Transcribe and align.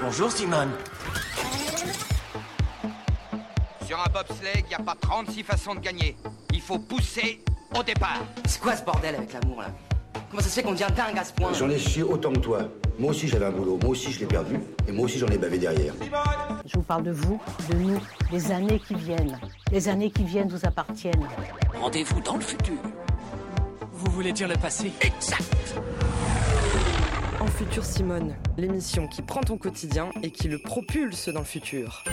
Bonjour 0.00 0.30
Simone. 0.30 0.70
Sur 3.84 3.98
un 3.98 4.08
bobsleigh, 4.12 4.62
il 4.64 4.68
n'y 4.68 4.74
a 4.74 4.78
pas 4.78 4.94
36 5.00 5.42
façons 5.42 5.74
de 5.74 5.80
gagner. 5.80 6.16
Il 6.52 6.60
faut 6.60 6.78
pousser 6.78 7.42
au 7.76 7.82
départ. 7.82 8.20
C'est 8.46 8.60
quoi 8.60 8.76
ce 8.76 8.84
bordel 8.84 9.16
avec 9.16 9.32
l'amour 9.32 9.62
là 9.62 9.68
Comment 10.30 10.42
ça 10.42 10.48
se 10.48 10.54
fait 10.54 10.62
qu'on 10.62 10.72
devient 10.72 10.86
dingue 10.94 11.18
à 11.18 11.24
ce 11.24 11.32
point 11.32 11.52
J'en 11.52 11.68
ai 11.68 11.78
chié 11.78 12.02
autant 12.04 12.32
que 12.32 12.38
toi. 12.38 12.60
Moi 12.98 13.10
aussi 13.10 13.26
j'avais 13.26 13.46
un 13.46 13.50
boulot, 13.50 13.78
moi 13.82 13.90
aussi 13.90 14.12
je 14.12 14.20
l'ai 14.20 14.26
perdu, 14.26 14.60
et 14.86 14.92
moi 14.92 15.06
aussi 15.06 15.18
j'en 15.18 15.28
ai 15.28 15.38
bavé 15.38 15.58
derrière. 15.58 15.94
Je 16.64 16.76
vous 16.76 16.82
parle 16.82 17.04
de 17.04 17.12
vous, 17.12 17.40
de 17.70 17.74
nous, 17.76 18.00
des 18.30 18.50
années 18.52 18.80
qui 18.80 18.94
viennent. 18.94 19.38
Les 19.72 19.88
années 19.88 20.10
qui 20.10 20.24
viennent 20.24 20.48
vous 20.48 20.64
appartiennent. 20.64 21.26
Rendez-vous 21.80 22.20
dans 22.20 22.36
le 22.36 22.42
futur. 22.42 22.78
Vous 23.92 24.10
voulez 24.12 24.32
dire 24.32 24.48
le 24.48 24.56
passé 24.56 24.92
Exact 25.00 25.74
Futur 27.50 27.84
Simone, 27.84 28.34
l'émission 28.56 29.08
qui 29.08 29.22
prend 29.22 29.40
ton 29.40 29.56
quotidien 29.56 30.10
et 30.22 30.30
qui 30.30 30.48
le 30.48 30.58
propulse 30.58 31.28
dans 31.28 31.40
le 31.40 31.46
futur. 31.46 32.04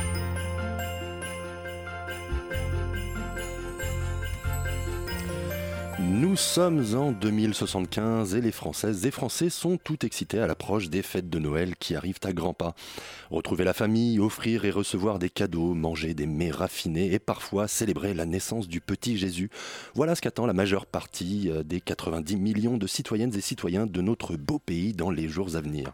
Nous 6.07 6.35
sommes 6.35 6.85
en 6.93 7.11
2075 7.11 8.35
et 8.35 8.41
les 8.41 8.51
Françaises 8.51 9.07
et 9.07 9.11
Français 9.11 9.49
sont 9.49 9.77
tout 9.77 10.05
excités 10.05 10.37
à 10.37 10.45
l'approche 10.45 10.89
des 10.89 11.01
fêtes 11.01 11.31
de 11.31 11.39
Noël 11.39 11.75
qui 11.77 11.95
arrivent 11.95 12.19
à 12.23 12.31
grands 12.31 12.53
pas. 12.53 12.75
Retrouver 13.31 13.63
la 13.63 13.73
famille, 13.73 14.19
offrir 14.19 14.65
et 14.65 14.71
recevoir 14.71 15.17
des 15.17 15.31
cadeaux, 15.31 15.73
manger 15.73 16.13
des 16.13 16.27
mets 16.27 16.51
raffinés 16.51 17.11
et 17.11 17.17
parfois 17.17 17.67
célébrer 17.67 18.13
la 18.13 18.27
naissance 18.27 18.67
du 18.67 18.81
petit 18.81 19.17
Jésus. 19.17 19.49
Voilà 19.95 20.13
ce 20.13 20.21
qu'attend 20.21 20.45
la 20.45 20.53
majeure 20.53 20.85
partie 20.85 21.49
euh, 21.49 21.63
des 21.63 21.81
90 21.81 22.37
millions 22.37 22.77
de 22.77 22.85
citoyennes 22.85 23.35
et 23.35 23.41
citoyens 23.41 23.87
de 23.87 24.01
notre 24.01 24.35
beau 24.35 24.59
pays 24.59 24.93
dans 24.93 25.09
les 25.09 25.27
jours 25.27 25.55
à 25.55 25.61
venir. 25.61 25.93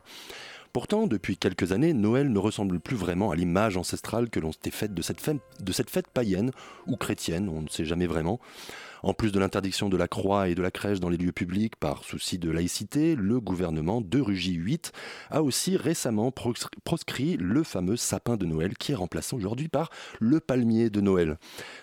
Pourtant, 0.73 1.07
depuis 1.07 1.37
quelques 1.37 1.71
années, 1.71 1.93
Noël 1.93 2.31
ne 2.31 2.39
ressemble 2.39 2.81
plus 2.81 2.97
vraiment 2.97 3.31
à 3.31 3.35
l'image 3.35 3.77
ancestrale 3.77 4.29
que 4.29 4.39
l'on 4.41 4.51
s'était 4.51 4.71
faite 4.71 4.93
de 4.93 5.01
cette 5.01 5.21
fête, 5.21 5.41
de 5.59 5.71
cette 5.71 5.89
fête 5.89 6.07
païenne 6.07 6.51
ou 6.87 6.97
chrétienne, 6.97 7.49
on 7.49 7.61
ne 7.61 7.69
sait 7.69 7.85
jamais 7.85 8.07
vraiment. 8.07 8.39
En 9.03 9.13
plus 9.13 9.31
de 9.31 9.39
l'interdiction 9.39 9.89
de 9.89 9.97
la 9.97 10.07
croix 10.07 10.47
et 10.47 10.55
de 10.55 10.61
la 10.61 10.69
crèche 10.69 10.99
dans 10.99 11.09
les 11.09 11.17
lieux 11.17 11.31
publics 11.31 11.75
par 11.75 12.03
souci 12.03 12.37
de 12.37 12.51
laïcité, 12.51 13.15
le 13.15 13.39
gouvernement 13.39 13.99
de 13.99 14.21
Rugy 14.21 14.53
8 14.53 14.91
a 15.31 15.41
aussi 15.41 15.75
récemment 15.75 16.31
proscrit 16.31 17.35
le 17.37 17.63
fameux 17.63 17.95
sapin 17.95 18.37
de 18.37 18.45
Noël 18.45 18.77
qui 18.77 18.91
est 18.91 18.95
remplacé 18.95 19.35
aujourd'hui 19.35 19.69
par 19.69 19.89
le 20.19 20.39
palmier 20.39 20.91
de 20.91 21.01
Noël. 21.01 21.39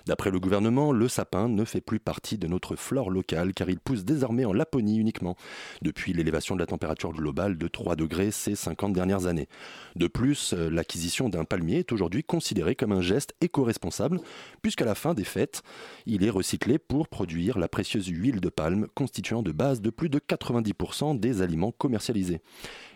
D'après 0.06 0.30
le 0.30 0.38
gouvernement, 0.38 0.92
le 0.92 1.08
sapin 1.08 1.48
ne 1.48 1.64
fait 1.64 1.80
plus 1.80 1.98
partie 1.98 2.38
de 2.38 2.46
notre 2.46 2.76
flore 2.76 3.10
locale 3.10 3.52
car 3.52 3.68
il 3.68 3.80
pousse 3.80 4.04
désormais 4.04 4.44
en 4.44 4.52
Laponie 4.52 4.98
uniquement, 4.98 5.36
depuis 5.82 6.12
l'élévation 6.12 6.54
de 6.54 6.60
la 6.60 6.66
température 6.66 7.12
globale 7.12 7.58
de 7.58 7.66
3 7.66 7.96
degrés 7.96 8.30
ces 8.30 8.54
50 8.54 8.92
dernières 8.92 9.26
années. 9.26 9.48
De 9.96 10.06
plus, 10.06 10.52
euh, 10.52 10.70
l'acquisition 10.70 11.28
d'un 11.28 11.44
palmier 11.44 11.80
est 11.80 11.92
aujourd'hui 11.92 12.22
considérée 12.22 12.76
comme 12.76 12.92
un 12.92 13.02
geste 13.02 13.34
éco-responsable 13.40 14.20
puisqu'à 14.62 14.84
la 14.84 14.94
fin 14.94 15.14
des 15.14 15.24
fêtes, 15.24 15.62
il 16.06 16.24
est 16.24 16.30
recyclé 16.30 16.78
pour 16.78 17.07
produire 17.08 17.58
la 17.58 17.68
précieuse 17.68 18.06
huile 18.06 18.40
de 18.40 18.48
palme 18.48 18.86
constituant 18.94 19.42
de 19.42 19.52
base 19.52 19.80
de 19.80 19.90
plus 19.90 20.08
de 20.08 20.18
90% 20.18 21.18
des 21.18 21.42
aliments 21.42 21.72
commercialisés. 21.72 22.40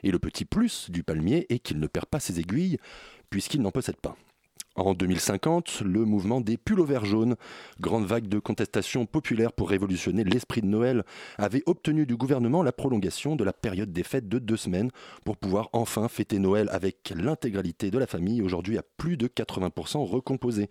Et 0.02 0.10
le 0.10 0.18
petit 0.18 0.44
plus 0.44 0.90
du 0.90 1.02
palmier 1.02 1.46
est 1.48 1.58
qu'il 1.58 1.80
ne 1.80 1.86
perd 1.86 2.06
pas 2.06 2.20
ses 2.20 2.40
aiguilles 2.40 2.78
puisqu'il 3.30 3.62
n'en 3.62 3.70
possède 3.70 3.96
pas. 3.96 4.16
En 4.74 4.94
2050, 4.94 5.82
le 5.84 6.06
mouvement 6.06 6.40
des 6.40 6.56
pullovers 6.56 7.04
jaunes, 7.04 7.36
grande 7.78 8.06
vague 8.06 8.26
de 8.26 8.38
contestation 8.38 9.04
populaire 9.04 9.52
pour 9.52 9.68
révolutionner 9.68 10.24
l'esprit 10.24 10.62
de 10.62 10.66
Noël, 10.66 11.04
avait 11.36 11.62
obtenu 11.66 12.06
du 12.06 12.16
gouvernement 12.16 12.62
la 12.62 12.72
prolongation 12.72 13.36
de 13.36 13.44
la 13.44 13.52
période 13.52 13.92
des 13.92 14.02
fêtes 14.02 14.30
de 14.30 14.38
deux 14.38 14.56
semaines 14.56 14.90
pour 15.26 15.36
pouvoir 15.36 15.68
enfin 15.74 16.08
fêter 16.08 16.38
Noël 16.38 16.70
avec 16.72 17.12
l'intégralité 17.14 17.90
de 17.90 17.98
la 17.98 18.06
famille, 18.06 18.40
aujourd'hui 18.40 18.78
à 18.78 18.82
plus 18.96 19.18
de 19.18 19.28
80% 19.28 20.08
recomposée. 20.08 20.70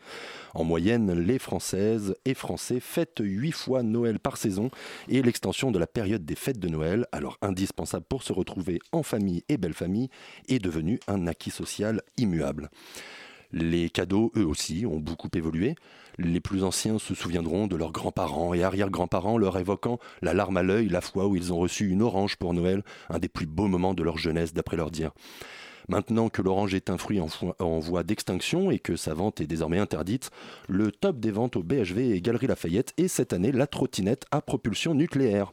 En 0.56 0.64
moyenne, 0.64 1.14
les 1.14 1.38
Françaises 1.38 2.16
et 2.26 2.34
Français 2.34 2.80
fêtent 2.80 3.22
huit 3.22 3.52
fois 3.52 3.84
Noël 3.84 4.20
par 4.20 4.38
saison 4.38 4.72
et 5.10 5.22
l'extension 5.22 5.70
de 5.70 5.78
la 5.78 5.88
période 5.88 6.26
des 6.26 6.36
fêtes 6.36 6.60
de 6.60 6.70
Noël, 6.70 7.06
alors 7.12 7.38
indispensable 7.44 8.06
pour 8.10 8.24
se 8.24 8.34
retrouver 8.34 8.80
en 8.92 9.04
famille 9.04 9.44
et 9.48 9.58
belle 9.58 9.76
famille, 9.76 10.10
est 10.48 10.58
devenue 10.58 11.00
un 11.08 11.28
acquis 11.28 11.52
social 11.52 12.02
immuable. 12.18 12.72
Les 13.54 13.90
cadeaux, 13.90 14.32
eux 14.38 14.46
aussi, 14.46 14.86
ont 14.86 15.00
beaucoup 15.00 15.30
évolué. 15.34 15.76
Les 16.18 16.40
plus 16.40 16.64
anciens 16.64 17.00
se 17.00 17.16
souviendront 17.16 17.68
de 17.68 17.76
leurs 17.76 17.92
grands-parents 17.92 18.54
et 18.54 18.64
arrière-grands-parents 18.64 19.38
leur 19.38 19.58
évoquant 19.58 20.00
la 20.22 20.34
larme 20.34 20.58
à 20.58 20.64
l'œil 20.64 20.90
la 20.90 21.02
fois 21.02 21.28
où 21.28 21.36
ils 21.36 21.52
ont 21.52 21.58
reçu 21.58 21.90
une 21.90 22.02
orange 22.02 22.36
pour 22.36 22.54
Noël, 22.54 22.84
un 23.10 23.20
des 23.20 23.30
plus 23.30 23.46
beaux 23.46 23.68
moments 23.68 23.94
de 23.94 24.04
leur 24.04 24.18
jeunesse 24.18 24.54
d'après 24.54 24.78
leur 24.78 24.92
dire. 24.92 25.12
Maintenant 25.90 26.30
que 26.30 26.42
l'orange 26.42 26.74
est 26.74 26.90
un 26.90 26.98
fruit 26.98 27.20
en, 27.20 27.80
voie 27.80 28.04
d'extinction 28.04 28.72
et 28.72 28.80
que 28.80 28.96
sa 28.96 29.14
vente 29.14 29.42
est 29.42 29.48
désormais 29.48 29.80
interdite, 29.80 30.30
le 30.68 30.92
top 30.92 31.20
des 31.20 31.32
ventes 31.32 31.56
au 31.56 31.64
BHV 31.64 32.14
et 32.14 32.22
Galerie 32.22 32.48
Lafayette 32.48 32.94
est 32.98 33.08
cette 33.08 33.34
année 33.34 33.52
la 33.52 33.68
trottinette 33.68 34.26
à 34.32 34.42
propulsion 34.42 34.94
nucléaire. 34.94 35.52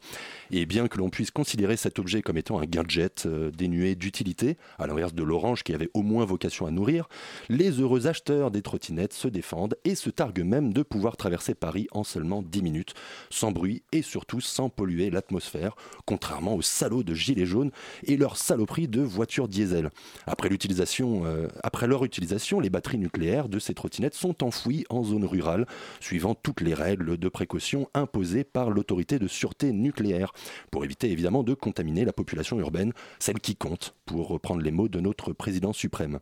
Et 0.51 0.67
bien 0.67 0.89
que 0.89 0.99
l'on 0.99 1.11
puisse 1.11 1.31
considérer 1.31 1.77
cet 1.77 1.99
objet 1.99 2.23
comme 2.23 2.39
étant 2.39 2.59
un 2.59 2.65
gadget 2.65 3.27
euh, 3.27 3.51
dénué 3.51 3.95
d'utilité, 3.95 4.57
à 4.79 4.87
l'inverse 4.87 5.15
de 5.15 5.23
l'orange 5.23 5.63
qui 5.63 5.75
avait 5.75 5.91
au 5.95 6.03
moins 6.03 6.25
vocation 6.25 6.67
à 6.67 6.71
nourrir, 6.71 7.09
les 7.49 7.71
heureux 7.81 8.07
acheteurs 8.07 8.51
des 8.51 8.63
trottinettes 8.63 9.13
se 9.13 9.29
défendent 9.29 9.77
et 9.85 9.95
se 9.95 10.11
targuent 10.11 10.45
même 10.45 10.73
de 10.73 10.83
pouvoir 10.83 11.17
traverser 11.17 11.55
Paris 11.55 11.87
en 11.93 12.05
seulement 12.05 12.43
10 12.43 12.63
minutes, 12.63 12.95
sans 13.31 13.53
bruit 13.53 13.83
et 13.93 14.03
surtout 14.03 14.41
sans 14.41 14.69
polluer 14.69 15.11
l'atmosphère, 15.11 15.75
contrairement 16.07 16.55
aux 16.55 16.63
salauds 16.63 17.03
de 17.03 17.15
gilets 17.15 17.47
jaunes 17.47 17.71
et 18.05 18.17
leurs 18.17 18.37
saloperies 18.37 18.89
de 18.89 19.03
voitures 19.03 19.49
diesel. 19.49 19.91
Euh, 20.27 21.49
après 21.63 21.87
leur 21.87 22.05
utilisation, 22.05 22.61
les 22.61 22.71
batteries 22.71 22.99
nucléaires 22.99 23.49
de 23.49 23.59
ces 23.59 23.75
trottinettes 23.75 24.15
sont 24.15 24.45
enfouies 24.45 24.85
en 24.91 25.03
zone 25.05 25.25
rurale, 25.25 25.67
suivant 26.01 26.35
toutes 26.35 26.61
les 26.61 26.75
règles 26.75 27.17
de 27.17 27.29
précaution 27.29 27.89
imposées 27.95 28.45
par 28.45 28.71
l'autorité 28.71 29.19
de 29.19 29.29
sûreté 29.29 29.73
nucléaire, 29.73 30.33
pour 30.71 30.85
éviter 30.85 31.11
évidemment 31.11 31.43
de 31.43 31.55
contaminer 31.55 32.05
la 32.05 32.13
population 32.13 32.59
urbaine, 32.59 32.93
celle 33.19 33.41
qui 33.41 33.57
compte, 33.57 33.95
pour 34.07 34.29
reprendre 34.29 34.63
les 34.63 34.71
mots 34.71 34.89
de 34.89 35.01
notre 35.01 35.33
président 35.33 35.73
suprême. 35.73 36.19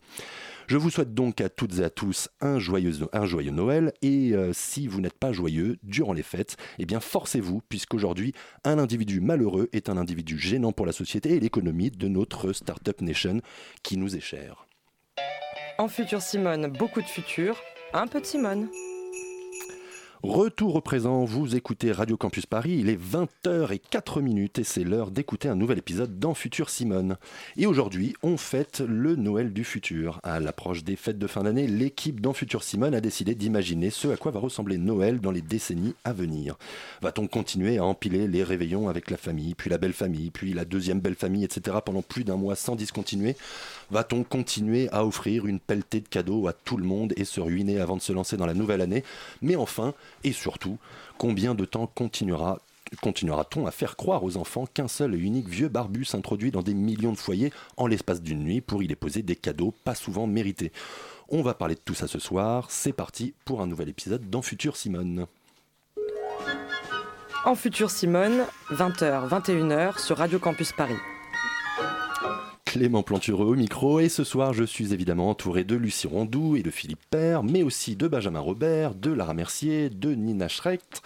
Je 0.68 0.76
vous 0.76 0.90
souhaite 0.90 1.14
donc 1.14 1.40
à 1.40 1.48
toutes 1.48 1.78
et 1.78 1.84
à 1.84 1.90
tous 1.90 2.28
un 2.40 2.58
joyeux, 2.58 2.92
Noël 3.52 3.92
et 4.02 4.32
euh, 4.32 4.52
si 4.52 4.88
vous 4.88 5.00
n'êtes 5.00 5.16
pas 5.16 5.32
joyeux 5.32 5.78
durant 5.84 6.12
les 6.12 6.24
fêtes, 6.24 6.56
eh 6.80 6.86
bien 6.86 6.98
forcez-vous 6.98 7.60
puisqu'aujourd'hui 7.68 8.32
un 8.64 8.80
individu 8.80 9.20
malheureux 9.20 9.68
est 9.72 9.88
un 9.88 9.96
individu 9.96 10.38
gênant 10.38 10.72
pour 10.72 10.84
la 10.84 10.92
société 10.92 11.36
et 11.36 11.40
l'économie 11.40 11.92
de 11.92 12.08
notre 12.08 12.52
Startup 12.52 13.00
Nation 13.00 13.40
qui 13.84 13.96
nous 13.96 14.16
est 14.16 14.20
chère. 14.20 14.66
En 15.78 15.86
futur 15.86 16.20
Simone, 16.20 16.66
beaucoup 16.66 17.00
de 17.00 17.06
futur, 17.06 17.60
un 17.92 18.08
peu 18.08 18.20
de 18.20 18.26
Simone. 18.26 18.68
Retour 20.28 20.74
au 20.74 20.80
présent, 20.80 21.24
vous 21.24 21.54
écoutez 21.54 21.92
Radio 21.92 22.16
Campus 22.16 22.46
Paris, 22.46 22.78
il 22.80 22.88
est 22.88 23.00
20h04 23.00 24.20
minutes 24.20 24.58
et 24.58 24.64
c'est 24.64 24.82
l'heure 24.82 25.12
d'écouter 25.12 25.48
un 25.48 25.54
nouvel 25.54 25.78
épisode 25.78 26.18
dans 26.18 26.34
Futur 26.34 26.68
Simone. 26.68 27.16
Et 27.56 27.66
aujourd'hui, 27.66 28.12
on 28.24 28.36
fête 28.36 28.80
le 28.80 29.14
Noël 29.14 29.52
du 29.52 29.62
futur. 29.62 30.18
À 30.24 30.40
l'approche 30.40 30.82
des 30.82 30.96
fêtes 30.96 31.20
de 31.20 31.28
fin 31.28 31.44
d'année, 31.44 31.68
l'équipe 31.68 32.20
dans 32.20 32.32
Futur 32.32 32.64
Simone 32.64 32.96
a 32.96 33.00
décidé 33.00 33.36
d'imaginer 33.36 33.90
ce 33.90 34.08
à 34.08 34.16
quoi 34.16 34.32
va 34.32 34.40
ressembler 34.40 34.78
Noël 34.78 35.20
dans 35.20 35.30
les 35.30 35.42
décennies 35.42 35.94
à 36.02 36.12
venir. 36.12 36.56
Va-t-on 37.02 37.28
continuer 37.28 37.78
à 37.78 37.84
empiler 37.84 38.26
les 38.26 38.42
réveillons 38.42 38.88
avec 38.88 39.12
la 39.12 39.16
famille, 39.16 39.54
puis 39.54 39.70
la 39.70 39.78
belle 39.78 39.92
famille, 39.92 40.32
puis 40.32 40.54
la 40.54 40.64
deuxième 40.64 40.98
belle 40.98 41.14
famille, 41.14 41.44
etc. 41.44 41.76
pendant 41.84 42.02
plus 42.02 42.24
d'un 42.24 42.36
mois 42.36 42.56
sans 42.56 42.74
discontinuer? 42.74 43.36
Va-t-on 43.90 44.24
continuer 44.24 44.88
à 44.90 45.04
offrir 45.04 45.46
une 45.46 45.60
pelletée 45.60 46.00
de 46.00 46.08
cadeaux 46.08 46.48
à 46.48 46.52
tout 46.52 46.76
le 46.76 46.84
monde 46.84 47.12
et 47.16 47.24
se 47.24 47.40
ruiner 47.40 47.80
avant 47.80 47.96
de 47.96 48.02
se 48.02 48.12
lancer 48.12 48.36
dans 48.36 48.46
la 48.46 48.54
nouvelle 48.54 48.80
année? 48.80 49.04
Mais 49.42 49.56
enfin, 49.56 49.94
et 50.24 50.32
surtout, 50.32 50.78
combien 51.18 51.54
de 51.54 51.64
temps 51.64 51.86
continuera 51.86 52.60
Continuera-t-on 53.02 53.66
à 53.66 53.72
faire 53.72 53.96
croire 53.96 54.22
aux 54.22 54.36
enfants 54.36 54.66
qu'un 54.72 54.86
seul 54.86 55.16
et 55.16 55.18
unique 55.18 55.48
vieux 55.48 55.68
barbu 55.68 56.04
s'introduit 56.04 56.52
dans 56.52 56.62
des 56.62 56.74
millions 56.74 57.12
de 57.12 57.18
foyers 57.18 57.52
en 57.76 57.88
l'espace 57.88 58.22
d'une 58.22 58.44
nuit 58.44 58.60
pour 58.60 58.80
y 58.80 58.86
déposer 58.86 59.22
des 59.22 59.34
cadeaux 59.34 59.74
pas 59.84 59.96
souvent 59.96 60.28
mérités? 60.28 60.70
On 61.28 61.42
va 61.42 61.54
parler 61.54 61.74
de 61.74 61.80
tout 61.84 61.94
ça 61.94 62.06
ce 62.06 62.20
soir. 62.20 62.66
C'est 62.70 62.92
parti 62.92 63.34
pour 63.44 63.60
un 63.60 63.66
nouvel 63.66 63.88
épisode 63.88 64.30
dans 64.30 64.42
Futur 64.42 64.76
Simone. 64.76 65.26
En 67.44 67.54
Futur 67.54 67.90
Simone, 67.90 68.44
20h, 68.70 69.28
21h 69.28 69.98
sur 69.98 70.18
Radio 70.18 70.38
Campus 70.38 70.72
Paris. 70.72 70.96
Clément 72.76 73.02
Plantureux 73.02 73.46
au 73.46 73.54
micro. 73.54 74.00
Et 74.00 74.10
ce 74.10 74.22
soir 74.22 74.52
je 74.52 74.62
suis 74.62 74.92
évidemment 74.92 75.30
entouré 75.30 75.64
de 75.64 75.76
Lucie 75.76 76.06
Rondoux 76.06 76.56
et 76.56 76.62
de 76.62 76.70
Philippe 76.70 77.00
Père, 77.08 77.42
mais 77.42 77.62
aussi 77.62 77.96
de 77.96 78.06
Benjamin 78.06 78.40
Robert, 78.40 78.94
de 78.94 79.10
Lara 79.10 79.32
Mercier, 79.32 79.88
de 79.88 80.14
Nina 80.14 80.48
Schrecht, 80.48 81.00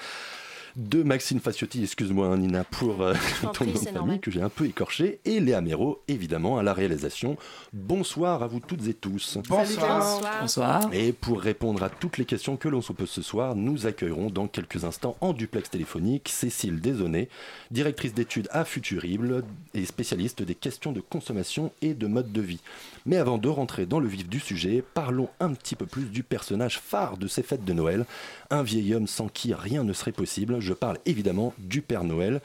de 0.81 1.03
Maxime 1.03 1.41
Faciotti, 1.41 1.83
excuse-moi 1.83 2.27
hein, 2.29 2.39
Nina 2.39 2.65
pour 2.65 3.03
euh, 3.03 3.15
ton 3.43 3.49
prie, 3.51 3.67
nom 3.67 3.73
de 3.73 3.79
famille 3.79 3.95
normal. 3.95 4.21
que 4.21 4.31
j'ai 4.31 4.41
un 4.41 4.49
peu 4.49 4.65
écorché, 4.65 5.21
et 5.27 5.39
Léa 5.39 5.61
Méro 5.61 6.01
évidemment 6.09 6.59
à 6.59 6.63
la 6.63 6.73
réalisation. 6.73 7.37
Bonsoir 7.73 8.43
à 8.43 8.47
vous 8.47 8.61
toutes 8.61 8.87
et 8.89 8.95
tous. 8.95 9.39
Bonsoir. 9.49 10.23
Bonsoir. 10.41 10.89
Et 10.93 11.13
pour 11.13 11.41
répondre 11.41 11.83
à 11.83 11.91
toutes 11.91 12.17
les 12.17 12.25
questions 12.25 12.57
que 12.57 12.69
l'on 12.69 12.81
se 12.81 12.93
pose 12.93 13.11
ce 13.11 13.21
soir, 13.21 13.55
nous 13.55 13.87
accueillerons 13.87 14.31
dans 14.31 14.49
quelques 14.49 14.85
instants 14.85 15.17
en 15.21 15.35
duplex 15.35 15.69
téléphonique 15.69 16.31
Cécile 16.31 16.81
Desaunay, 16.81 17.29
directrice 17.71 18.15
d'études 18.15 18.49
à 18.51 18.65
Futurible 18.65 19.45
et 19.75 19.85
spécialiste 19.85 20.43
des 20.43 20.55
questions 20.55 20.93
de 20.93 21.01
consommation 21.01 21.73
et 21.83 21.93
de 21.93 22.07
mode 22.07 22.33
de 22.33 22.41
vie. 22.41 22.61
Mais 23.07 23.17
avant 23.17 23.39
de 23.39 23.49
rentrer 23.49 23.87
dans 23.87 24.01
le 24.01 24.09
vif 24.09 24.29
du 24.29 24.41
sujet, 24.41 24.85
parlons 24.95 25.29
un 25.41 25.53
petit 25.55 25.77
peu 25.77 25.87
plus 25.87 26.05
du 26.05 26.23
personnage 26.23 26.79
phare 26.79 27.17
de 27.17 27.27
ces 27.27 27.43
fêtes 27.43 27.65
de 27.65 27.73
Noël, 27.73 28.05
un 28.51 28.63
vieil 28.63 28.95
homme 28.95 29.07
sans 29.07 29.29
qui 29.29 29.55
rien 29.55 29.85
ne 29.85 29.93
serait 29.93 30.13
possible. 30.13 30.61
Je 30.61 30.73
parle 30.73 30.99
évidemment 31.07 31.55
du 31.59 31.83
Père 31.83 32.05
Noël. 32.05 32.41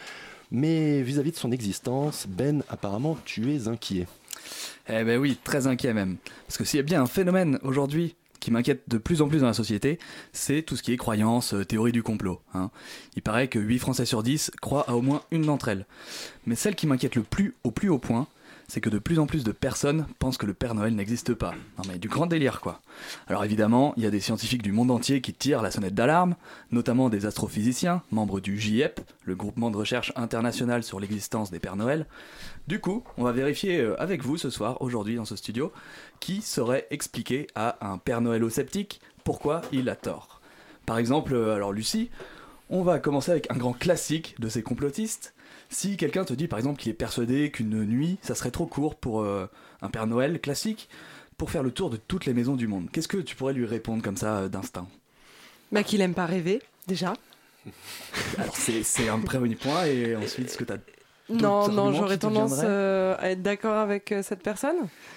Mais 0.52 1.02
vis-à-vis 1.02 1.32
de 1.32 1.36
son 1.38 1.52
existence, 1.52 2.28
Ben, 2.30 2.64
apparemment, 2.70 3.18
tu 3.26 3.54
es 3.54 3.68
inquiet. 3.68 4.08
Eh 4.88 5.04
ben 5.04 5.20
oui, 5.20 5.38
très 5.44 5.66
inquiet 5.68 5.94
même. 5.94 6.18
Parce 6.48 6.58
que 6.58 6.64
s'il 6.66 6.78
y 6.78 6.80
a 6.80 6.84
bien 6.84 7.02
un 7.02 7.08
phénomène 7.08 7.60
aujourd'hui 7.64 8.16
qui 8.40 8.52
m'inquiète 8.52 8.84
de 8.88 9.00
plus 9.00 9.24
en 9.24 9.28
plus 9.28 9.40
dans 9.40 9.48
la 9.48 9.54
société, 9.54 9.98
c'est 10.32 10.62
tout 10.62 10.76
ce 10.76 10.84
qui 10.84 10.94
est 10.94 10.98
croyance, 10.98 11.56
euh, 11.56 11.66
théorie 11.66 11.92
du 11.92 12.04
complot. 12.04 12.40
hein. 12.54 12.70
Il 13.16 13.24
paraît 13.24 13.48
que 13.48 13.58
8 13.58 13.80
Français 13.80 14.06
sur 14.06 14.22
10 14.22 14.52
croient 14.62 14.88
à 14.88 14.94
au 14.94 15.02
moins 15.02 15.24
une 15.32 15.42
d'entre 15.42 15.68
elles. 15.70 15.88
Mais 16.46 16.54
celle 16.54 16.76
qui 16.76 16.86
m'inquiète 16.86 17.16
le 17.16 17.24
plus 17.24 17.56
au 17.64 17.72
plus 17.72 17.90
haut 17.90 17.98
point, 17.98 18.28
c'est 18.68 18.82
que 18.82 18.90
de 18.90 19.00
plus 19.00 19.20
en 19.20 19.26
plus 19.26 19.44
de 19.44 19.52
personnes 19.52 20.08
pensent 20.20 20.38
que 20.38 20.46
le 20.46 20.54
Père 20.54 20.76
Noël 20.76 20.96
n'existe 20.96 21.34
pas. 21.34 21.54
Non 21.78 21.84
mais 21.88 21.98
du 21.98 22.08
grand 22.08 22.26
délire 22.26 22.62
quoi. 22.62 22.82
Alors 23.28 23.44
évidemment, 23.44 23.94
il 23.98 24.04
y 24.04 24.06
a 24.06 24.12
des 24.12 24.20
scientifiques 24.20 24.64
du 24.64 24.72
monde 24.72 24.92
entier 24.92 25.22
qui 25.22 25.34
tirent 25.34 25.62
la 25.62 25.72
sonnette 25.72 25.94
d'alarme, 25.94 26.36
notamment 26.72 27.10
des 27.10 27.26
astrophysiciens, 27.26 28.02
membres 28.12 28.40
du 28.40 28.60
JEP, 28.60 29.02
le 29.24 29.36
groupement 29.36 29.72
de 29.72 29.78
recherche 29.78 30.12
international 30.16 30.84
sur 30.84 31.00
l'existence 31.00 31.52
des 31.52 31.60
Pères 31.60 31.76
Noël. 31.76 32.06
Du 32.68 32.80
coup, 32.80 33.04
on 33.18 33.24
va 33.24 33.32
vérifier 33.32 33.80
euh, 33.80 34.02
avec 34.02 34.24
vous 34.24 34.38
ce 34.38 34.50
soir, 34.50 34.82
aujourd'hui 34.82 35.16
dans 35.16 35.26
ce 35.26 35.36
studio, 35.36 35.72
qui 36.20 36.42
saurait 36.42 36.88
expliquer 36.90 37.48
à 37.54 37.78
un 37.88 37.98
Père 38.00 38.22
Noël 38.22 38.50
sceptique 38.50 39.02
pourquoi 39.24 39.62
il 39.72 39.90
a 39.90 39.96
tort. 39.96 40.42
Par 40.86 40.98
exemple, 40.98 41.34
euh, 41.34 41.56
alors 41.56 41.74
Lucie, 41.74 42.10
on 42.70 42.82
va 42.82 43.00
commencer 43.00 43.32
avec 43.32 43.52
un 43.52 43.58
grand 43.58 43.74
classique 43.74 44.36
de 44.40 44.50
ces 44.50 44.64
complotistes. 44.64 45.35
Si 45.70 45.98
quelqu'un 45.98 46.24
te 46.26 46.34
dit 46.34 46.48
par 46.48 46.60
exemple 46.60 46.80
qu'il 46.80 46.92
est 46.92 46.96
persuadé 46.96 47.52
qu'une 47.52 47.84
nuit, 47.84 48.18
ça 48.22 48.36
serait 48.36 48.52
trop 48.52 48.66
court 48.66 48.96
pour 48.96 49.22
euh, 49.22 49.48
un 49.82 49.90
Père 49.90 50.08
Noël 50.08 50.40
classique, 50.40 50.90
pour 51.38 51.52
faire 51.52 51.64
le 51.64 51.72
tour 51.72 51.90
de 51.90 51.98
toutes 51.98 52.26
les 52.26 52.34
maisons 52.34 52.56
du 52.56 52.68
monde, 52.68 52.88
qu'est-ce 52.92 53.08
que 53.08 53.18
tu 53.18 53.36
pourrais 53.36 53.54
lui 53.54 53.66
répondre 53.66 54.02
comme 54.04 54.18
ça 54.18 54.38
euh, 54.38 54.48
d'instinct? 54.48 54.88
Bah, 55.72 55.84
qu'il 55.84 56.00
aime 56.02 56.14
pas 56.14 56.26
rêver, 56.26 56.62
déjà. 56.88 57.14
Alors 58.38 58.56
c'est 58.56 59.10
un 59.10 59.20
premier 59.20 59.56
point, 59.56 59.86
et 59.86 60.16
ensuite 60.16 60.50
ce 60.52 60.58
que 60.58 60.64
tu 60.64 60.74
as 60.74 60.78
Non, 61.30 61.68
non, 61.70 61.92
j'aurais 61.92 62.20
tendance 62.20 62.60
euh, 62.64 63.16
à 63.18 63.32
être 63.32 63.42
d'accord 63.42 63.76
avec 63.76 64.12
euh, 64.12 64.22
cette 64.22 64.44
personne. 64.44 64.76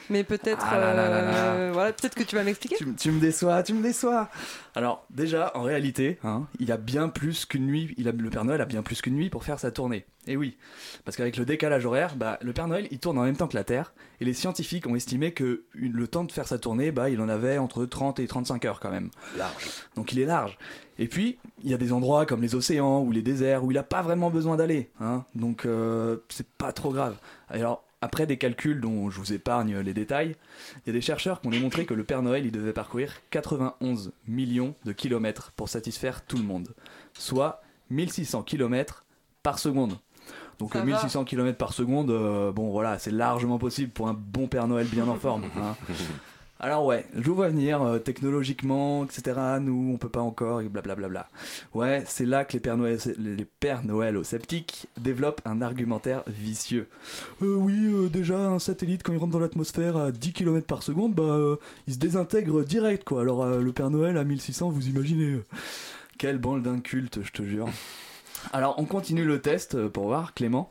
Mais 0.09 0.25
peut-être. 0.25 0.65
Ah 0.67 0.79
là 0.79 0.95
là 0.95 1.11
là 1.11 1.21
là. 1.21 1.53
euh, 1.53 1.71
voilà, 1.73 1.93
peut-être 1.93 2.15
que 2.15 2.23
tu 2.23 2.35
vas 2.35 2.43
m'expliquer. 2.45 2.77
Tu, 2.77 2.95
tu 2.95 3.11
me 3.13 3.21
déçois, 3.21 3.63
tu 3.63 3.75
me 3.75 3.83
déçois. 3.83 4.31
Alors 4.75 5.05
déjà, 5.11 5.53
en 5.55 5.63
réalité, 5.63 6.19
hein, 6.25 6.47
il 6.59 6.73
a 6.73 6.79
bien 6.79 7.11
plus 7.11 7.45
qu'une 7.45 7.67
nuit. 7.67 7.95
Il 7.99 8.09
a, 8.09 8.13
le 8.13 8.31
Père 8.31 8.47
Noël 8.47 8.63
a 8.63 8.65
bien 8.67 8.83
plus 8.83 9.03
qu'une 9.03 9.15
nuit 9.15 9.29
pour 9.29 9.45
faire 9.45 9.61
sa 9.61 9.71
tournée. 9.71 10.07
Et 10.29 10.37
oui, 10.37 10.57
parce 11.05 11.17
qu'avec 11.17 11.37
le 11.39 11.45
décalage 11.45 11.87
horaire, 11.87 12.15
bah, 12.15 12.39
le 12.43 12.53
Père 12.53 12.69
Noël 12.69 12.87
il 12.91 12.99
tourne 12.99 13.19
en 13.19 13.25
même 13.25 13.37
temps 13.37 13.49
que 13.49 13.57
la 13.57 13.65
Terre. 13.65 13.93
Et 14.21 14.25
les 14.25 14.35
scientifiques 14.35 14.87
ont 14.87 14.95
estimé 14.95 15.33
que 15.33 15.65
une- 15.75 15.93
le 15.95 16.07
temps 16.07 16.23
de 16.25 16.31
faire 16.31 16.47
sa 16.47 16.59
tournée, 16.59 16.93
bah, 16.93 17.09
il 17.11 17.21
en 17.21 17.29
avait 17.29 17.59
entre 17.59 17.87
30 17.87 18.21
et 18.21 18.27
35 18.27 18.65
heures 18.67 18.79
quand 18.79 18.91
même. 18.91 19.11
Large. 19.37 19.65
Donc 19.97 20.13
il 20.13 20.19
est 20.21 20.27
large. 20.27 20.59
Et 20.99 21.09
puis, 21.09 21.39
il 21.65 21.71
y 21.71 21.75
a 21.75 21.79
des 21.79 21.93
endroits 21.93 22.27
comme 22.27 22.43
les 22.43 22.55
océans 22.55 23.01
ou 23.03 23.11
les 23.11 23.23
déserts 23.23 23.65
où 23.65 23.71
il 23.71 23.75
n'a 23.75 23.83
pas 23.83 24.03
vraiment 24.03 24.31
besoin 24.31 24.57
d'aller. 24.57 24.91
hein. 25.01 25.25
Donc 25.35 25.65
euh, 25.65 26.19
c'est 26.29 26.47
pas 26.47 26.73
trop 26.73 26.93
grave. 26.93 27.17
Alors, 27.49 27.85
après 28.01 28.27
des 28.27 28.37
calculs 28.37 28.81
dont 28.81 29.09
je 29.11 29.19
vous 29.19 29.33
épargne 29.33 29.79
les 29.79 29.95
détails, 29.95 30.37
il 30.77 30.89
y 30.89 30.91
a 30.91 30.93
des 30.93 31.01
chercheurs 31.01 31.41
qui 31.41 31.47
ont 31.49 31.51
démontré 31.51 31.87
que 31.87 31.95
le 31.95 32.05
Père 32.05 32.23
Noël 32.23 32.45
il 32.45 32.53
devait 32.53 32.73
parcourir 32.73 33.15
91 33.31 34.13
millions 34.27 34.75
de 34.85 34.93
kilomètres 34.93 35.53
pour 35.57 35.69
satisfaire 35.69 36.25
tout 36.25 36.37
le 36.37 36.45
monde. 36.45 36.69
Soit 37.15 37.63
1600 37.91 38.43
kilomètres 38.43 39.05
par 39.43 39.59
seconde. 39.59 39.99
Donc 40.59 40.73
Ça 40.73 40.79
euh, 40.79 40.83
va. 40.83 40.87
1600 40.87 41.25
km 41.25 41.57
par 41.57 41.73
seconde, 41.73 42.11
euh, 42.11 42.53
bon 42.53 42.71
voilà, 42.71 42.99
c'est 42.99 43.11
largement 43.11 43.59
possible 43.59 43.91
pour 43.91 44.09
un 44.09 44.15
bon 44.15 44.49
Père 44.49 44.67
Noël 44.69 44.87
bien 44.87 45.07
en 45.07 45.17
forme. 45.17 45.45
hein. 45.57 45.77
Alors 46.61 46.85
ouais, 46.87 47.07
je 47.15 47.23
vous 47.23 47.37
vois 47.37 47.51
venir, 47.51 47.83
euh, 47.83 48.01
technologiquement, 48.01 49.05
etc. 49.05 49.39
Nous, 49.61 49.93
on 49.95 49.97
peut 49.97 50.09
pas 50.09 50.23
encore, 50.23 50.61
et 50.61 50.69
blablabla. 50.69 51.29
Ouais, 51.73 52.03
c'est 52.05 52.27
là 52.27 52.45
que 52.45 52.55
les 52.55 52.59
Pères 52.59 52.77
Noël, 52.77 52.99
les 53.17 53.45
Pères 53.45 53.85
Noël 53.85 54.17
aux 54.17 54.25
sceptiques 54.25 54.89
développent 54.99 55.41
un 55.45 55.63
argumentaire 55.63 56.25
vicieux. 56.27 56.89
Euh, 57.43 57.55
oui, 57.55 57.79
euh, 57.87 58.09
déjà, 58.09 58.39
un 58.39 58.59
satellite, 58.59 59.05
quand 59.05 59.13
il 59.13 59.19
rentre 59.19 59.33
dans 59.33 59.39
l'atmosphère 59.39 59.97
à 59.97 60.11
10 60.11 60.33
km 60.33 60.67
par 60.67 60.83
seconde, 60.83 61.15
bah, 61.15 61.23
euh, 61.23 61.57
il 61.87 61.95
se 61.95 61.99
désintègre 62.01 62.65
direct, 62.65 63.05
quoi. 63.05 63.21
Alors, 63.21 63.45
euh, 63.45 63.61
le 63.61 63.73
Père 63.73 63.91
Noël 63.91 64.17
à 64.19 64.25
1600, 64.25 64.71
vous 64.71 64.89
imaginez 64.89 65.39
Quelle 66.19 66.39
bande 66.39 66.65
d'inculte, 66.65 67.21
je 67.23 67.31
te 67.31 67.45
jure. 67.45 67.69
Alors, 68.53 68.75
on 68.79 68.85
continue 68.85 69.25
le 69.25 69.41
test 69.41 69.75
euh, 69.75 69.89
pour 69.89 70.05
voir, 70.07 70.35
Clément. 70.35 70.69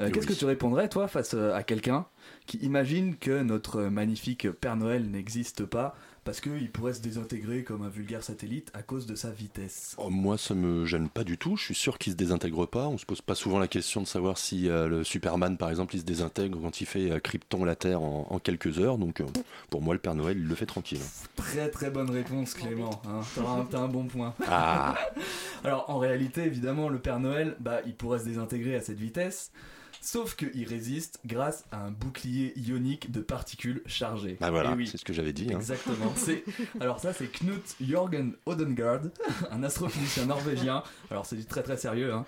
Euh, 0.00 0.06
Oui. 0.06 0.12
Qu'est-ce 0.12 0.26
que 0.26 0.32
tu 0.32 0.44
répondrais, 0.44 0.88
toi, 0.88 1.08
face 1.08 1.34
euh, 1.34 1.54
à 1.54 1.62
quelqu'un 1.62 2.06
qui 2.46 2.58
imagine 2.58 3.16
que 3.16 3.42
notre 3.42 3.82
magnifique 3.82 4.50
Père 4.50 4.76
Noël 4.76 5.10
n'existe 5.10 5.64
pas 5.64 5.94
parce 6.28 6.42
qu'il 6.42 6.70
pourrait 6.70 6.92
se 6.92 7.00
désintégrer 7.00 7.64
comme 7.64 7.80
un 7.84 7.88
vulgaire 7.88 8.22
satellite 8.22 8.70
à 8.74 8.82
cause 8.82 9.06
de 9.06 9.14
sa 9.14 9.30
vitesse. 9.30 9.94
Oh, 9.96 10.10
moi, 10.10 10.36
ça 10.36 10.52
me 10.54 10.84
gêne 10.84 11.08
pas 11.08 11.24
du 11.24 11.38
tout. 11.38 11.56
Je 11.56 11.64
suis 11.64 11.74
sûr 11.74 11.96
qu'il 11.96 12.12
se 12.12 12.18
désintègre 12.18 12.66
pas. 12.66 12.86
On 12.86 12.98
se 12.98 13.06
pose 13.06 13.22
pas 13.22 13.34
souvent 13.34 13.58
la 13.58 13.66
question 13.66 14.02
de 14.02 14.06
savoir 14.06 14.36
si 14.36 14.68
euh, 14.68 14.88
le 14.88 15.04
Superman, 15.04 15.56
par 15.56 15.70
exemple, 15.70 15.94
il 15.94 16.00
se 16.00 16.04
désintègre 16.04 16.60
quand 16.60 16.82
il 16.82 16.86
fait 16.86 17.10
euh, 17.10 17.18
Krypton 17.18 17.64
la 17.64 17.76
Terre 17.76 18.02
en, 18.02 18.26
en 18.28 18.38
quelques 18.40 18.78
heures. 18.78 18.98
Donc, 18.98 19.22
euh, 19.22 19.26
pour 19.70 19.80
moi, 19.80 19.94
le 19.94 20.00
Père 20.00 20.14
Noël, 20.14 20.36
il 20.36 20.46
le 20.46 20.54
fait 20.54 20.66
tranquille. 20.66 21.00
Très 21.34 21.70
très 21.70 21.88
bonne 21.88 22.10
réponse 22.10 22.52
Clément, 22.52 23.00
hein. 23.06 23.20
Un- 23.38 23.64
t'as 23.64 23.80
un 23.80 23.88
bon 23.88 24.04
point. 24.04 24.34
Ah, 24.46 24.98
Alors 25.64 25.88
en 25.88 25.96
réalité 25.96 26.42
évidemment 26.42 26.90
le 26.90 26.98
Père 26.98 27.20
Noël, 27.20 27.56
bah, 27.58 27.80
il 27.86 27.94
pourrait 27.94 28.18
se 28.18 28.24
désintégrer 28.26 28.74
à 28.76 28.82
cette 28.82 28.98
vitesse, 28.98 29.50
sauf 30.00 30.36
qu'il 30.36 30.66
résiste 30.68 31.20
grâce 31.26 31.64
à 31.72 31.84
un 31.84 31.90
bouclier 31.90 32.52
ionique 32.58 33.10
de 33.10 33.20
particules 33.20 33.82
chargées. 33.86 34.36
bah 34.40 34.50
voilà, 34.50 34.70
Eh 34.72 34.76
oui. 34.76 34.86
c'est 34.86 34.98
ce 34.98 35.04
que 35.04 35.12
j'avais 35.12 35.32
dit. 35.32 35.48
hein. 35.52 35.56
Exactement. 35.58 36.12
Alors 36.80 37.00
ça 37.00 37.12
c'est 37.12 37.28
Knut 37.28 37.76
Jørgen 37.80 38.32
Odengard, 38.46 39.00
un 39.50 39.62
astrophysicien 39.62 40.26
norvégien. 40.26 40.82
Alors 41.10 41.26
c'est 41.26 41.36
du 41.36 41.44
très 41.44 41.62
très 41.62 41.76
sérieux, 41.76 42.12
hein, 42.12 42.24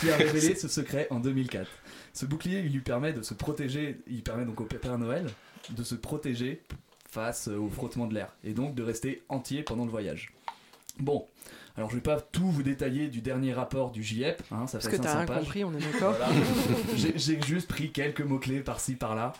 qui 0.00 0.10
a 0.10 0.16
révélé 0.16 0.54
ce 0.54 0.68
secret 0.68 1.06
en 1.10 1.20
2004. 1.20 1.68
Ce 2.12 2.24
bouclier, 2.26 2.60
il 2.60 2.72
lui 2.72 2.80
permet 2.80 3.12
de 3.12 3.22
se 3.22 3.34
protéger. 3.34 4.00
Il 4.06 4.22
permet 4.22 4.44
donc 4.44 4.60
au 4.60 4.64
Père 4.64 4.98
Noël 4.98 5.26
de 5.70 5.82
se 5.82 5.94
protéger 5.94 6.62
face 7.10 7.48
au 7.48 7.68
frottement 7.68 8.06
de 8.06 8.14
l'air 8.14 8.28
et 8.44 8.52
donc 8.52 8.74
de 8.74 8.82
rester 8.82 9.22
entier 9.28 9.62
pendant 9.62 9.84
le 9.84 9.90
voyage. 9.90 10.32
Bon. 10.98 11.26
Alors 11.76 11.90
je 11.90 11.96
vais 11.96 12.00
pas 12.02 12.20
tout 12.20 12.50
vous 12.50 12.62
détailler 12.62 13.08
du 13.08 13.20
dernier 13.20 13.52
rapport 13.52 13.90
du 13.90 14.02
JEP, 14.02 14.42
hein, 14.50 14.66
ça 14.66 14.78
Parce 14.78 14.86
fait 14.88 14.96
que 14.96 15.02
500 15.02 15.02
t'as 15.02 15.16
rien 15.18 15.26
pages. 15.26 15.38
compris, 15.44 15.64
on 15.64 15.74
est 15.74 15.92
d'accord. 15.92 16.14
Voilà. 16.14 16.28
J'ai 17.16 17.40
juste 17.42 17.68
pris 17.68 17.92
quelques 17.92 18.22
mots-clés 18.22 18.60
par-ci, 18.60 18.94
par-là. 18.96 19.34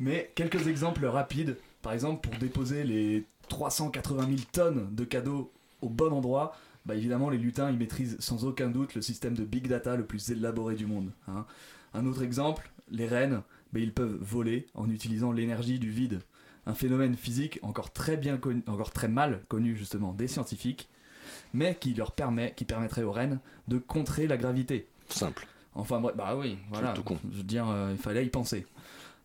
Mais 0.00 0.32
quelques 0.34 0.66
exemples 0.66 1.06
rapides. 1.06 1.56
Par 1.82 1.92
exemple, 1.92 2.28
pour 2.28 2.38
déposer 2.40 2.82
les 2.82 3.24
380 3.48 4.26
000 4.26 4.36
tonnes 4.50 4.88
de 4.94 5.04
cadeaux 5.04 5.52
au 5.80 5.88
bon 5.88 6.12
endroit, 6.12 6.56
bah 6.84 6.96
évidemment, 6.96 7.30
les 7.30 7.38
lutins, 7.38 7.70
ils 7.70 7.78
maîtrisent 7.78 8.16
sans 8.18 8.44
aucun 8.44 8.68
doute 8.68 8.94
le 8.96 9.02
système 9.02 9.34
de 9.34 9.44
big 9.44 9.68
data 9.68 9.94
le 9.96 10.04
plus 10.04 10.30
élaboré 10.30 10.74
du 10.74 10.86
monde. 10.86 11.10
hein. 11.28 11.46
Un 11.94 12.04
autre 12.06 12.22
exemple, 12.22 12.70
les 12.90 13.06
rennes, 13.06 13.42
bah, 13.72 13.78
ils 13.80 13.92
peuvent 13.92 14.18
voler 14.20 14.66
en 14.74 14.90
utilisant 14.90 15.30
l'énergie 15.30 15.78
du 15.78 15.90
vide. 15.90 16.20
Un 16.66 16.74
phénomène 16.74 17.14
physique 17.14 17.60
encore 17.62 17.92
très 17.92 18.16
bien 18.16 18.36
connu, 18.38 18.62
encore 18.66 18.90
très 18.90 19.06
mal 19.08 19.42
connu 19.48 19.76
justement 19.76 20.12
des 20.12 20.26
scientifiques, 20.26 20.88
mais 21.52 21.76
qui 21.76 21.94
leur 21.94 22.12
permet, 22.12 22.52
qui 22.54 22.64
permettrait 22.64 23.02
aux 23.02 23.12
rennes 23.12 23.40
de 23.68 23.78
contrer 23.78 24.26
la 24.26 24.36
gravité. 24.36 24.88
Simple. 25.08 25.46
Enfin 25.74 26.00
bref, 26.00 26.16
bah 26.16 26.36
oui, 26.36 26.58
voilà. 26.70 26.92
Tout 26.92 27.02
con. 27.02 27.18
Je 27.30 27.38
veux 27.38 27.42
dire, 27.42 27.68
euh, 27.68 27.90
il 27.92 27.98
fallait 27.98 28.24
y 28.24 28.30
penser. 28.30 28.66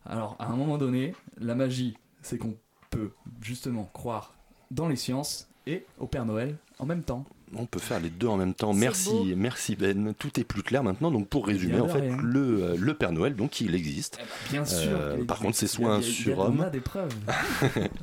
Alors, 0.05 0.35
à 0.39 0.47
un 0.47 0.55
moment 0.55 0.77
donné, 0.77 1.13
la 1.39 1.55
magie, 1.55 1.97
c'est 2.21 2.37
qu'on 2.37 2.55
peut 2.89 3.11
justement 3.41 3.89
croire 3.93 4.33
dans 4.69 4.87
les 4.87 4.95
sciences 4.95 5.47
et 5.67 5.85
au 5.99 6.07
Père 6.07 6.25
Noël 6.25 6.57
en 6.79 6.85
même 6.85 7.03
temps. 7.03 7.25
On 7.55 7.65
peut 7.65 7.79
faire 7.79 8.00
les 8.00 8.10
deux 8.10 8.27
en 8.27 8.38
même 8.38 8.53
temps. 8.53 8.74
Merci, 8.74 9.10
beau. 9.10 9.25
merci 9.36 9.75
Ben. 9.75 10.13
Tout 10.17 10.39
est 10.39 10.43
plus 10.43 10.63
clair 10.63 10.84
maintenant. 10.84 11.12
Donc 11.12 11.27
pour 11.27 11.48
résumer, 11.48 11.79
en 11.79 11.88
fait, 11.88 12.01
rien. 12.01 12.17
le, 12.22 12.63
euh, 12.63 12.75
le 12.77 12.93
Père 12.93 13.12
Noël, 13.12 13.36
donc 13.36 13.62
il 13.62 13.75
existe. 13.75 14.20
Bien 14.50 14.65
sûr. 14.65 14.89
Euh, 14.91 15.24
par 15.25 15.39
contre, 15.39 15.58
c'est 15.58 15.67
soit 15.67 15.93
un 15.93 16.01
surhomme. 16.01 16.70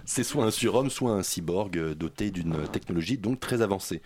C'est 0.04 0.24
soit 0.24 0.44
un 0.44 0.50
surhomme, 0.50 0.90
soit 0.90 1.12
un 1.12 1.22
cyborg 1.22 1.76
euh, 1.78 1.94
doté 1.94 2.30
d'une 2.30 2.66
technologie 2.68 3.18
donc 3.18 3.40
très 3.40 3.62
avancée. 3.62 4.02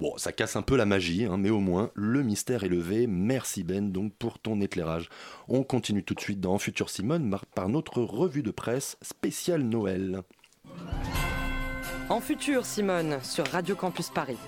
Bon, 0.00 0.16
ça 0.16 0.32
casse 0.32 0.56
un 0.56 0.62
peu 0.62 0.76
la 0.76 0.86
magie, 0.86 1.24
hein, 1.24 1.36
mais 1.36 1.50
au 1.50 1.60
moins 1.60 1.90
le 1.94 2.22
mystère 2.22 2.64
est 2.64 2.68
levé. 2.68 3.06
Merci 3.06 3.64
Ben 3.64 3.92
donc 3.92 4.12
pour 4.14 4.38
ton 4.38 4.60
éclairage. 4.60 5.08
On 5.48 5.62
continue 5.62 6.02
tout 6.02 6.14
de 6.14 6.20
suite 6.20 6.40
dans 6.40 6.58
Futur 6.58 6.90
Simone 6.90 7.36
par 7.54 7.68
notre 7.68 8.02
revue 8.02 8.42
de 8.42 8.50
presse 8.50 8.96
spéciale 9.02 9.62
Noël. 9.62 10.22
En 12.10 12.20
futur, 12.20 12.64
Simone, 12.64 13.18
sur 13.22 13.46
Radio 13.48 13.76
Campus 13.76 14.08
Paris. 14.08 14.38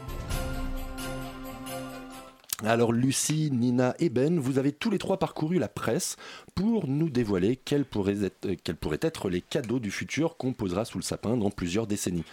Alors 2.65 2.91
Lucie, 2.91 3.51
Nina 3.53 3.95
et 3.99 4.09
Ben, 4.09 4.39
vous 4.39 4.59
avez 4.59 4.73
tous 4.73 4.89
les 4.89 4.97
trois 4.97 5.19
parcouru 5.19 5.59
la 5.59 5.69
presse 5.69 6.17
pour 6.61 6.87
nous 6.87 7.09
dévoiler 7.09 7.57
quels 7.57 7.87
pourraient 7.87 8.23
être, 8.23 8.45
euh, 8.45 8.55
quels 8.63 8.77
pourraient 8.77 8.99
être 9.01 9.31
les 9.31 9.41
cadeaux 9.41 9.79
du 9.79 9.91
futur 9.91 10.37
qu'on 10.37 10.53
posera 10.53 10.85
sous 10.85 10.99
le 10.99 11.03
sapin 11.03 11.39
dans 11.39 11.51
plusieurs 11.51 11.87
décennies. 11.87 12.25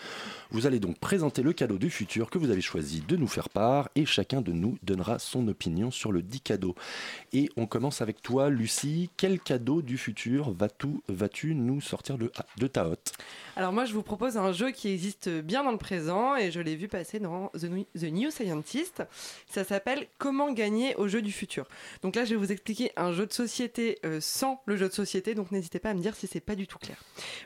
Vous 0.51 0.65
allez 0.65 0.79
donc 0.81 0.97
présenter 0.99 1.41
le 1.41 1.53
cadeau 1.53 1.77
du 1.77 1.89
futur 1.89 2.29
que 2.29 2.37
vous 2.37 2.49
avez 2.51 2.61
choisi 2.61 3.01
de 3.07 3.15
nous 3.15 3.27
faire 3.27 3.47
part 3.47 3.89
et 3.95 4.05
chacun 4.05 4.41
de 4.41 4.51
nous 4.51 4.77
donnera 4.83 5.17
son 5.19 5.47
opinion 5.47 5.91
sur 5.91 6.11
le 6.11 6.21
dit 6.21 6.41
cadeau. 6.41 6.75
Et 7.31 7.49
on 7.55 7.67
commence 7.67 8.01
avec 8.01 8.21
toi 8.21 8.49
Lucie, 8.49 9.09
quel 9.15 9.39
cadeau 9.39 9.81
du 9.81 9.97
futur 9.97 10.51
vas-tu 10.51 10.87
vas 11.07 11.27
nous 11.55 11.79
sortir 11.81 12.17
de, 12.17 12.67
ta 12.67 12.87
hotte? 12.87 13.13
Alors 13.55 13.71
moi 13.71 13.85
je 13.85 13.93
vous 13.93 14.03
propose 14.03 14.37
un 14.37 14.51
jeu 14.51 14.71
qui 14.71 14.89
existe 14.89 15.29
bien 15.29 15.63
dans 15.63 15.71
le 15.71 15.77
présent 15.77 16.35
et 16.35 16.51
je 16.51 16.59
l'ai 16.59 16.75
vu 16.75 16.87
passer 16.89 17.19
dans 17.19 17.47
The 17.49 17.63
New- 17.63 17.85
The 17.97 18.11
New 18.11 18.31
Scientist. 18.31 19.03
Ça 19.49 19.63
s'appelle 19.63 20.07
Comment 20.17 20.51
gagner 20.51 20.95
au 20.95 21.07
jeu 21.07 21.21
du 21.21 21.31
futur. 21.31 21.65
Donc 22.01 22.15
là 22.15 22.25
je 22.25 22.31
vais 22.31 22.35
vous 22.35 22.51
expliquer 22.51 22.91
un 22.97 23.13
jeu 23.13 23.25
de 23.25 23.33
société 23.33 23.99
euh, 24.05 24.16
sans 24.19 24.61
le 24.65 24.77
jeu 24.77 24.87
de 24.87 24.93
société, 24.93 25.35
donc 25.35 25.51
n'hésitez 25.51 25.79
pas 25.79 25.89
à 25.89 25.93
me 25.93 26.01
dire 26.01 26.15
si 26.15 26.27
c'est 26.27 26.39
pas 26.39 26.55
du 26.55 26.67
tout 26.67 26.77
clair. 26.77 26.97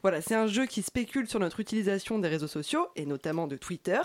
Voilà, 0.01 0.21
c'est 0.21 0.35
un 0.35 0.47
jeu 0.47 0.65
qui 0.65 0.81
spécule 0.81 1.27
sur 1.27 1.39
notre 1.39 1.59
utilisation 1.59 2.19
des 2.19 2.27
réseaux 2.27 2.47
sociaux 2.47 2.87
et 2.95 3.05
notamment 3.05 3.47
de 3.47 3.55
Twitter. 3.55 3.99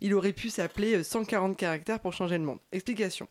Il 0.00 0.14
aurait 0.14 0.32
pu 0.32 0.50
s'appeler 0.50 0.96
euh, 0.96 1.02
140 1.02 1.56
caractères 1.56 2.00
pour 2.00 2.12
changer 2.12 2.38
le 2.38 2.44
monde. 2.44 2.58
Explication. 2.72 3.28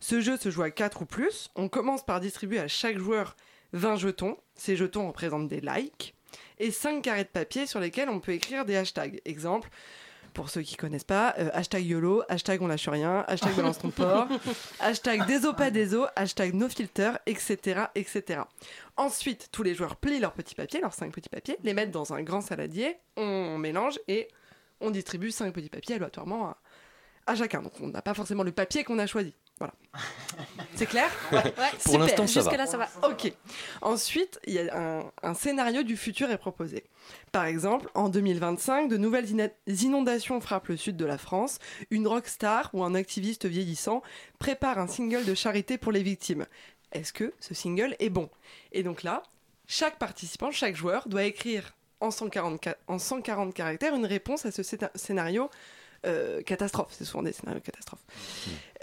Ce 0.00 0.20
jeu 0.20 0.36
se 0.36 0.50
joue 0.50 0.62
à 0.62 0.70
4 0.70 1.02
ou 1.02 1.06
plus. 1.06 1.50
On 1.56 1.68
commence 1.68 2.04
par 2.04 2.20
distribuer 2.20 2.58
à 2.58 2.68
chaque 2.68 2.98
joueur 2.98 3.36
20 3.72 3.96
jetons. 3.96 4.36
Ces 4.54 4.76
jetons 4.76 5.08
représentent 5.08 5.48
des 5.48 5.60
likes. 5.60 6.14
Et 6.58 6.70
5 6.70 7.02
carrés 7.02 7.24
de 7.24 7.28
papier 7.28 7.66
sur 7.66 7.80
lesquels 7.80 8.08
on 8.08 8.20
peut 8.20 8.32
écrire 8.32 8.64
des 8.64 8.76
hashtags. 8.76 9.20
Exemple, 9.24 9.70
pour 10.38 10.50
ceux 10.50 10.62
qui 10.62 10.76
connaissent 10.76 11.02
pas, 11.02 11.34
euh, 11.40 11.50
hashtag 11.52 11.84
YOLO, 11.84 12.22
hashtag 12.28 12.62
on 12.62 12.68
lâche 12.68 12.88
rien, 12.88 13.24
hashtag 13.26 13.52
balance 13.56 13.80
ton 13.80 13.90
porc, 13.90 14.28
hashtag 14.78 15.26
déso 15.26 15.52
pas 15.52 15.72
déso, 15.72 16.06
hashtag 16.14 16.54
no 16.54 16.68
filter, 16.68 17.14
etc., 17.26 17.86
etc. 17.96 18.42
Ensuite, 18.96 19.48
tous 19.50 19.64
les 19.64 19.74
joueurs 19.74 19.96
plient 19.96 20.20
leurs 20.20 20.34
petits 20.34 20.54
papiers, 20.54 20.80
leurs 20.80 20.94
5 20.94 21.12
petits 21.12 21.28
papiers, 21.28 21.56
les 21.64 21.74
mettent 21.74 21.90
dans 21.90 22.12
un 22.12 22.22
grand 22.22 22.40
saladier, 22.40 22.98
on 23.16 23.58
mélange 23.58 23.98
et 24.06 24.28
on 24.80 24.92
distribue 24.92 25.32
5 25.32 25.52
petits 25.52 25.70
papiers 25.70 25.96
aléatoirement 25.96 26.50
à, 26.50 26.58
à 27.26 27.34
chacun. 27.34 27.60
Donc 27.60 27.72
on 27.80 27.88
n'a 27.88 28.00
pas 28.00 28.14
forcément 28.14 28.44
le 28.44 28.52
papier 28.52 28.84
qu'on 28.84 29.00
a 29.00 29.08
choisi. 29.08 29.34
Voilà. 29.58 29.74
C'est 30.76 30.86
clair? 30.86 31.10
Ouais, 31.32 31.42
Pour 31.42 31.80
super. 31.82 31.98
l'instant, 32.00 32.26
ça 32.28 32.40
va. 32.42 32.50
Jusque-là, 32.50 32.66
ça 32.66 32.76
va. 32.76 32.88
Ok. 33.08 33.32
Ensuite, 33.82 34.38
il 34.46 34.54
y 34.54 34.58
a 34.60 34.76
un, 35.00 35.10
un 35.22 35.34
scénario 35.34 35.82
du 35.82 35.96
futur 35.96 36.30
est 36.30 36.38
proposé. 36.38 36.84
Par 37.32 37.44
exemple, 37.46 37.88
en 37.94 38.08
2025, 38.08 38.88
de 38.88 38.96
nouvelles 38.96 39.26
inondations 39.66 40.40
frappent 40.40 40.68
le 40.68 40.76
sud 40.76 40.96
de 40.96 41.04
la 41.04 41.18
France. 41.18 41.58
Une 41.90 42.06
rockstar 42.06 42.70
ou 42.72 42.84
un 42.84 42.94
activiste 42.94 43.46
vieillissant 43.46 44.02
prépare 44.38 44.78
un 44.78 44.86
single 44.86 45.24
de 45.24 45.34
charité 45.34 45.76
pour 45.78 45.90
les 45.92 46.02
victimes. 46.02 46.46
Est-ce 46.92 47.12
que 47.12 47.34
ce 47.40 47.54
single 47.54 47.96
est 47.98 48.10
bon? 48.10 48.30
Et 48.72 48.82
donc 48.82 49.02
là, 49.02 49.22
chaque 49.66 49.98
participant, 49.98 50.50
chaque 50.52 50.76
joueur 50.76 51.08
doit 51.08 51.24
écrire 51.24 51.74
en 52.00 52.10
140, 52.12 52.60
ca- 52.62 52.76
en 52.86 52.98
140 53.00 53.52
caractères 53.52 53.94
une 53.94 54.06
réponse 54.06 54.46
à 54.46 54.52
ce 54.52 54.62
scéna- 54.62 54.90
scénario 54.94 55.50
euh, 56.06 56.42
catastrophe. 56.42 56.88
C'est 56.90 57.04
souvent 57.04 57.22
des 57.22 57.32
scénarios 57.32 57.60
catastrophes. 57.60 58.02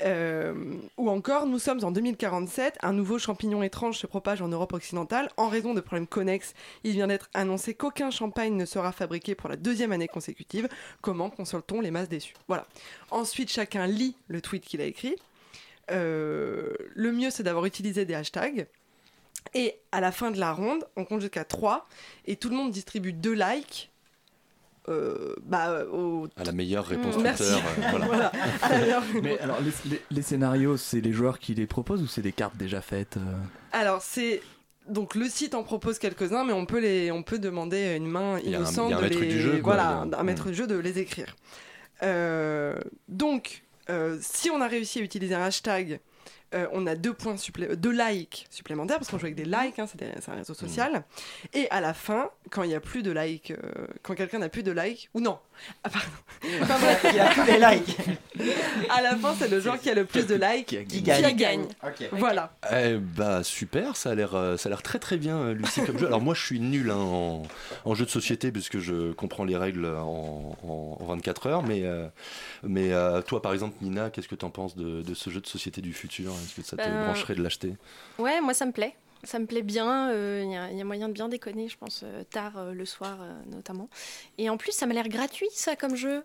Euh, 0.01 0.75
ou 0.98 1.10
encore, 1.10 1.48
nous 1.48 1.60
sommes 1.60 1.84
en 1.84 1.91
2047, 1.91 2.77
un 2.81 2.93
nouveau 2.93 3.17
champignon 3.17 3.63
étrange 3.63 3.98
se 3.98 4.07
propage 4.07 4.41
en 4.41 4.48
Europe 4.48 4.74
occidentale. 4.74 5.29
En 5.38 5.48
raison 5.48 5.74
de 5.74 5.81
problèmes 5.81 6.07
connexes, 6.07 6.53
il 6.84 6.91
vient 6.91 7.07
d'être 7.07 7.29
annoncé 7.34 7.74
qu'aucun 7.74 8.12
champagne 8.12 8.55
ne 8.55 8.65
sera 8.65 8.91
fabriqué 8.91 9.36
pour 9.36 9.50
la 9.50 9.55
deuxième 9.55 9.91
année 9.91 10.07
consécutive. 10.07 10.67
Comment 11.01 11.29
console-t-on 11.29 11.81
les 11.81 11.91
masses 11.91 12.10
déçues? 12.10 12.36
Voilà. 12.48 12.67
Ensuite, 13.12 13.50
chacun 13.50 13.88
lit 13.88 14.15
le 14.27 14.41
tweet 14.41 14.65
qu'il 14.65 14.81
a 14.81 14.86
écrit. 14.86 15.15
Euh, 15.91 16.74
le 16.93 17.12
mieux, 17.12 17.29
c'est 17.29 17.43
d'avoir 17.43 17.65
utilisé 17.65 18.05
des 18.05 18.15
hashtags. 18.15 18.67
Et 19.53 19.79
à 19.91 20.01
la 20.01 20.12
fin 20.12 20.31
de 20.31 20.39
la 20.39 20.51
ronde, 20.51 20.86
on 20.95 21.05
compte 21.05 21.22
jusqu'à 21.22 21.45
3 21.45 21.88
et 22.25 22.36
tout 22.36 22.50
le 22.50 22.55
monde 22.55 22.72
distribue 22.72 23.13
deux 23.13 23.34
likes. 23.34 23.91
Euh, 24.89 25.34
bah, 25.44 25.84
au... 25.92 26.27
À 26.38 26.44
la 26.44 26.51
meilleure 26.51 26.86
réponse 26.88 27.18
Mmh, 27.18 27.22
Merci. 27.24 27.44
Twitter, 27.44 27.62
euh, 27.80 27.89
voilà. 27.92 28.32
Voilà. 28.62 29.04
Mais 29.22 29.39
alors, 29.39 29.58
les, 29.62 29.92
les- 29.92 30.01
les 30.12 30.22
scénarios, 30.22 30.77
c'est 30.77 31.01
les 31.01 31.12
joueurs 31.12 31.39
qui 31.39 31.54
les 31.56 31.68
proposent 31.68 32.01
ou 32.01 32.08
c'est 32.08 32.22
des 32.22 32.32
cartes 32.32 32.58
déjà 32.58 32.82
faites 32.82 33.18
euh 33.18 33.22
Alors 33.72 34.01
c'est 34.01 34.42
donc 34.88 35.15
le 35.15 35.27
site 35.27 35.56
en 35.56 35.63
propose 35.63 35.98
quelques-uns, 35.98 36.44
mais 36.44 36.54
on 36.54 36.68
peut 36.68 36.80
les, 36.80 37.10
on 37.12 37.24
peut 37.24 37.39
demander 37.39 37.84
à 37.86 37.96
une 37.96 38.06
main 38.08 38.36
un- 38.36 38.39
innocente 38.39 38.94
un 38.94 38.98
de 38.98 39.01
maître 39.01 39.20
les, 39.20 39.27
du 39.27 39.39
jeu, 39.42 39.51
quoi, 39.62 39.74
voilà, 39.74 40.06
a 40.15 40.20
un- 40.20 40.24
maître 40.24 40.48
du 40.50 40.54
jeu 40.54 40.68
de 40.68 40.75
les 40.75 41.00
écrire. 41.00 41.36
Euh, 42.04 42.75
donc 43.08 43.63
euh, 43.89 44.18
si 44.22 44.50
on 44.51 44.62
a 44.62 44.68
réussi 44.68 45.00
à 45.00 45.01
utiliser 45.01 45.34
un 45.36 45.42
hashtag, 45.44 46.00
euh, 46.53 46.67
on 46.73 46.85
a 46.87 46.95
deux 46.95 47.13
points 47.13 47.35
supplé- 47.35 47.75
deux 47.75 47.91
likes 47.91 48.45
supplémentaires 48.49 48.97
parce 48.97 49.09
qu'on 49.09 49.17
joue 49.17 49.25
avec 49.25 49.35
des 49.35 49.45
likes, 49.45 49.79
hein, 49.79 49.87
c'est 49.87 49.97
des- 49.99 50.11
un 50.31 50.35
réseau 50.35 50.53
social. 50.53 51.03
Et 51.53 51.69
à 51.71 51.81
la 51.81 51.93
fin, 51.93 52.29
quand 52.51 52.63
il 52.63 52.71
y 52.71 52.75
a 52.75 52.79
plus 52.79 53.03
de 53.03 53.11
likes, 53.11 53.51
euh, 53.51 53.57
quand 54.03 54.15
quelqu'un 54.15 54.39
n'a 54.39 54.49
plus 54.49 54.63
de 54.63 54.71
likes, 54.71 55.09
ou 55.13 55.19
non, 55.21 55.37
ah, 55.83 55.89
pardon, 55.89 56.07
Enfin, 56.61 56.77
bref, 56.79 57.05
Il 57.13 57.19
a 57.19 57.33
tous 57.33 57.43
les 57.45 57.59
likes. 57.75 57.97
à 58.89 59.01
la 59.01 59.15
fin 59.15 59.33
c'est 59.39 59.47
le 59.47 59.59
joueur 59.59 59.79
qui 59.79 59.89
a 59.89 59.93
le 59.93 60.05
plus 60.05 60.27
de 60.27 60.35
likes 60.35 60.85
Qui 60.87 61.01
gagne. 61.33 61.67
Voilà. 62.11 62.53
Eh 62.71 62.95
bah 62.97 63.43
super, 63.43 63.95
ça 63.95 64.11
a 64.11 64.15
l'air 64.15 64.35
euh, 64.35 64.57
ça 64.57 64.67
a 64.67 64.69
l'air 64.69 64.81
très 64.83 64.99
très 64.99 65.17
bien 65.17 65.53
Lucie 65.53 65.81
comme 65.85 65.97
jeu. 65.97 66.07
Alors 66.07 66.21
moi 66.21 66.33
je 66.35 66.41
suis 66.45 66.59
nul 66.59 66.91
hein, 66.91 66.95
en, 66.97 67.43
en 67.85 67.95
jeu 67.95 68.05
de 68.05 68.09
société 68.09 68.51
puisque 68.51 68.79
je 68.79 69.13
comprends 69.13 69.45
les 69.45 69.55
règles 69.57 69.85
en, 69.85 70.57
en- 70.63 70.97
en 70.99 71.05
24 71.05 71.47
heures, 71.47 71.63
mais 71.63 71.83
euh, 71.83 72.07
mais 72.63 72.91
euh, 72.91 73.21
toi 73.21 73.41
par 73.41 73.53
exemple 73.53 73.75
Nina, 73.81 74.09
qu'est-ce 74.09 74.27
que 74.27 74.35
tu 74.35 74.45
en 74.45 74.49
penses 74.49 74.75
de, 74.75 75.01
de 75.01 75.13
ce 75.13 75.29
jeu 75.29 75.39
de 75.41 75.47
société 75.47 75.81
du 75.81 75.93
futur? 75.93 76.31
Est-ce 76.44 76.56
que 76.56 76.62
ça 76.62 76.77
te 76.77 76.82
Ben, 76.82 77.04
brancherait 77.06 77.36
de 77.36 77.42
l'acheter 77.44 77.74
Ouais, 78.20 78.42
moi 78.42 78.54
ça 78.54 78.65
me 78.65 78.72
plaît. 78.72 78.96
Ça 79.24 79.39
me 79.39 79.46
plaît 79.48 79.63
bien. 79.63 80.10
euh, 80.12 80.42
Il 80.46 80.51
y, 80.51 80.56
a- 80.56 80.72
il 80.72 80.77
y 80.77 80.82
a 80.82 80.84
moyen 80.84 81.08
de 81.08 81.13
bien 81.13 81.27
déconner, 81.30 81.68
je 81.68 81.77
pense, 81.77 82.01
euh, 82.04 82.24
tard 82.30 82.58
euh, 82.58 82.74
le 82.74 82.86
soir 82.86 83.18
euh, 83.22 83.34
notamment. 83.48 83.89
Et 84.38 84.50
en 84.50 84.58
plus, 84.58 84.72
ça 84.72 84.86
m'a 84.86 84.94
l'air 84.94 85.08
gratuit, 85.10 85.48
ça, 85.51 85.75
comme 85.75 85.96
jeu. 85.96 86.24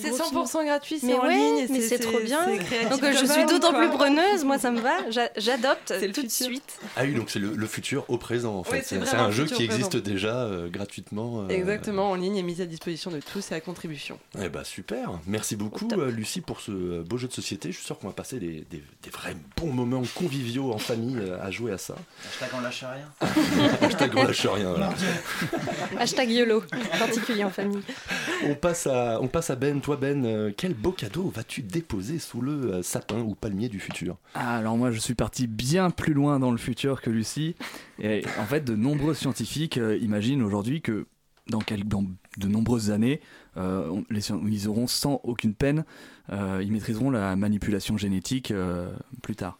C'est 0.00 0.10
Grosso 0.10 0.60
100% 0.60 0.64
gratuit, 0.66 0.98
c'est 0.98 1.14
en 1.18 1.22
ouais, 1.22 1.34
ligne. 1.34 1.66
mais 1.70 1.80
c'est 1.80 1.98
trop 1.98 2.18
bien. 2.20 2.46
Donc 2.46 3.00
je 3.12 3.24
suis 3.26 3.44
d'autant 3.46 3.72
plus 3.72 3.88
preneuse, 3.90 4.44
moi 4.44 4.58
ça 4.58 4.70
me 4.70 4.80
va. 4.80 5.10
J'a- 5.10 5.30
J'adopte 5.36 5.92
tout 6.14 6.22
de 6.22 6.28
suite. 6.30 6.78
Ah 6.96 7.02
oui, 7.04 7.14
donc 7.14 7.30
c'est 7.30 7.38
le, 7.38 7.52
le 7.54 7.66
futur 7.66 8.04
au 8.08 8.16
présent 8.18 8.54
en 8.56 8.64
fait. 8.64 8.78
Oui, 8.78 8.82
c'est 9.04 9.14
un 9.16 9.30
jeu 9.30 9.44
qui 9.46 9.66
présent. 9.66 9.72
existe 9.74 9.96
déjà 9.96 10.36
euh, 10.44 10.68
gratuitement. 10.68 11.42
euh, 11.42 11.48
Exactement, 11.48 12.10
en 12.10 12.14
ligne 12.14 12.36
et 12.36 12.42
mise 12.42 12.60
à 12.60 12.66
disposition 12.66 13.10
de 13.10 13.20
tous 13.20 13.50
et 13.52 13.54
à 13.54 13.60
contribution. 13.60 14.18
Eh 14.40 14.48
bah 14.48 14.64
super, 14.64 15.10
merci 15.26 15.56
beaucoup 15.56 15.88
euh, 15.98 16.10
Lucie 16.10 16.40
pour 16.40 16.60
ce 16.60 17.02
beau 17.02 17.16
jeu 17.16 17.28
de 17.28 17.32
société. 17.32 17.70
Je 17.72 17.76
suis 17.76 17.86
sûr 17.86 17.98
qu'on 17.98 18.08
va 18.08 18.12
passer 18.14 18.38
des, 18.38 18.64
des- 18.70 18.82
des 19.02 19.10
vrais 19.10 19.36
bons 19.56 19.72
moments 19.72 20.02
conviviaux 20.14 20.72
en 20.72 20.78
famille 20.78 21.18
à 21.42 21.50
jouer 21.50 21.72
à 21.72 21.78
ça. 21.78 21.94
Hashtag 22.28 22.48
on 22.54 22.60
lâche 22.60 22.84
rien. 22.84 23.28
Hashtag 23.82 24.12
on 24.16 24.24
lâche 24.24 24.46
rien. 24.46 24.70
voilà. 24.70 24.90
Hashtag 25.98 26.30
YOLO, 26.30 26.62
particulier 26.98 27.44
en 27.44 27.50
famille. 27.50 27.82
On 28.46 28.54
passe 28.54 28.86
à, 28.86 29.18
on 29.20 29.28
passe 29.28 29.50
à 29.50 29.56
Ben. 29.56 29.80
Toi, 29.80 29.89
Ben, 29.96 30.24
euh, 30.24 30.52
quel 30.56 30.74
beau 30.74 30.92
cadeau 30.92 31.28
vas-tu 31.34 31.62
déposer 31.62 32.18
sous 32.18 32.40
le 32.40 32.52
euh, 32.52 32.82
sapin 32.82 33.20
ou 33.20 33.34
palmier 33.34 33.68
du 33.68 33.80
futur? 33.80 34.18
Ah, 34.34 34.56
alors 34.56 34.76
moi 34.76 34.90
je 34.90 34.98
suis 34.98 35.14
parti 35.14 35.46
bien 35.46 35.90
plus 35.90 36.14
loin 36.14 36.38
dans 36.38 36.50
le 36.50 36.58
futur 36.58 37.00
que 37.00 37.10
Lucie. 37.10 37.54
Et 37.98 38.22
en 38.38 38.44
fait, 38.44 38.64
de 38.64 38.74
nombreux 38.76 39.14
scientifiques 39.14 39.78
euh, 39.78 39.96
imaginent 39.98 40.42
aujourd'hui 40.42 40.80
que 40.80 41.06
dans, 41.48 41.58
quel- 41.60 41.84
dans 41.84 42.04
de 42.38 42.46
nombreuses 42.48 42.90
années, 42.90 43.20
ils 43.56 44.68
auront 44.68 44.86
sans 44.86 45.20
aucune 45.24 45.54
peine, 45.54 45.84
ils 46.30 46.70
maîtriseront 46.70 47.10
la 47.10 47.34
manipulation 47.34 47.96
génétique 47.96 48.52
plus 49.20 49.34
tard. 49.34 49.58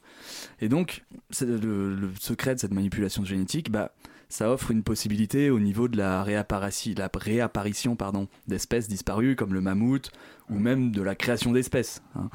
Et 0.60 0.68
donc, 0.68 1.02
le, 1.40 1.56
le 1.96 2.10
secret 2.20 2.54
de 2.54 2.60
cette 2.60 2.72
manipulation 2.72 3.24
génétique, 3.24 3.72
bah, 3.72 3.92
ça 4.30 4.50
offre 4.50 4.70
une 4.70 4.82
possibilité 4.82 5.50
au 5.50 5.60
niveau 5.60 5.88
de 5.88 5.98
la 5.98 6.22
réapparition, 6.22 6.94
la 6.96 7.10
réapparition 7.12 7.96
pardon, 7.96 8.28
d'espèces 8.46 8.88
disparues 8.88 9.36
comme 9.36 9.52
le 9.52 9.60
mammouth 9.60 10.10
ou 10.48 10.58
même 10.58 10.92
de 10.92 11.02
la 11.02 11.14
création 11.14 11.52
d'espèces. 11.52 12.00
hein. 12.14 12.30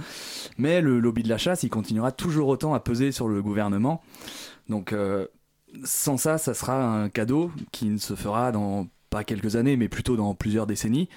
Mais 0.57 0.81
le 0.81 0.99
lobby 0.99 1.23
de 1.23 1.29
la 1.29 1.37
chasse, 1.37 1.63
il 1.63 1.69
continuera 1.69 2.11
toujours 2.11 2.49
autant 2.49 2.73
à 2.73 2.79
peser 2.79 3.11
sur 3.11 3.27
le 3.27 3.41
gouvernement. 3.41 4.01
Donc, 4.69 4.93
euh, 4.93 5.25
sans 5.83 6.17
ça, 6.17 6.37
ça 6.37 6.53
sera 6.53 7.01
un 7.01 7.09
cadeau 7.09 7.51
qui 7.71 7.85
ne 7.87 7.97
se 7.97 8.13
fera 8.15 8.51
dans 8.51 8.87
pas 9.09 9.23
quelques 9.23 9.55
années, 9.55 9.77
mais 9.77 9.87
plutôt 9.87 10.17
dans 10.17 10.35
plusieurs 10.35 10.67
décennies. 10.67 11.07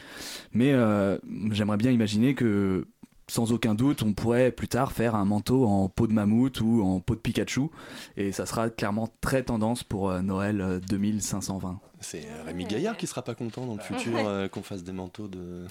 Mais 0.52 0.72
euh, 0.72 1.18
j'aimerais 1.50 1.76
bien 1.76 1.90
imaginer 1.90 2.34
que, 2.34 2.86
sans 3.28 3.52
aucun 3.52 3.74
doute, 3.74 4.02
on 4.02 4.12
pourrait 4.14 4.50
plus 4.50 4.68
tard 4.68 4.92
faire 4.92 5.14
un 5.14 5.24
manteau 5.24 5.64
en 5.66 5.88
peau 5.88 6.06
de 6.06 6.12
mammouth 6.12 6.60
ou 6.60 6.82
en 6.82 6.98
peau 7.00 7.14
de 7.14 7.20
Pikachu. 7.20 7.68
Et 8.16 8.32
ça 8.32 8.46
sera 8.46 8.70
clairement 8.70 9.08
très 9.20 9.42
tendance 9.42 9.84
pour 9.84 10.10
euh, 10.10 10.20
Noël 10.22 10.60
euh, 10.60 10.80
2520. 10.88 11.78
C'est 12.00 12.20
euh, 12.26 12.44
Rémi 12.46 12.64
Gaillard 12.64 12.96
qui 12.96 13.06
sera 13.08 13.22
pas 13.22 13.34
content 13.34 13.66
dans 13.66 13.74
le 13.74 13.80
futur 13.80 14.12
euh, 14.16 14.46
qu'on 14.48 14.62
fasse 14.62 14.84
des 14.84 14.92
manteaux 14.92 15.26
de. 15.28 15.66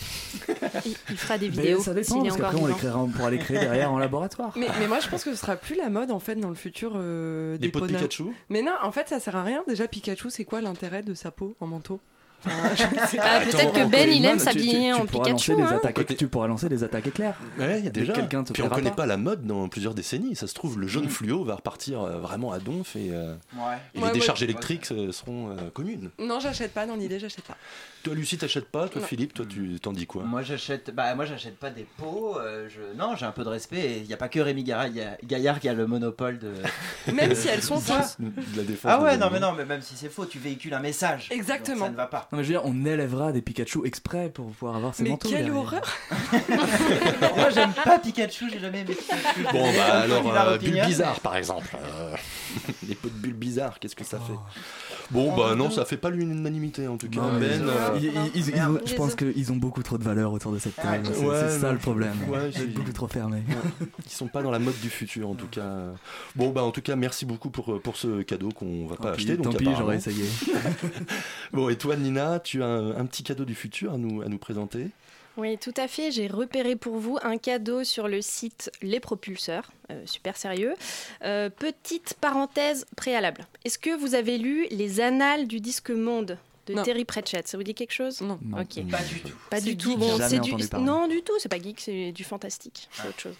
Il, 0.86 0.96
il 1.10 1.18
fera 1.18 1.38
des 1.38 1.50
Mais 1.50 1.56
vidéos 1.56 1.80
ça 1.80 1.94
dépend, 1.94 2.22
parce 2.22 2.36
encore 2.36 2.52
qu'après 2.52 2.58
on, 2.62 2.68
les 2.68 2.74
vivant. 2.74 2.78
créera- 2.78 3.00
on 3.04 3.08
pourra 3.08 3.32
les 3.32 3.38
créer 3.38 3.60
derrière 3.60 3.92
en 3.92 3.98
laboratoire. 4.08 4.52
Mais, 4.58 4.68
mais 4.80 4.88
moi 4.88 5.00
je 5.00 5.08
pense 5.08 5.24
que 5.24 5.32
ce 5.32 5.38
sera 5.38 5.56
plus 5.56 5.76
la 5.76 5.90
mode 5.90 6.12
en 6.12 6.20
fait 6.20 6.36
dans 6.36 6.50
le 6.50 6.56
futur 6.56 6.94
euh, 6.96 7.54
Des 7.54 7.68
des 7.68 7.70
pots 7.70 7.80
de 7.80 7.86
pots 7.86 7.92
de- 7.94 7.98
Pikachu? 7.98 8.24
Mais 8.50 8.62
non, 8.62 8.74
en 8.84 8.92
fait 8.92 9.08
ça 9.08 9.20
sert 9.22 9.36
à 9.38 9.44
rien. 9.44 9.64
Déjà 9.70 9.88
Pikachu, 9.88 10.30
c'est 10.30 10.44
quoi 10.46 10.60
l'intérêt 10.62 11.02
de 11.02 11.14
sa 11.14 11.32
peau 11.32 11.56
en 11.62 11.68
manteau? 11.68 12.00
Ah, 12.46 13.39
peut-être 13.44 13.74
que 13.74 13.79
en 13.82 13.89
Ben, 13.89 14.10
il 14.10 14.24
aime 14.25 14.38
tu- 14.38 14.44
s'habiller 14.44 14.94
en 14.94 15.06
pourras 15.06 15.25
Pikachu. 15.25 15.51
lancer 15.51 15.56
des 15.56 15.62
hein. 15.63 15.79
attaques- 15.84 16.17
Tu 16.17 16.27
pourras 16.27 16.48
lancer 16.48 16.70
des 16.70 16.84
attaques 16.84 17.08
éclairs. 17.08 17.36
Ouais, 17.58 17.79
il 17.79 17.86
y 17.86 17.88
a 17.88 17.91
déjà. 17.91 18.13
Quelqu'un 18.13 18.44
te 18.44 18.53
Puis 18.53 18.62
on 18.63 18.70
connaît 18.70 18.89
pas. 18.91 18.96
pas 18.98 19.06
la 19.06 19.17
mode 19.17 19.46
dans 19.46 19.67
plusieurs 19.70 19.94
décennies. 19.94 20.36
Ça 20.36 20.48
se 20.48 20.53
trouve, 20.53 20.79
le 20.79 20.88
jaune 20.88 21.10
fluo 21.10 21.44
va 21.44 21.56
repartir 21.56 22.01
euh, 22.01 22.20
vraiment 22.20 22.51
à 22.51 22.60
donf 22.60 22.96
et, 22.96 23.10
euh, 23.12 23.34
Ouais. 23.56 23.62
et 23.96 24.00
Ouais, 24.00 24.08
les 24.08 24.20
décharges 24.20 24.39
ouais. 24.41 24.46
électriques 24.46 24.86
seront 24.86 25.50
euh, 25.51 25.70
communes. 25.74 26.10
Non, 26.20 26.39
j'achète 26.39 26.74
pas, 26.74 26.86
dans 26.86 26.96
l'idée, 26.96 27.20
j'achète 27.20 27.44
pas. 27.46 27.58
Toi, 28.04 28.13
Lucie, 28.16 28.38
t'achètes 28.38 28.70
pas 28.70 28.88
Toi, 28.88 29.01
Non. 29.01 29.08
Philippe, 29.08 29.34
toi, 29.34 29.46
tu 29.48 29.80
t'en 29.82 29.92
dis 29.92 30.06
quoi? 30.06 30.24
Moi 30.24 30.42
j'achète 30.42 30.92
bah 30.96 31.13
moi 31.16 31.25
j'achète 31.25 31.58
pas 31.58 31.70
des 31.70 31.86
pots, 31.98 32.38
euh, 32.39 32.70
je... 32.70 32.98
non 32.98 33.16
j'ai 33.18 33.25
un 33.25 33.32
peu 33.32 33.44
de 33.44 33.50
respect 33.50 33.80
et 33.82 33.98
il 33.98 34.04
n'y 34.08 34.13
a 34.13 34.18
pas 34.18 34.30
que 34.30 34.39
Rémi 34.39 34.63
Gaillard, 34.63 34.88
il 34.88 34.96
y 34.96 35.01
a- 35.01 35.18
Gaillard 35.25 35.60
qui 35.60 35.68
a 35.68 35.74
le 35.74 35.88
monopole 35.88 36.39
de... 36.39 36.54
Même 37.13 37.30
de- 37.32 37.36
si 37.36 37.48
elles 37.50 37.62
sont 37.63 37.80
fausses. 37.80 38.18
De 38.20 38.32
la 38.58 38.63
défense. 38.63 38.92
Ah 38.94 39.01
ouais 39.01 39.18
non 39.18 39.30
mais 39.32 39.39
non 39.39 39.51
mais 39.54 39.66
même 39.66 39.82
si 39.82 39.96
c'est 39.96 40.10
faux 40.10 40.25
tu 40.25 40.39
véhicules 40.39 40.74
un 40.74 40.80
message. 40.80 41.30
Donc 41.30 41.38
Exactement. 41.38 41.86
ça 41.86 41.92
ne 41.92 41.96
va 41.98 42.08
pas. 42.08 42.27
Non, 42.32 42.38
mais 42.38 42.44
je 42.44 42.54
veux 42.54 42.60
dire, 42.60 42.62
on 42.66 42.86
élèvera 42.86 43.32
des 43.34 43.42
Pikachu 43.42 43.86
exprès 43.86 44.30
pour 44.30 44.51
pouvoir 44.51 44.75
avoir 44.77 44.96
ces 44.96 45.04
Mais 45.04 45.10
manteaux. 45.10 45.27
quelle 45.30 45.46
derrière. 45.46 45.56
horreur 45.62 45.98
moi 47.36 47.50
j'aime 47.50 47.74
pas 47.74 48.00
Pikachu, 48.00 48.50
j'ai 48.51 48.60
jamais 48.60 48.82
aimé 48.82 48.96
Pikachu. 48.96 49.44
Bon, 49.51 49.74
bah 49.74 50.00
alors, 50.01 50.24
bizarre 50.24 50.48
euh, 50.50 50.56
opinion. 50.56 50.74
Bulbizarre, 50.84 51.20
par 51.20 51.36
exemple. 51.36 51.75
Euh, 51.77 52.16
les 52.88 52.96
pots 52.96 53.10
de 53.10 53.13
bulles 53.13 53.34
bizarres, 53.34 53.80
qu'est-ce 53.80 53.96
que 53.96 54.04
ça 54.04 54.20
fait? 54.20 54.34
Bon, 55.12 55.32
Oh, 55.34 55.38
bah 55.38 55.56
non, 55.56 55.70
ça 55.72 55.86
fait 55.86 55.96
pas 55.98 56.10
l'unanimité 56.10 56.88
en 56.88 56.98
tout 56.98 57.10
cas. 57.10 57.22
Non, 57.22 57.40
Ben, 57.40 57.62
ils- 57.62 57.70
euh, 57.70 57.98
ils- 57.98 58.06
ils- 58.36 58.48
ils- 58.50 58.80
je 58.86 58.96
pense 58.96 59.16
qu'ils 59.16 59.52
ont 59.52 59.56
beaucoup 59.56 59.82
trop 59.84 59.98
de 59.98 60.04
valeur 60.04 60.34
autour 60.34 60.52
de 60.52 60.60
cette 60.60 60.76
table. 60.76 61.08
Ouais, 61.08 61.14
c'est 61.50 61.60
ça 61.60 61.68
non. 61.68 61.74
le 61.74 61.80
problème. 61.80 62.14
Ouais, 62.28 62.52
j'ai- 62.52 62.66
beaucoup 62.68 62.92
trop 62.92 63.08
fermé. 63.08 63.42
Ils 64.06 64.12
sont 64.12 64.28
pas 64.28 64.42
dans 64.44 64.52
la 64.52 64.60
mode 64.60 64.78
du 64.82 64.90
futur 64.90 65.30
en 65.30 65.36
tout 65.36 65.48
cas. 65.48 65.76
Bon 66.36 66.50
bah 66.50 66.64
en 66.64 66.72
tout 66.72 66.82
cas 66.82 66.96
merci 66.98 67.26
beaucoup 67.26 67.50
pour, 67.50 67.82
pour 67.82 67.96
ce 67.98 68.22
cadeau 68.24 68.50
qu'on 68.50 68.86
va 68.88 68.96
pas 68.98 69.04
Tant 69.12 69.16
pis, 69.18 69.24
acheter. 69.24 69.38
Donc, 69.38 69.54
tant 69.54 69.58
pis, 69.60 69.70
j'aurais 69.78 69.96
essayé. 69.98 70.26
Bon 71.54 71.70
et 71.70 71.78
toi 71.78 71.96
Nina, 71.96 72.40
tu 72.40 72.62
as 72.62 72.68
un, 72.68 72.98
un 72.98 73.06
petit 73.06 73.24
cadeau 73.24 73.46
du 73.46 73.56
futur 73.56 73.94
à 73.94 73.98
nous, 73.98 74.22
à 74.22 74.28
nous 74.28 74.38
présenter? 74.38 74.90
Oui, 75.38 75.60
tout 75.60 75.74
à 75.77 75.88
fait. 75.88 76.10
J'ai 76.12 76.25
repéré 76.27 76.75
pour 76.75 76.96
vous 76.96 77.20
un 77.22 77.38
cadeau 77.38 77.84
sur 77.84 78.08
le 78.08 78.22
site 78.22 78.72
Les 78.82 79.00
Propulseurs. 79.00 79.72
Euh, 79.91 80.01
super 80.06 80.36
sérieux. 80.36 80.74
Euh, 81.24 81.50
petite 81.50 82.15
parenthèse 82.20 82.86
préalable. 82.96 83.46
Est-ce 83.63 83.77
que 83.77 83.96
vous 83.96 84.15
avez 84.15 84.39
lu 84.39 84.65
Les 84.72 85.00
Annales 85.00 85.48
du 85.48 85.60
disque 85.60 85.91
monde? 85.91 86.39
De 86.67 86.74
Non. 86.74 86.83
Terry 86.83 87.05
Pratchett 87.05 87.47
Ça 87.47 87.57
vous 87.57 87.63
dit 87.63 87.74
quelque 87.74 87.93
chose? 87.93 88.21
Non. 88.21 88.39
Pas 88.51 88.63
du 88.63 89.21
tout. 89.21 89.36
Pas 89.50 89.62
du 89.62 89.77
tout. 89.77 89.97
Bon, 89.97 90.17
c'est 90.19 90.39
du 90.39 90.53
non 90.79 91.07
du 91.07 91.21
tout. 91.21 91.33
C'est 91.39 91.50
pas 91.50 91.59
geek, 91.59 91.79
c'est 91.79 92.12
du 92.12 92.24
fantastique. 92.24 92.89
C'est 92.91 93.07
autre 93.07 93.19
chose. 93.19 93.36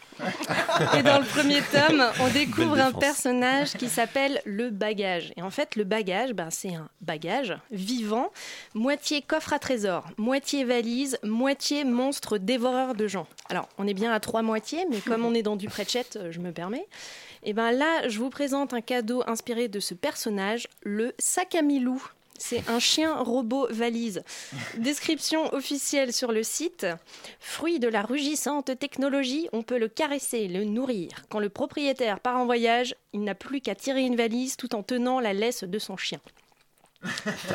Et 0.98 1.04
dans 1.04 1.20
le 1.20 1.26
premier 1.26 1.62
tome, 1.62 2.04
on 2.22 2.30
découvre 2.30 2.80
un 2.80 2.92
personnage 2.92 3.74
qui 3.74 3.90
s'appelle 3.90 4.42
le 4.46 4.70
bagage. 4.70 5.34
Et 5.38 5.42
en 5.42 5.50
fait, 5.50 5.76
le 5.76 5.84
bagage, 5.84 6.34
ben, 6.34 6.50
c'est 6.50 6.74
un 6.74 6.90
bagage 7.02 7.56
vivant, 7.72 8.32
moitié 8.74 9.22
coffre 9.22 9.54
à 9.54 9.60
trésor, 9.60 10.06
moitié 10.18 10.64
valise, 10.64 11.18
moitié 11.24 11.84
monstre 11.84 12.38
dévoreur 12.38 12.96
de 12.96 13.08
gens. 13.08 13.28
Alors, 13.50 13.68
on 13.78 13.88
est 13.88 13.94
bien 13.94 14.12
à 14.12 14.20
trois 14.20 14.42
moitiés, 14.42 14.86
mais 14.90 15.00
comme 15.00 15.26
on 15.26 15.34
est 15.34 15.44
dans 15.44 15.56
du 15.56 15.68
Pratchett, 15.68 16.16
euh, 16.16 16.32
je 16.32 16.40
me 16.40 16.52
permets. 16.52 16.88
Et 17.44 17.54
ben 17.54 17.72
là, 17.72 18.08
je 18.08 18.20
vous 18.20 18.30
présente 18.30 18.74
un 18.74 18.82
cadeau 18.82 19.24
inspiré 19.28 19.68
de 19.68 19.80
ce 19.80 19.94
personnage, 19.94 20.68
le 20.82 21.14
sac 21.20 21.56
à 21.56 21.62
Milou. 21.62 22.02
C'est 22.38 22.70
un 22.70 22.80
chien 22.80 23.16
robot 23.18 23.68
valise. 23.70 24.22
Description 24.78 25.54
officielle 25.54 26.14
sur 26.14 26.32
le 26.32 26.44
site. 26.44 26.86
Fruit 27.40 27.80
de 27.80 27.88
la 27.88 28.02
rugissante 28.02 28.78
technologie, 28.78 29.50
on 29.54 29.64
peut 29.64 29.78
le 29.80 29.88
caresser, 29.88 30.48
le 30.48 30.64
nourrir. 30.64 31.10
Quand 31.30 31.40
le 31.40 31.50
propriétaire 31.50 32.20
part 32.20 32.38
en 32.38 32.46
voyage, 32.46 32.96
il 33.14 33.24
n'a 33.24 33.36
plus 33.36 33.62
qu'à 33.62 33.76
tirer 33.76 34.02
une 34.02 34.16
valise 34.16 34.56
tout 34.58 34.76
en 34.76 34.84
tenant 34.84 35.20
la 35.20 35.34
laisse 35.34 35.64
de 35.64 35.80
son 35.80 35.98
chien. 35.98 36.20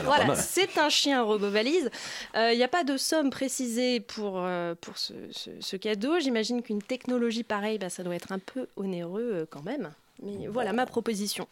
Voilà, 0.04 0.34
c'est 0.36 0.78
un 0.78 0.88
chien 0.88 1.22
robot 1.22 1.50
valise. 1.50 1.90
Il 2.36 2.56
n'y 2.56 2.62
a 2.62 2.68
pas 2.68 2.84
de 2.84 2.96
somme 2.96 3.30
précisée 3.30 4.00
pour, 4.00 4.34
euh, 4.38 4.74
pour 4.80 4.98
ce, 4.98 5.12
ce- 5.32 5.50
ce 5.60 5.76
cadeau. 5.76 6.18
J'imagine 6.20 6.62
qu'une 6.62 6.82
technologie 6.82 7.42
pareille, 7.42 7.78
bah, 7.78 7.90
ça 7.90 8.02
doit 8.04 8.14
être 8.14 8.30
un 8.32 8.38
peu 8.38 8.66
onéreux 8.76 9.30
euh, 9.34 9.46
quand 9.50 9.62
même. 9.64 9.92
Mais 10.22 10.46
voilà 10.46 10.72
ma 10.72 10.86
proposition. 10.86 11.48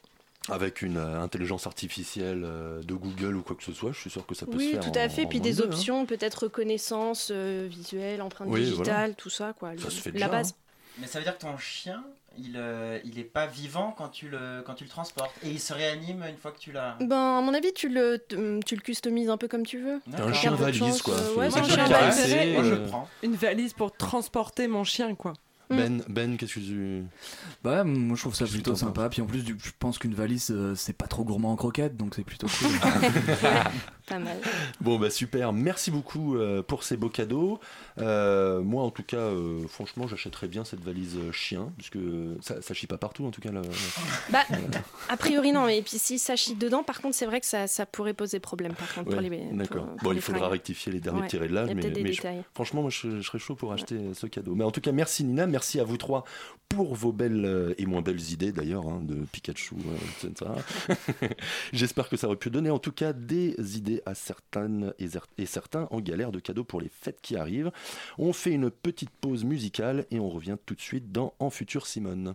Avec 0.50 0.82
une 0.82 0.96
euh, 0.96 1.20
intelligence 1.22 1.66
artificielle 1.66 2.42
euh, 2.44 2.82
de 2.82 2.94
Google 2.94 3.36
ou 3.36 3.42
quoi 3.42 3.56
que 3.56 3.62
ce 3.64 3.72
soit, 3.72 3.92
je 3.92 3.98
suis 4.00 4.10
sûr 4.10 4.26
que 4.26 4.34
ça 4.34 4.46
peut 4.46 4.52
se 4.52 4.56
Oui, 4.58 4.70
faire. 4.72 4.80
tout 4.80 4.92
à 4.98 5.04
en- 5.06 5.08
fait. 5.08 5.24
en 5.24 5.28
Puis 5.28 5.40
des 5.40 5.60
hein. 5.60 5.64
options, 5.64 6.06
peut-être 6.06 6.44
reconnaissance 6.44 7.28
euh, 7.30 7.66
visuelle, 7.70 8.22
empreinte 8.22 8.48
Oui, 8.50 8.60
digitale, 8.64 8.84
voilà. 8.86 9.14
tout 9.14 9.30
ça. 9.30 9.52
Quoi. 9.58 9.70
Ça 9.78 9.84
Le- 9.84 9.90
se 9.90 10.00
fait 10.00 10.10
la 10.10 10.14
déjà, 10.14 10.28
base. 10.28 10.54
Mais 10.98 11.06
ça 11.06 11.18
veut 11.18 11.24
dire 11.24 11.36
que 11.38 11.42
ton 11.42 11.56
chien, 11.56 12.02
il, 12.36 12.54
euh, 12.56 12.98
il 13.04 13.18
est 13.18 13.24
pas 13.24 13.46
vivant 13.46 13.94
quand 13.96 14.08
tu, 14.08 14.28
le, 14.28 14.62
quand 14.66 14.74
tu 14.74 14.84
le 14.84 14.90
transportes 14.90 15.32
et 15.42 15.48
il 15.50 15.60
se 15.60 15.72
réanime 15.72 16.24
une 16.28 16.36
fois 16.36 16.50
que 16.52 16.58
tu 16.58 16.72
l'as. 16.72 16.96
Ben, 17.00 17.38
à 17.38 17.40
mon 17.40 17.54
avis, 17.54 17.72
tu 17.72 17.88
le, 17.88 18.18
tu 18.28 18.74
le 18.74 18.80
customises 18.82 19.30
un 19.30 19.36
peu 19.36 19.48
comme 19.48 19.64
tu 19.64 19.78
veux. 19.80 20.00
T'as 20.10 20.24
un 20.24 20.32
chien 20.32 20.52
un 20.52 20.56
de 20.56 20.60
valise 20.60 20.78
chance, 20.80 21.02
quoi. 21.02 21.14
euh, 21.14 21.34
ouais, 21.36 21.46
un 21.46 21.64
chien 21.64 21.86
valise. 21.86 22.54
Moi 22.54 22.64
je 22.64 22.74
le 22.74 22.82
prends. 22.84 23.08
Une 23.22 23.34
valise 23.34 23.72
pour 23.72 23.92
transporter 23.96 24.68
mon 24.68 24.84
chien, 24.84 25.14
quoi. 25.14 25.32
Ben, 25.70 26.02
ben 26.08 26.36
qu'est-ce 26.36 26.54
que 26.54 26.60
tu. 26.60 27.04
Bah, 27.62 27.84
moi 27.84 28.16
je 28.16 28.20
trouve 28.22 28.34
ça 28.34 28.46
plutôt 28.46 28.74
sympa. 28.74 29.08
Puis 29.08 29.22
en 29.22 29.26
plus, 29.26 29.44
du- 29.44 29.56
je 29.62 29.70
pense 29.78 29.98
qu'une 29.98 30.14
valise, 30.14 30.50
euh, 30.50 30.74
c'est 30.74 30.92
pas 30.92 31.06
trop 31.06 31.24
gourmand 31.24 31.52
en 31.52 31.56
croquettes, 31.56 31.96
donc 31.96 32.14
c'est 32.14 32.24
plutôt 32.24 32.46
cool. 32.48 32.70
Pas 34.06 34.18
mal. 34.18 34.38
Bon 34.80 34.98
bah 34.98 35.08
super, 35.08 35.52
merci 35.52 35.92
beaucoup 35.92 36.34
euh, 36.36 36.62
pour 36.64 36.82
ces 36.82 36.96
beaux 36.96 37.08
cadeaux. 37.10 37.60
Euh, 37.98 38.60
moi 38.60 38.82
en 38.82 38.90
tout 38.90 39.04
cas, 39.04 39.18
euh, 39.18 39.64
franchement, 39.68 40.08
j'achèterais 40.08 40.48
bien 40.48 40.64
cette 40.64 40.82
valise 40.82 41.16
chien, 41.30 41.70
puisque 41.76 41.98
ça, 42.40 42.60
ça 42.60 42.74
chie 42.74 42.88
pas 42.88 42.98
partout 42.98 43.24
en 43.24 43.30
tout 43.30 43.40
cas. 43.40 43.52
là. 43.52 43.62
Bah, 44.30 44.40
a 45.08 45.16
priori, 45.16 45.52
non. 45.52 45.68
Et 45.68 45.82
puis, 45.82 45.98
si 45.98 46.18
ça 46.18 46.34
chie 46.34 46.56
dedans, 46.56 46.82
par 46.82 47.00
contre, 47.00 47.14
c'est 47.14 47.26
vrai 47.26 47.40
que 47.40 47.46
ça, 47.46 47.68
ça 47.68 47.86
pourrait 47.86 48.14
poser 48.14 48.40
problème. 48.40 48.72
Par 48.72 48.92
contre, 48.92 49.10
pour 49.10 49.20
les. 49.20 49.30
D'accord. 49.52 49.86
pour 49.86 49.96
Bon, 50.02 50.10
les 50.10 50.16
il 50.16 50.22
faudra 50.22 50.40
fringues. 50.40 50.52
rectifier 50.52 50.90
les 50.92 51.00
derniers 51.00 51.20
Ouais, 51.20 51.28
Il 51.30 51.40
y 51.40 51.46
a 51.70 51.74
mais, 52.02 52.12
je- 52.12 52.22
franchement, 52.54 52.80
moi 52.82 52.90
je, 52.90 53.18
je 53.18 53.22
serais 53.22 53.38
chaud 53.38 53.54
pour 53.54 53.72
acheter 53.72 53.96
ce 54.14 54.26
cadeau. 54.26 54.56
Mais 54.56 54.64
en 54.64 54.72
tout 54.72 54.80
cas, 54.80 54.90
merci 54.90 55.22
Nina, 55.22 55.46
merci 55.46 55.59
à 55.80 55.84
vous 55.84 55.96
trois 55.96 56.24
pour 56.68 56.94
vos 56.94 57.10
belles 57.12 57.44
euh, 57.44 57.74
et 57.78 57.86
moins 57.86 58.00
belles 58.00 58.30
idées 58.30 58.52
d'ailleurs 58.52 58.86
hein, 58.88 59.00
de 59.02 59.24
Pikachu, 59.32 59.74
euh, 59.74 60.28
etc. 60.28 60.50
J'espère 61.72 62.08
que 62.08 62.16
ça 62.16 62.28
aurait 62.28 62.36
pu 62.36 62.48
donner 62.50 62.70
en 62.70 62.78
tout 62.78 62.92
cas 62.92 63.12
des 63.12 63.54
idées 63.76 64.02
à 64.06 64.14
certaines 64.14 64.94
et, 65.00 65.08
cer- 65.08 65.24
et 65.36 65.46
certains 65.46 65.88
en 65.90 66.00
galère 66.00 66.30
de 66.30 66.38
cadeaux 66.38 66.62
pour 66.64 66.80
les 66.80 66.88
fêtes 66.88 67.18
qui 67.22 67.36
arrivent. 67.36 67.72
On 68.18 68.32
fait 68.32 68.52
une 68.52 68.70
petite 68.70 69.10
pause 69.10 69.44
musicale 69.44 70.06
et 70.12 70.20
on 70.20 70.28
revient 70.30 70.56
tout 70.64 70.74
de 70.74 70.80
suite 70.80 71.10
dans 71.10 71.34
En 71.40 71.50
Futur 71.50 71.86
Simone. 71.88 72.34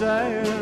desire. 0.00 0.59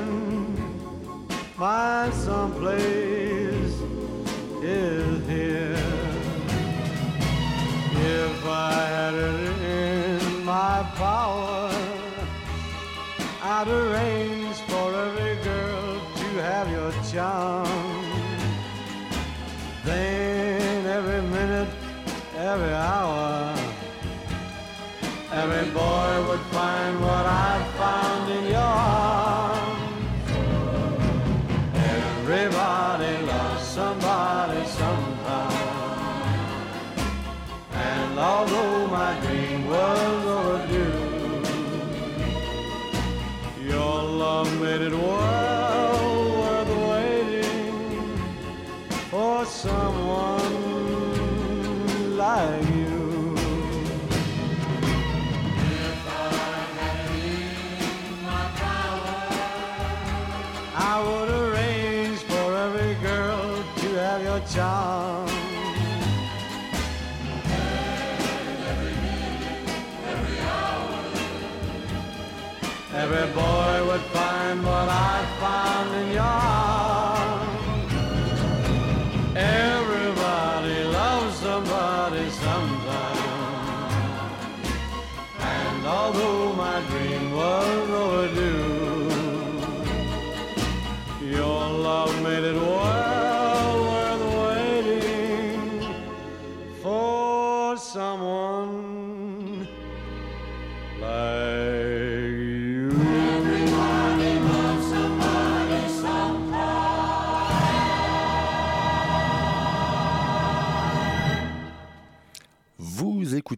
some 97.99 98.28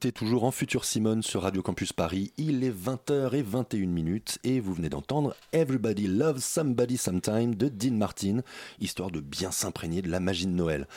toujours 0.09 0.45
en 0.45 0.51
Futur 0.51 0.87
Simone 0.87 1.23
sur 1.23 1.43
Radio 1.43 1.61
Campus 1.61 1.93
Paris. 1.93 2.33
Il 2.39 2.65
est 2.65 2.71
20h21 2.71 3.87
minutes 3.87 4.39
et 4.45 4.59
vous 4.59 4.73
venez 4.73 4.89
d'entendre 4.89 5.37
Everybody 5.53 6.07
Loves 6.07 6.39
Somebody 6.39 6.97
Sometime 6.97 7.55
de 7.55 7.69
Dean 7.69 7.93
Martin, 7.93 8.41
histoire 8.81 9.11
de 9.11 9.21
bien 9.21 9.51
s'imprégner 9.51 10.01
de 10.01 10.11
la 10.11 10.19
magie 10.19 10.47
de 10.47 10.53
Noël. 10.53 10.89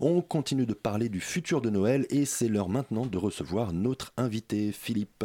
On 0.00 0.22
continue 0.22 0.64
de 0.64 0.74
parler 0.74 1.08
du 1.08 1.20
futur 1.20 1.60
de 1.60 1.70
Noël 1.70 2.06
et 2.08 2.24
c'est 2.24 2.46
l'heure 2.46 2.68
maintenant 2.68 3.04
de 3.04 3.18
recevoir 3.18 3.72
notre 3.72 4.12
invité 4.16 4.70
Philippe. 4.70 5.24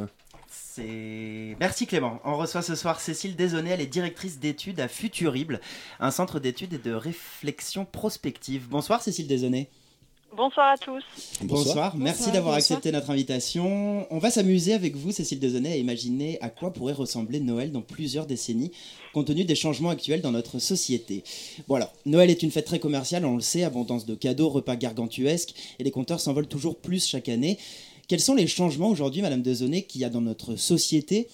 Merci 1.60 1.86
Clément. 1.86 2.20
On 2.24 2.38
reçoit 2.38 2.64
ce 2.64 2.76
soir 2.76 3.00
Cécile 3.00 3.36
Desaunay, 3.36 3.70
elle 3.70 3.82
est 3.82 3.86
directrice 3.86 4.40
d'études 4.40 4.80
à 4.80 4.88
Futurible, 4.88 5.62
un 6.00 6.12
centre 6.12 6.40
d'études 6.40 6.74
et 6.74 6.80
de 6.80 6.94
réflexion 6.94 7.86
prospective. 7.86 8.68
Bonsoir 8.68 9.04
Cécile 9.04 9.28
Desaunay. 9.28 9.70
Bonsoir 10.36 10.74
à 10.74 10.78
tous. 10.78 11.04
Bonsoir, 11.42 11.96
merci 11.96 12.20
Bonsoir, 12.20 12.34
d'avoir 12.34 12.56
bonsoir. 12.56 12.78
accepté 12.78 12.92
notre 12.92 13.10
invitation. 13.10 14.06
On 14.12 14.20
va 14.20 14.30
s'amuser 14.30 14.74
avec 14.74 14.96
vous, 14.96 15.12
Cécile 15.12 15.40
Desaunay, 15.40 15.72
à 15.72 15.78
imaginer 15.78 16.38
à 16.42 16.50
quoi 16.50 16.74
pourrait 16.74 16.94
ressembler 16.94 17.40
Noël 17.40 17.72
dans 17.72 17.82
plusieurs 17.82 18.28
décennies, 18.28 18.72
compte 19.14 19.28
tenu 19.28 19.46
des 19.46 19.56
changements 19.56 19.90
actuels 19.90 20.22
dans 20.22 20.32
notre 20.32 20.60
société. 20.60 21.24
Bon 21.68 21.76
alors, 21.76 21.94
Noël 22.06 22.30
est 22.30 22.44
une 22.44 22.52
fête 22.52 22.66
très 22.66 22.80
commerciale, 22.80 23.26
on 23.26 23.36
le 23.36 23.42
sait, 23.42 23.64
abondance 23.64 24.06
de 24.06 24.16
cadeaux, 24.16 24.50
repas 24.50 24.76
gargantuesques, 24.76 25.56
et 25.80 25.84
les 25.84 25.92
compteurs 25.92 26.20
s'envolent 26.20 26.48
toujours 26.48 26.78
plus 26.78 27.06
chaque 27.06 27.30
année. 27.30 27.58
Quels 28.08 28.20
sont 28.20 28.36
les 28.36 28.48
changements 28.48 28.90
aujourd'hui, 28.90 29.22
Madame 29.22 29.42
Desaunay, 29.42 29.84
qu'il 29.84 30.02
y 30.02 30.06
a 30.06 30.10
dans 30.10 30.22
notre 30.22 30.56
société 30.56 31.30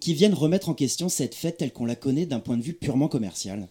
qui 0.00 0.14
viennent 0.14 0.34
remettre 0.34 0.68
en 0.68 0.74
question 0.74 1.08
cette 1.08 1.34
fête 1.34 1.58
telle 1.58 1.72
qu'on 1.72 1.84
la 1.84 1.96
connaît 1.96 2.26
d'un 2.26 2.40
point 2.40 2.56
de 2.56 2.62
vue 2.62 2.74
purement 2.74 3.08
commercial? 3.08 3.68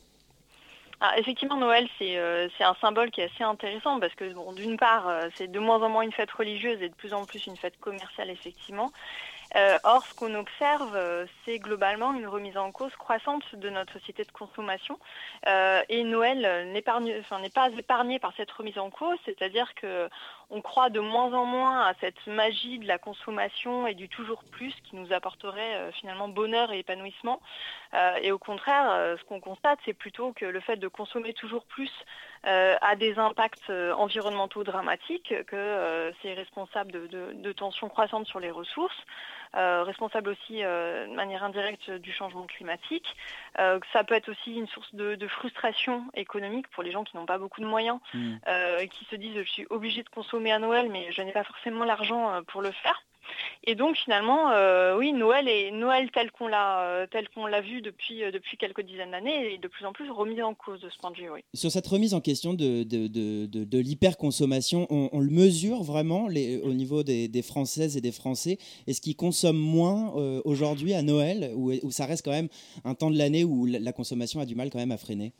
Ah, 1.03 1.17
effectivement, 1.17 1.57
Noël, 1.57 1.87
c'est 1.97 2.19
euh, 2.19 2.47
c'est 2.57 2.63
un 2.63 2.75
symbole 2.79 3.09
qui 3.09 3.21
est 3.21 3.31
assez 3.33 3.43
intéressant 3.43 3.99
parce 3.99 4.13
que, 4.13 4.31
bon, 4.33 4.53
d'une 4.53 4.77
part, 4.77 5.07
euh, 5.07 5.29
c'est 5.35 5.51
de 5.51 5.59
moins 5.59 5.81
en 5.81 5.89
moins 5.89 6.03
une 6.03 6.11
fête 6.11 6.31
religieuse 6.31 6.79
et 6.79 6.89
de 6.89 6.93
plus 6.93 7.11
en 7.11 7.25
plus 7.25 7.43
une 7.47 7.57
fête 7.57 7.79
commerciale, 7.79 8.29
effectivement. 8.29 8.91
Euh, 9.55 9.79
or, 9.83 10.05
ce 10.05 10.13
qu'on 10.13 10.35
observe, 10.35 10.95
c'est 11.43 11.57
globalement 11.57 12.13
une 12.13 12.27
remise 12.27 12.55
en 12.55 12.71
cause 12.71 12.95
croissante 12.97 13.43
de 13.55 13.69
notre 13.71 13.93
société 13.93 14.23
de 14.23 14.31
consommation. 14.31 14.99
Et 15.89 16.03
Noël 16.03 16.71
n'est 16.71 16.81
pas 16.81 17.01
épargné 17.77 18.19
par 18.19 18.33
cette 18.37 18.51
remise 18.51 18.77
en 18.77 18.91
cause, 18.91 19.17
c'est-à-dire 19.25 19.73
que 19.75 20.07
on 20.51 20.61
croit 20.61 20.89
de 20.89 20.99
moins 20.99 21.33
en 21.33 21.45
moins 21.45 21.85
à 21.85 21.93
cette 22.01 22.27
magie 22.27 22.77
de 22.77 22.85
la 22.85 22.97
consommation 22.97 23.87
et 23.87 23.95
du 23.95 24.09
toujours 24.09 24.43
plus 24.43 24.73
qui 24.83 24.97
nous 24.97 25.13
apporterait 25.13 25.75
euh, 25.75 25.91
finalement 25.93 26.27
bonheur 26.27 26.73
et 26.73 26.79
épanouissement. 26.79 27.41
Euh, 27.93 28.15
et 28.21 28.31
au 28.33 28.37
contraire, 28.37 28.91
euh, 28.91 29.15
ce 29.17 29.23
qu'on 29.23 29.39
constate, 29.39 29.79
c'est 29.85 29.93
plutôt 29.93 30.33
que 30.33 30.45
le 30.45 30.59
fait 30.59 30.75
de 30.75 30.89
consommer 30.89 31.33
toujours 31.33 31.63
plus 31.65 31.91
a 32.43 32.95
des 32.95 33.19
impacts 33.19 33.69
environnementaux 33.69 34.63
dramatiques, 34.63 35.31
que 35.45 36.11
c'est 36.23 36.33
responsable 36.33 36.91
de, 36.91 37.51
tensions 37.51 37.87
croissantes 37.87 38.25
sur 38.25 38.39
les 38.39 38.49
ressources, 38.49 38.97
responsable 39.53 40.29
aussi 40.29 40.63
euh, 40.63 41.07
de 41.07 41.13
manière 41.13 41.43
indirecte 41.43 41.91
du 41.91 42.11
changement 42.11 42.45
climatique, 42.47 43.15
euh, 43.59 43.79
ça 43.91 44.03
peut 44.03 44.15
être 44.15 44.29
aussi 44.29 44.55
une 44.55 44.67
source 44.67 44.93
de, 44.95 45.15
de 45.15 45.27
frustration 45.27 46.05
économique 46.13 46.67
pour 46.69 46.83
les 46.83 46.91
gens 46.91 47.03
qui 47.03 47.17
n'ont 47.17 47.25
pas 47.25 47.37
beaucoup 47.37 47.61
de 47.61 47.65
moyens, 47.65 47.99
euh, 48.47 48.85
qui 48.87 49.05
se 49.05 49.15
disent 49.15 49.37
je 49.37 49.51
suis 49.51 49.67
obligé 49.69 50.03
de 50.03 50.09
consommer 50.09 50.51
à 50.51 50.59
Noël, 50.59 50.89
mais 50.89 51.11
je 51.11 51.21
n'ai 51.21 51.31
pas 51.31 51.43
forcément 51.43 51.83
l'argent 51.83 52.31
euh, 52.31 52.41
pour 52.41 52.61
le 52.61 52.71
faire. 52.71 53.03
Et 53.63 53.75
donc 53.75 53.95
finalement, 53.95 54.49
euh, 54.51 54.97
oui, 54.97 55.13
Noël 55.13 55.47
est 55.47 55.71
Noël 55.71 56.09
tel 56.11 56.31
qu'on 56.31 56.47
l'a 56.47 56.81
euh, 56.81 57.07
tel 57.09 57.29
qu'on 57.29 57.45
l'a 57.45 57.61
vu 57.61 57.81
depuis 57.81 58.23
euh, 58.23 58.31
depuis 58.31 58.57
quelques 58.57 58.81
dizaines 58.81 59.11
d'années 59.11 59.53
est 59.53 59.57
de 59.59 59.67
plus 59.67 59.85
en 59.85 59.93
plus 59.93 60.09
remis 60.09 60.41
en 60.41 60.55
cause 60.55 60.81
de 60.81 60.89
ce 60.89 60.97
point 60.97 61.11
de 61.11 61.17
vue. 61.17 61.29
Sur 61.53 61.71
cette 61.71 61.87
remise 61.87 62.13
en 62.13 62.21
question 62.21 62.53
de, 62.53 63.77
l'hyperconsommation, 63.77 64.87
on, 64.89 65.19
le 65.19 65.29
mesure 65.29 65.83
vraiment 65.83 66.25
au 66.25 66.73
niveau 66.73 67.03
des, 67.03 67.41
Françaises 67.41 67.97
et 67.97 68.01
des 68.01 68.11
Français? 68.11 68.57
Est-ce 68.87 69.01
qu'ils 69.01 69.15
consomment 69.15 69.57
moins 69.57 70.13
aujourd'hui 70.45 70.93
à 70.93 71.01
Noël 71.01 71.51
ou, 71.55 71.91
ça 71.91 72.05
reste 72.05 72.25
quand 72.25 72.31
même 72.31 72.49
un 72.83 72.95
temps 72.95 73.11
de 73.11 73.17
l'année 73.17 73.43
où 73.43 73.65
la 73.65 73.93
consommation 73.93 74.39
a 74.39 74.45
du 74.45 74.55
mal 74.55 74.69
quand 74.69 74.79
même 74.79 74.91
à 74.91 74.97
freiner? 74.97 75.33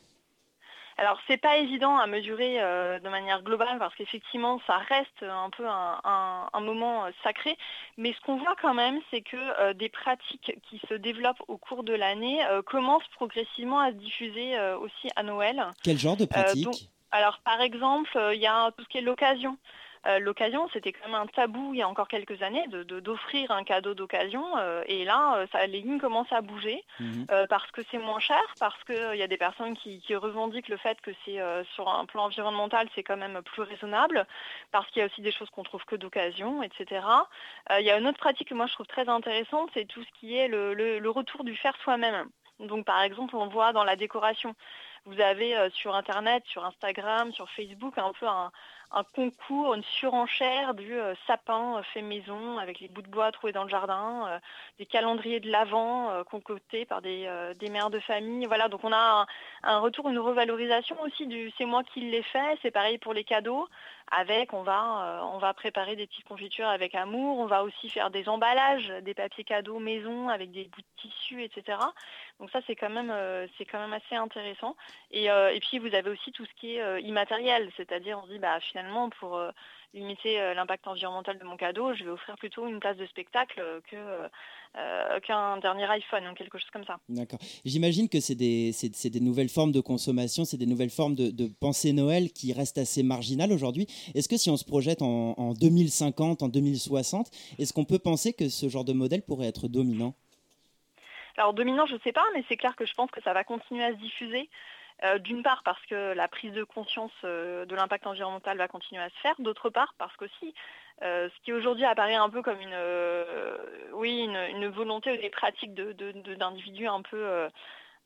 Alors 1.02 1.18
c'est 1.28 1.38
pas 1.42 1.58
évident 1.58 1.98
à 1.98 2.06
mesurer 2.06 2.62
euh, 2.62 3.00
de 3.00 3.10
manière 3.10 3.42
globale 3.42 3.80
parce 3.80 3.96
qu'effectivement 3.96 4.62
ça 4.68 4.78
reste 4.78 5.24
un 5.24 5.50
peu 5.50 5.68
un, 5.68 6.00
un- 6.04 6.48
un 6.54 6.60
moment 6.62 7.06
euh, 7.06 7.10
sacré, 7.24 7.58
mais 7.98 8.14
ce 8.14 8.22
qu'on 8.22 8.36
voit 8.38 8.56
quand 8.62 8.76
même 8.76 9.00
c'est 9.10 9.22
que 9.22 9.36
euh, 9.60 9.74
des 9.74 9.90
pratiques 9.90 10.54
qui 10.70 10.80
se 10.88 10.94
développent 10.94 11.42
au 11.48 11.58
cours 11.58 11.84
de 11.84 11.94
l'année 11.94 12.46
euh, 12.46 12.62
commencent 12.62 13.08
progressivement 13.16 13.80
à 13.80 13.88
se 13.90 13.96
diffuser 13.98 14.60
aussi 14.76 15.10
à 15.16 15.24
Noël. 15.24 15.66
Quel 15.84 15.98
genre 15.98 16.18
de 16.18 16.26
pratique 16.26 16.66
donc- 16.66 16.76
alors 17.14 17.40
par 17.44 17.60
exemple, 17.62 18.12
il 18.34 18.40
y 18.40 18.48
a 18.48 18.72
tout 18.78 18.84
ce 18.84 18.88
qui 18.88 19.00
est 19.00 19.02
l'occasion. 19.02 19.58
Euh, 20.08 20.18
l'occasion, 20.20 20.68
c'était 20.74 20.94
quand 20.94 21.06
même 21.06 21.16
un 21.16 21.28
tabou 21.28 21.74
il 21.74 21.78
y 21.78 21.82
a 21.84 21.88
encore 21.88 22.08
quelques 22.08 22.42
années 22.42 22.68
de 22.70 22.82
de- 22.84 23.00
d'offrir 23.00 23.52
un 23.52 23.64
cadeau 23.64 23.94
d'occasion. 23.94 24.58
euh, 24.58 24.84
et 24.88 25.06
là, 25.06 25.36
euh, 25.38 25.48
ça, 25.52 25.66
les 25.68 25.82
lignes 25.82 26.00
commencent 26.00 26.32
à 26.34 26.42
bouger 26.42 26.84
euh, 27.32 27.46
parce 27.48 27.70
que 27.72 27.82
c'est 27.92 28.00
moins 28.00 28.20
cher, 28.20 28.42
parce 28.60 28.84
qu'il 28.86 29.16
y 29.16 29.22
a 29.22 29.28
des 29.28 29.38
personnes 29.38 29.76
qui, 29.78 30.00
qui 30.02 30.16
revendiquent 30.16 30.70
le 30.70 30.78
fait 30.78 31.00
que 31.02 31.12
c'est 31.24 31.40
sur 31.76 31.88
un 31.90 32.06
plan 32.06 32.24
environnemental, 32.26 32.88
c'est 32.96 33.04
quand 33.04 33.18
même 33.18 33.42
plus 33.44 33.62
raisonnable, 33.62 34.26
parce 34.72 34.88
qu'il 34.90 35.02
y 35.02 35.04
a 35.04 35.06
aussi 35.06 35.22
des 35.22 35.32
choses 35.32 35.50
qu'on 35.52 35.64
trouve 35.64 35.86
que 35.86 35.96
d'occasion, 35.96 36.64
etc. 36.64 37.06
Il 37.80 37.86
y 37.86 37.92
a 37.92 37.98
une 37.98 38.08
autre 38.08 38.18
pratique 38.20 38.50
que 38.50 38.54
moi 38.56 38.66
je 38.68 38.74
trouve 38.74 38.88
très 38.88 39.08
intéressante, 39.08 39.70
c'est 39.74 39.86
tout 39.86 40.04
ce 40.04 40.20
qui 40.20 40.36
est 40.36 40.48
le, 40.48 40.74
le- 40.74 41.00
le 41.00 41.10
retour 41.10 41.44
du 41.44 41.56
faire 41.56 41.76
soi-même. 41.84 42.28
Donc 42.60 42.86
par 42.86 43.02
exemple, 43.02 43.36
on 43.36 43.48
voit 43.48 43.72
dans 43.74 43.84
la 43.84 43.96
décoration, 43.96 44.56
vous 45.06 45.20
avez 45.20 45.58
euh, 45.58 45.70
sur 45.72 45.96
Internet, 45.96 46.44
sur 46.46 46.64
Instagram, 46.64 47.32
sur 47.34 47.50
Facebook, 47.52 47.98
un 47.98 48.12
peu 48.20 48.28
un, 48.28 48.52
un 48.93 49.04
concours, 49.04 49.73
une 49.73 49.84
surenchère 49.84 50.73
du 50.73 50.93
euh, 50.93 51.13
sapin 51.25 51.77
euh, 51.77 51.84
fait 51.93 52.01
maison 52.01 52.58
avec 52.58 52.80
les 52.80 52.89
bouts 52.89 53.01
de 53.01 53.08
bois 53.08 53.32
trouvés 53.32 53.54
dans 53.54 53.63
le 53.63 53.69
jardin, 53.69 54.27
euh, 54.27 54.39
des 54.80 54.86
calendriers 54.86 55.39
de 55.39 55.49
l'Avent 55.49 56.10
euh, 56.10 56.23
concoctés 56.23 56.86
par 56.86 57.01
des, 57.01 57.30
mères 57.69 57.89
de 57.89 57.99
famille. 57.99 58.45
Voilà, 58.47 58.67
donc 58.67 58.84
on 58.84 58.91
a 58.91 59.25
un 59.63 59.80
retour, 59.80 60.10
une 60.10 60.19
revalorisation 60.19 61.01
aussi 61.01 61.25
du 61.27 61.51
c'est 61.58 61.65
moi 61.65 61.84
qui 61.84 62.01
l'ai 62.01 62.23
fait. 62.23 62.58
C'est 62.62 62.71
pareil 62.71 62.97
pour 62.97 63.13
les 63.13 63.23
cadeaux. 63.23 63.67
Avec, 64.12 64.54
on 64.54 64.62
va, 64.62 65.21
euh, 65.21 65.21
on 65.34 65.38
va 65.38 65.54
préparer 65.54 65.95
des 65.95 66.06
petites 66.06 66.26
confitures 66.26 66.67
avec 66.67 66.95
amour. 66.95 67.39
On 67.39 67.45
va 67.45 67.63
aussi 67.63 67.89
faire 67.89 68.12
des 68.12 68.28
emballages, 68.28 68.89
des 69.04 69.13
papiers 69.13 69.45
cadeaux 69.45 69.80
maison 69.80 70.28
avec 70.28 70.52
des 70.52 70.65
bouts 70.65 70.82
de 70.82 71.02
tissu, 71.02 71.43
etc. 71.43 71.78
Donc 72.39 72.52
ça, 72.52 72.60
c'est 72.67 72.76
quand 72.76 72.89
même, 72.89 73.10
euh, 73.10 73.47
quand 73.71 73.80
même 73.80 73.93
assez 73.93 74.15
intéressant. 74.15 74.76
Et, 75.12 75.32
euh, 75.32 75.54
et 75.54 75.62
puis 75.62 75.80
vous 75.80 75.95
avez 75.95 76.10
aussi 76.10 76.34
tout 76.34 76.45
ce 76.45 76.54
qui 76.60 76.76
est 76.76 77.02
immatériel, 77.02 77.71
c'est-à-dire 77.78 78.19
on 78.21 78.28
se 78.28 78.34
dit 78.34 78.39
bah 78.39 78.60
finalement 78.60 79.10
pour 79.10 79.41
limiter 79.93 80.54
l'impact 80.54 80.88
environnemental 80.88 81.38
de 81.38 81.43
mon 81.43 81.58
cadeau, 81.58 81.93
je 81.93 82.04
vais 82.04 82.10
offrir 82.10 82.36
plutôt 82.36 82.67
une 82.67 82.80
place 82.80 82.97
de 82.97 83.06
spectacle 83.06 83.82
que 83.89 83.97
euh, 84.78 85.20
qu'un 85.20 85.58
dernier 85.58 85.84
iPhone 85.86 86.28
ou 86.28 86.34
quelque 86.34 86.58
chose 86.58 86.70
comme 86.72 86.86
ça. 86.86 86.98
D'accord. 87.10 87.40
J'imagine 87.66 88.08
que 88.08 88.20
c'est 88.20 88.36
des, 88.36 88.72
c'est 88.72 89.10
des 89.10 89.20
nouvelles 89.20 89.50
formes 89.50 89.72
de 89.72 89.82
consommation, 89.82 90.46
c'est 90.46 90.58
des 90.58 90.66
nouvelles 90.66 90.90
formes 90.90 91.16
de, 91.16 91.30
de 91.30 91.48
pensée 91.60 91.92
Noël 91.92 92.32
qui 92.32 92.54
restent 92.54 92.78
assez 92.78 93.04
marginales 93.04 93.52
aujourd'hui. 93.52 93.88
Est-ce 94.16 94.30
que 94.30 94.38
si 94.38 94.50
on 94.50 94.58
se 94.58 94.66
projette 94.66 95.02
en, 95.02 95.34
en 95.38 95.54
2050, 95.54 96.42
en 96.44 96.48
2060, 96.48 97.30
est-ce 97.60 97.74
qu'on 97.74 97.86
peut 97.86 98.00
penser 98.00 98.34
que 98.34 98.48
ce 98.48 98.70
genre 98.70 98.86
de 98.86 98.94
modèle 98.94 99.24
pourrait 99.24 99.48
être 99.48 99.68
dominant? 99.68 100.16
Alors 101.38 101.54
dominant, 101.54 101.86
je 101.86 101.96
ne 101.96 102.00
sais 102.00 102.12
pas, 102.12 102.26
mais 102.34 102.44
c'est 102.48 102.58
clair 102.58 102.76
que 102.76 102.86
je 102.86 102.94
pense 102.94 103.12
que 103.12 103.22
ça 103.22 103.34
va 103.34 103.44
continuer 103.44 103.84
à 103.84 103.92
se 103.92 103.98
diffuser. 103.98 104.50
Euh, 105.04 105.18
D'une 105.18 105.42
part 105.42 105.64
parce 105.64 105.84
que 105.88 106.14
la 106.14 106.28
prise 106.28 106.54
de 106.54 106.64
conscience 106.64 107.12
euh, 107.24 107.66
de 107.66 107.76
l'impact 107.76 108.06
environnemental 108.06 108.58
va 108.58 108.68
continuer 108.68 109.02
à 109.02 109.10
se 109.10 109.20
faire. 109.22 109.36
D'autre 109.40 109.70
part 109.70 109.96
parce 109.98 110.16
qu'aussi, 110.16 110.54
euh, 111.04 111.30
ce 111.30 111.44
qui 111.44 111.54
aujourd'hui 111.54 111.86
apparaît 111.86 112.16
un 112.16 112.30
peu 112.30 112.42
comme 112.42 112.60
une, 112.60 112.74
euh, 112.74 113.58
volonté 114.70 115.12
ou 115.12 115.18
des 115.18 115.30
pratiques 115.30 115.74
de- 115.74 115.94
de- 115.94 116.12
de- 116.12 116.36
d'individus 116.36 116.88
un 116.88 117.02
peu, 117.02 117.50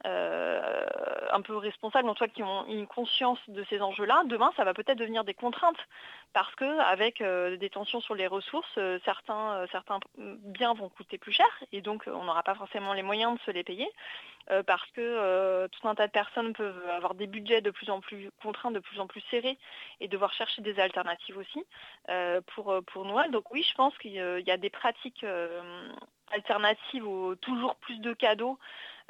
euh, 0.06 0.86
un 1.32 1.42
peu 1.42 1.56
responsables, 1.58 2.10
en 2.10 2.14
tout 2.14 2.24
cas 2.26 2.32
qui 2.32 2.44
ont 2.44 2.66
une 2.68 2.88
conscience 2.88 3.40
de 3.48 3.64
ces 3.70 3.82
enjeux-là, 3.82 4.24
demain 4.26 4.52
ça 4.58 4.64
va 4.64 4.74
peut-être 4.74 4.98
devenir 4.98 5.24
des 5.24 5.34
contraintes. 5.34 5.80
Parce 6.34 6.54
que 6.56 6.80
avec 6.80 7.24
des 7.24 7.70
tensions 7.70 8.02
sur 8.02 8.14
les 8.16 8.28
ressources, 8.28 8.78
certains, 9.06 9.66
certains 9.72 10.00
biens 10.18 10.74
vont 10.74 10.90
coûter 10.90 11.18
plus 11.18 11.32
cher 11.32 11.48
et 11.72 11.82
donc 11.82 12.04
on 12.08 12.24
n'aura 12.24 12.44
pas 12.44 12.56
forcément 12.56 12.94
les 12.94 13.04
moyens 13.04 13.36
de 13.36 13.40
se 13.42 13.52
les 13.52 13.64
payer 13.64 13.90
parce 14.68 14.90
que 14.92 15.68
tout 15.68 15.88
un 15.88 15.96
tas 15.96 16.08
de 16.08 16.12
personnes 16.12 16.54
peuvent 16.54 16.90
avoir 16.90 17.16
des 17.16 17.28
budgets 17.28 17.62
de 17.62 17.72
plus 17.72 17.90
en 17.90 18.00
plus 18.00 18.30
contraints, 18.42 18.72
de 18.72 18.80
plus 18.80 19.00
en 19.00 19.08
plus 19.08 19.24
serrés 19.32 19.58
et 20.00 20.08
devoir 20.08 20.34
chercher 20.34 20.62
des 20.62 20.80
alternatives 20.80 21.38
aussi 21.38 21.66
pour, 22.54 22.76
pour 22.88 23.06
Noël. 23.06 23.32
Donc 23.32 23.52
oui, 23.52 23.66
je 23.68 23.74
pense 23.76 23.98
qu'il 23.98 24.12
y 24.14 24.20
a 24.20 24.58
des 24.58 24.70
pratiques 24.70 25.26
alternatives 26.32 27.08
aux 27.08 27.36
toujours 27.36 27.76
plus 27.76 28.00
de 28.00 28.14
cadeaux 28.14 28.58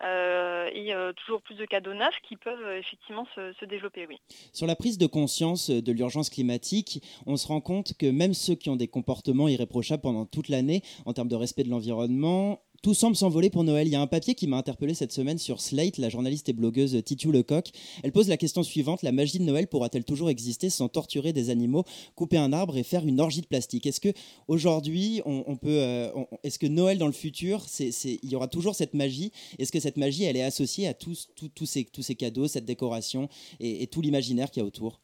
euh, 0.03 0.69
et 0.73 0.93
euh, 0.93 1.13
toujours 1.13 1.41
plus 1.41 1.55
de 1.55 1.65
cadeaux 1.65 1.93
neufs 1.93 2.19
qui 2.27 2.35
peuvent 2.35 2.65
euh, 2.65 2.79
effectivement 2.79 3.25
se, 3.33 3.65
développer. 3.65 4.05
Oui. 4.07 4.17
Sur 4.51 4.67
la 4.67 4.75
prise 4.75 4.97
de 4.97 5.07
conscience 5.07 5.69
de 5.69 5.91
l'urgence 5.93 6.29
climatique, 6.29 7.01
on 7.25 7.37
se 7.37 7.47
rend 7.47 7.61
compte 7.61 7.93
que 7.97 8.05
même 8.05 8.33
ceux 8.33 8.55
qui 8.55 8.69
ont 8.69 8.75
des 8.75 8.89
comportements 8.89 9.47
irréprochables 9.47 10.01
pendant 10.01 10.25
toute 10.25 10.49
l'année 10.49 10.81
en 11.05 11.13
termes 11.13 11.29
de 11.29 11.35
respect 11.35 11.63
de 11.63 11.69
l'environnement 11.69 12.59
tout 12.85 12.93
semble 12.93 13.15
s'envoler 13.15 13.49
pour 13.49 13.63
Noël. 13.63 13.87
Il 13.87 13.93
y 13.93 13.95
a 13.95 14.01
un 14.01 14.05
papier 14.05 14.35
qui 14.35 14.45
m'a 14.45 14.57
interpellé 14.57 14.93
cette 14.93 15.11
semaine 15.11 15.39
sur 15.39 15.59
Slate, 15.59 15.97
la 15.97 16.09
journaliste 16.09 16.49
et 16.49 16.53
blogueuse 16.53 16.95
Titu 17.03 17.31
Lecoq. 17.31 17.71
Elle 18.03 18.11
pose 18.11 18.27
la 18.27 18.37
question 18.37 18.61
suivante 18.61 19.01
la 19.01 19.11
magie 19.11 19.39
de 19.39 19.43
Noël 19.43 19.65
pourra-t-elle 19.65 20.03
toujours 20.03 20.29
exister 20.29 20.69
sans 20.69 20.87
torturer 20.87 21.33
des 21.33 21.49
animaux, 21.49 21.83
couper 22.13 22.37
un 22.37 22.53
arbre 22.53 22.77
et 22.77 22.83
faire 22.83 23.03
une 23.03 23.19
orgie 23.19 23.41
de 23.41 23.47
plastique? 23.47 23.87
Est-ce 23.87 23.99
que 23.99 24.13
aujourd'hui, 24.47 25.23
on, 25.25 25.55
peut, 25.55 25.81
euh, 25.81 26.11
est-ce 26.43 26.59
que 26.59 26.67
Noël 26.67 26.99
dans 26.99 27.07
le 27.07 27.11
futur, 27.11 27.65
il 27.79 28.29
y 28.29 28.35
aura 28.35 28.47
toujours 28.47 28.75
cette 28.75 28.93
magie? 28.93 29.31
Est-ce 29.57 29.71
que 29.71 29.79
cette 29.79 29.97
magie, 29.97 30.25
elle 30.25 30.37
est 30.37 30.43
associée 30.43 30.87
à 30.87 30.93
tous, 30.93 31.27
ces, 31.65 31.85
tous 31.85 32.03
ces 32.03 32.13
cadeaux, 32.13 32.47
cette 32.47 32.65
décoration 32.65 33.29
et, 33.59 33.87
tout 33.87 34.01
l'imaginaire 34.01 34.51
qu'il 34.51 34.61
y 34.61 34.63
a 34.63 34.67
autour? 34.67 35.01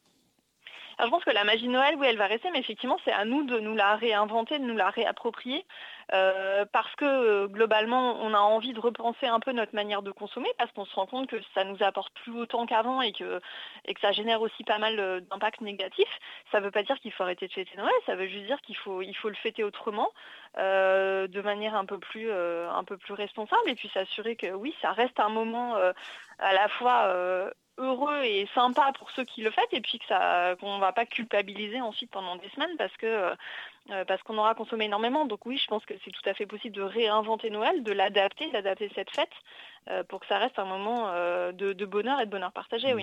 Je 1.00 1.08
pense 1.08 1.24
que 1.24 1.30
la 1.30 1.44
magie 1.44 1.66
de 1.66 1.72
Noël, 1.72 1.94
oui, 1.98 2.06
elle 2.08 2.16
va 2.16 2.26
rester, 2.26 2.50
mais 2.50 2.60
effectivement, 2.60 2.98
c'est 3.04 3.12
à 3.12 3.24
nous 3.24 3.44
de 3.44 3.58
nous 3.58 3.74
la 3.74 3.96
réinventer, 3.96 4.58
de 4.58 4.64
nous 4.64 4.76
la 4.76 4.90
réapproprier. 4.90 5.64
Euh, 6.12 6.66
parce 6.72 6.94
que 6.96 7.04
euh, 7.04 7.48
globalement, 7.48 8.16
on 8.20 8.34
a 8.34 8.38
envie 8.38 8.74
de 8.74 8.80
repenser 8.80 9.26
un 9.26 9.40
peu 9.40 9.52
notre 9.52 9.74
manière 9.74 10.02
de 10.02 10.10
consommer, 10.10 10.50
parce 10.58 10.70
qu'on 10.72 10.84
se 10.84 10.94
rend 10.94 11.06
compte 11.06 11.28
que 11.28 11.36
ça 11.54 11.64
nous 11.64 11.82
apporte 11.82 12.12
plus 12.14 12.32
autant 12.32 12.66
qu'avant 12.66 13.00
et 13.00 13.12
que, 13.12 13.40
et 13.86 13.94
que 13.94 14.00
ça 14.00 14.12
génère 14.12 14.42
aussi 14.42 14.62
pas 14.64 14.78
mal 14.78 14.98
euh, 15.00 15.20
d'impacts 15.20 15.62
négatifs. 15.62 16.18
Ça 16.50 16.60
ne 16.60 16.66
veut 16.66 16.70
pas 16.70 16.82
dire 16.82 16.98
qu'il 17.00 17.12
faut 17.12 17.22
arrêter 17.22 17.48
de 17.48 17.52
fêter 17.52 17.76
Noël, 17.78 17.92
ça 18.04 18.14
veut 18.14 18.26
juste 18.26 18.46
dire 18.46 18.60
qu'il 18.60 18.76
faut, 18.76 19.00
il 19.00 19.14
faut 19.14 19.28
le 19.28 19.34
fêter 19.36 19.64
autrement, 19.64 20.10
de 20.56 21.40
manière 21.40 21.74
un 21.74 21.86
peu, 21.86 21.98
plus, 21.98 22.30
un 22.30 22.84
peu 22.84 22.98
plus 22.98 23.14
responsable, 23.14 23.68
et 23.68 23.74
puis 23.74 23.90
s'assurer 23.94 24.36
que 24.36 24.48
oui, 24.52 24.74
ça 24.82 24.92
reste 24.92 25.18
un 25.18 25.30
moment 25.30 25.76
à 26.38 26.52
la 26.52 26.68
fois 26.68 27.52
heureux 27.78 28.22
et 28.24 28.48
sympa 28.54 28.92
pour 28.98 29.10
ceux 29.12 29.24
qui 29.24 29.42
le 29.42 29.50
fêtent 29.50 29.72
et 29.72 29.80
puis 29.80 29.98
que 29.98 30.06
ça 30.06 30.54
qu'on 30.60 30.78
va 30.78 30.92
pas 30.92 31.06
culpabiliser 31.06 31.80
ensuite 31.80 32.10
pendant 32.10 32.36
des 32.36 32.48
semaines 32.50 32.76
parce 32.76 32.96
que 32.96 33.34
euh, 33.90 34.04
parce 34.06 34.22
qu'on 34.22 34.38
aura 34.38 34.54
consommé 34.54 34.84
énormément. 34.84 35.26
Donc 35.26 35.44
oui, 35.44 35.58
je 35.58 35.66
pense 35.66 35.84
que 35.84 35.94
c'est 36.04 36.12
tout 36.12 36.28
à 36.28 36.34
fait 36.34 36.46
possible 36.46 36.76
de 36.76 36.82
réinventer 36.82 37.50
Noël, 37.50 37.82
de 37.82 37.90
l'adapter, 37.90 38.48
d'adapter 38.52 38.88
cette 38.94 39.10
fête 39.10 39.32
euh, 39.90 40.04
pour 40.04 40.20
que 40.20 40.26
ça 40.28 40.38
reste 40.38 40.56
un 40.60 40.64
moment 40.64 41.08
euh, 41.08 41.50
de, 41.50 41.84
bonheur 41.84 42.20
et 42.20 42.26
de 42.26 42.30
bonheur 42.30 42.52
partagé, 42.52 42.94
oui. 42.94 43.02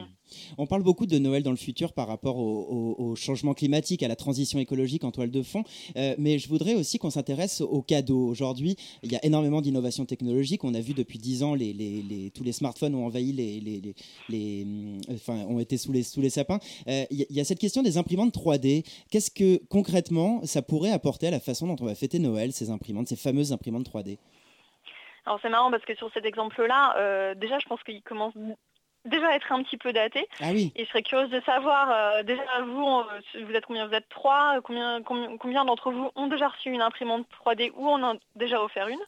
On 0.58 0.68
parle 0.68 0.82
beaucoup 0.82 1.06
de 1.06 1.20
Noël 1.20 1.44
dans 1.44 1.52
le 1.52 1.58
futur 1.58 1.92
par 1.92 2.08
rapport 2.08 2.38
au, 2.38 3.14
changement 3.18 3.54
climatique, 3.54 4.04
à 4.04 4.08
la 4.08 4.16
transition 4.16 4.60
écologique 4.60 5.04
en 5.04 5.12
toile 5.12 5.32
de 5.32 5.42
fond, 5.42 5.64
mais 5.96 6.38
je 6.38 6.48
voudrais 6.48 6.76
aussi 6.76 7.00
qu'on 7.00 7.10
s'intéresse 7.10 7.60
aux 7.60 7.82
cadeaux. 7.82 8.28
Aujourd'hui, 8.28 8.78
il 9.04 9.12
y 9.12 9.16
a 9.16 9.26
énormément 9.26 9.62
d'innovations 9.62 10.06
technologiques. 10.06 10.64
On 10.64 10.74
a 10.74 10.80
vu 10.80 10.94
depuis 10.94 11.18
dix 11.18 11.44
ans, 11.44 11.56
les, 11.56 12.32
tous 12.34 12.44
les 12.44 12.52
smartphones 12.54 12.96
ont 12.96 13.06
envahi 13.06 13.34
les, 13.34 13.94
ont 15.28 15.60
été 15.60 15.78
sous 15.78 15.92
les, 15.92 16.04
sous 16.04 16.22
les 16.22 16.30
sapins. 16.30 16.60
Il 16.88 17.26
y, 17.30 17.42
a 17.42 17.44
cette 17.44 17.60
question 17.60 17.82
des 17.82 17.98
imprimantes 17.98 18.34
3D. 18.34 18.86
Qu'est-ce 19.10 19.32
que 19.32 19.62
concrètement 19.70 20.42
ça 20.46 20.62
pourrait 20.70 20.92
apporter 20.92 21.28
à 21.28 21.32
la 21.32 21.40
façon 21.40 21.68
dont 21.68 21.76
on 21.82 21.86
va 21.86 21.96
fêter 21.96 22.20
Noël, 22.20 22.54
ces 22.54 22.70
imprimantes, 22.70 23.08
ces 23.08 23.16
fameuses 23.18 23.52
imprimantes 23.52 23.90
3D 23.90 24.18
alors 25.26 25.40
c'est 25.44 25.50
marrant 25.50 25.70
parce 25.70 25.86
que 25.86 25.94
sur 25.96 26.12
cet 26.14 26.26
exemple-là, 26.26 26.96
euh, 26.98 27.36
déjà 27.36 27.60
je 27.60 27.68
pense 27.68 27.84
qu'il 27.84 28.02
commence 28.02 28.34
déjà 29.10 29.36
être 29.36 29.52
un 29.52 29.64
petit 29.64 29.78
peu 29.78 29.92
daté. 29.92 30.28
Ah 30.40 30.50
oui. 30.52 30.72
Et 30.76 30.86
je 30.86 30.90
serais 30.90 31.02
curieuse 31.02 31.30
de 31.30 31.42
savoir, 31.42 31.90
euh, 31.92 32.24
déjà 32.24 32.42
vous, 32.66 32.88
euh, 32.88 33.44
vous 33.46 33.54
êtes 33.54 33.66
combien? 33.66 33.88
Vous 33.88 33.94
êtes 33.94 34.08
trois? 34.10 34.62
Combien, 34.64 35.02
combien, 35.04 35.66
d'entre 35.66 35.92
vous 35.92 36.12
ont 36.16 36.28
déjà 36.28 36.48
reçu 36.48 36.70
une 36.70 36.82
imprimante 36.82 37.26
3D 37.46 37.72
ou 37.76 37.88
en 37.88 38.02
ont 38.04 38.20
déjà 38.36 38.62
offert 38.62 38.88
une? 38.88 39.00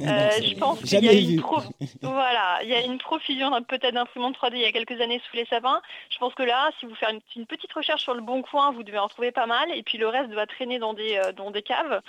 Euh, 0.00 0.30
Je 0.42 0.58
pense 0.58 0.80
qu'il 0.80 1.04
y 1.04 1.08
a 1.08 1.12
une 1.12 1.40
voilà, 2.02 2.58
il 2.62 2.68
y 2.68 2.74
a 2.74 2.84
une 2.84 2.98
profusion 2.98 3.50
peut-être 3.62 3.94
d'imprimantes 3.94 4.36
3D 4.36 4.54
il 4.54 4.60
y 4.60 4.64
a 4.64 4.72
quelques 4.72 5.00
années 5.00 5.20
sous 5.30 5.36
les 5.36 5.46
sapins. 5.46 5.80
Je 6.10 6.18
pense 6.18 6.34
que 6.34 6.42
là, 6.42 6.70
si 6.78 6.86
vous 6.86 6.94
faites 6.94 7.14
une, 7.36 7.46
petite 7.46 7.72
recherche 7.72 8.02
sur 8.02 8.14
le 8.14 8.20
bon 8.20 8.42
coin, 8.42 8.72
vous 8.72 8.82
devez 8.82 8.98
en 8.98 9.08
trouver 9.08 9.30
pas 9.32 9.46
mal. 9.46 9.70
Et 9.74 9.82
puis 9.82 9.98
le 9.98 10.08
reste 10.08 10.30
doit 10.30 10.46
traîner 10.46 10.78
dans 10.78 10.94
des, 10.94 11.20
dans 11.36 11.50
des 11.50 11.62
caves. 11.62 12.00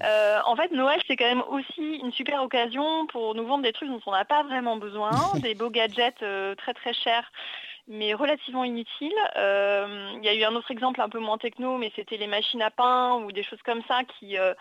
en 0.00 0.56
fait, 0.56 0.70
Noël, 0.72 1.00
c'est 1.06 1.16
quand 1.16 1.28
même 1.28 1.42
aussi 1.48 1.96
une 2.02 2.12
super 2.12 2.42
occasion 2.42 3.06
pour 3.06 3.34
nous 3.34 3.46
vendre 3.46 3.64
des 3.64 3.72
trucs 3.72 3.88
dont 3.88 4.00
on 4.06 4.12
n'a 4.12 4.24
pas 4.24 4.42
vraiment 4.42 4.76
besoin, 4.76 5.10
des 5.42 5.54
beaux 5.54 5.70
gadgets 5.70 6.24
très 6.56 6.74
très 6.74 6.91
cher 6.92 7.30
mais 7.88 8.14
relativement 8.14 8.64
inutile. 8.64 9.12
Euh, 9.36 10.12
il 10.16 10.24
y 10.24 10.28
a 10.28 10.34
eu 10.34 10.44
un 10.44 10.54
autre 10.54 10.70
exemple 10.70 11.00
un 11.00 11.08
peu 11.08 11.18
moins 11.18 11.38
techno, 11.38 11.78
mais 11.78 11.92
c'était 11.96 12.16
les 12.16 12.26
machines 12.26 12.62
à 12.62 12.70
pain 12.70 13.14
ou 13.16 13.32
des 13.32 13.42
choses 13.42 13.62
comme 13.62 13.82
ça 13.88 14.04
qui, 14.04 14.38
euh, 14.38 14.54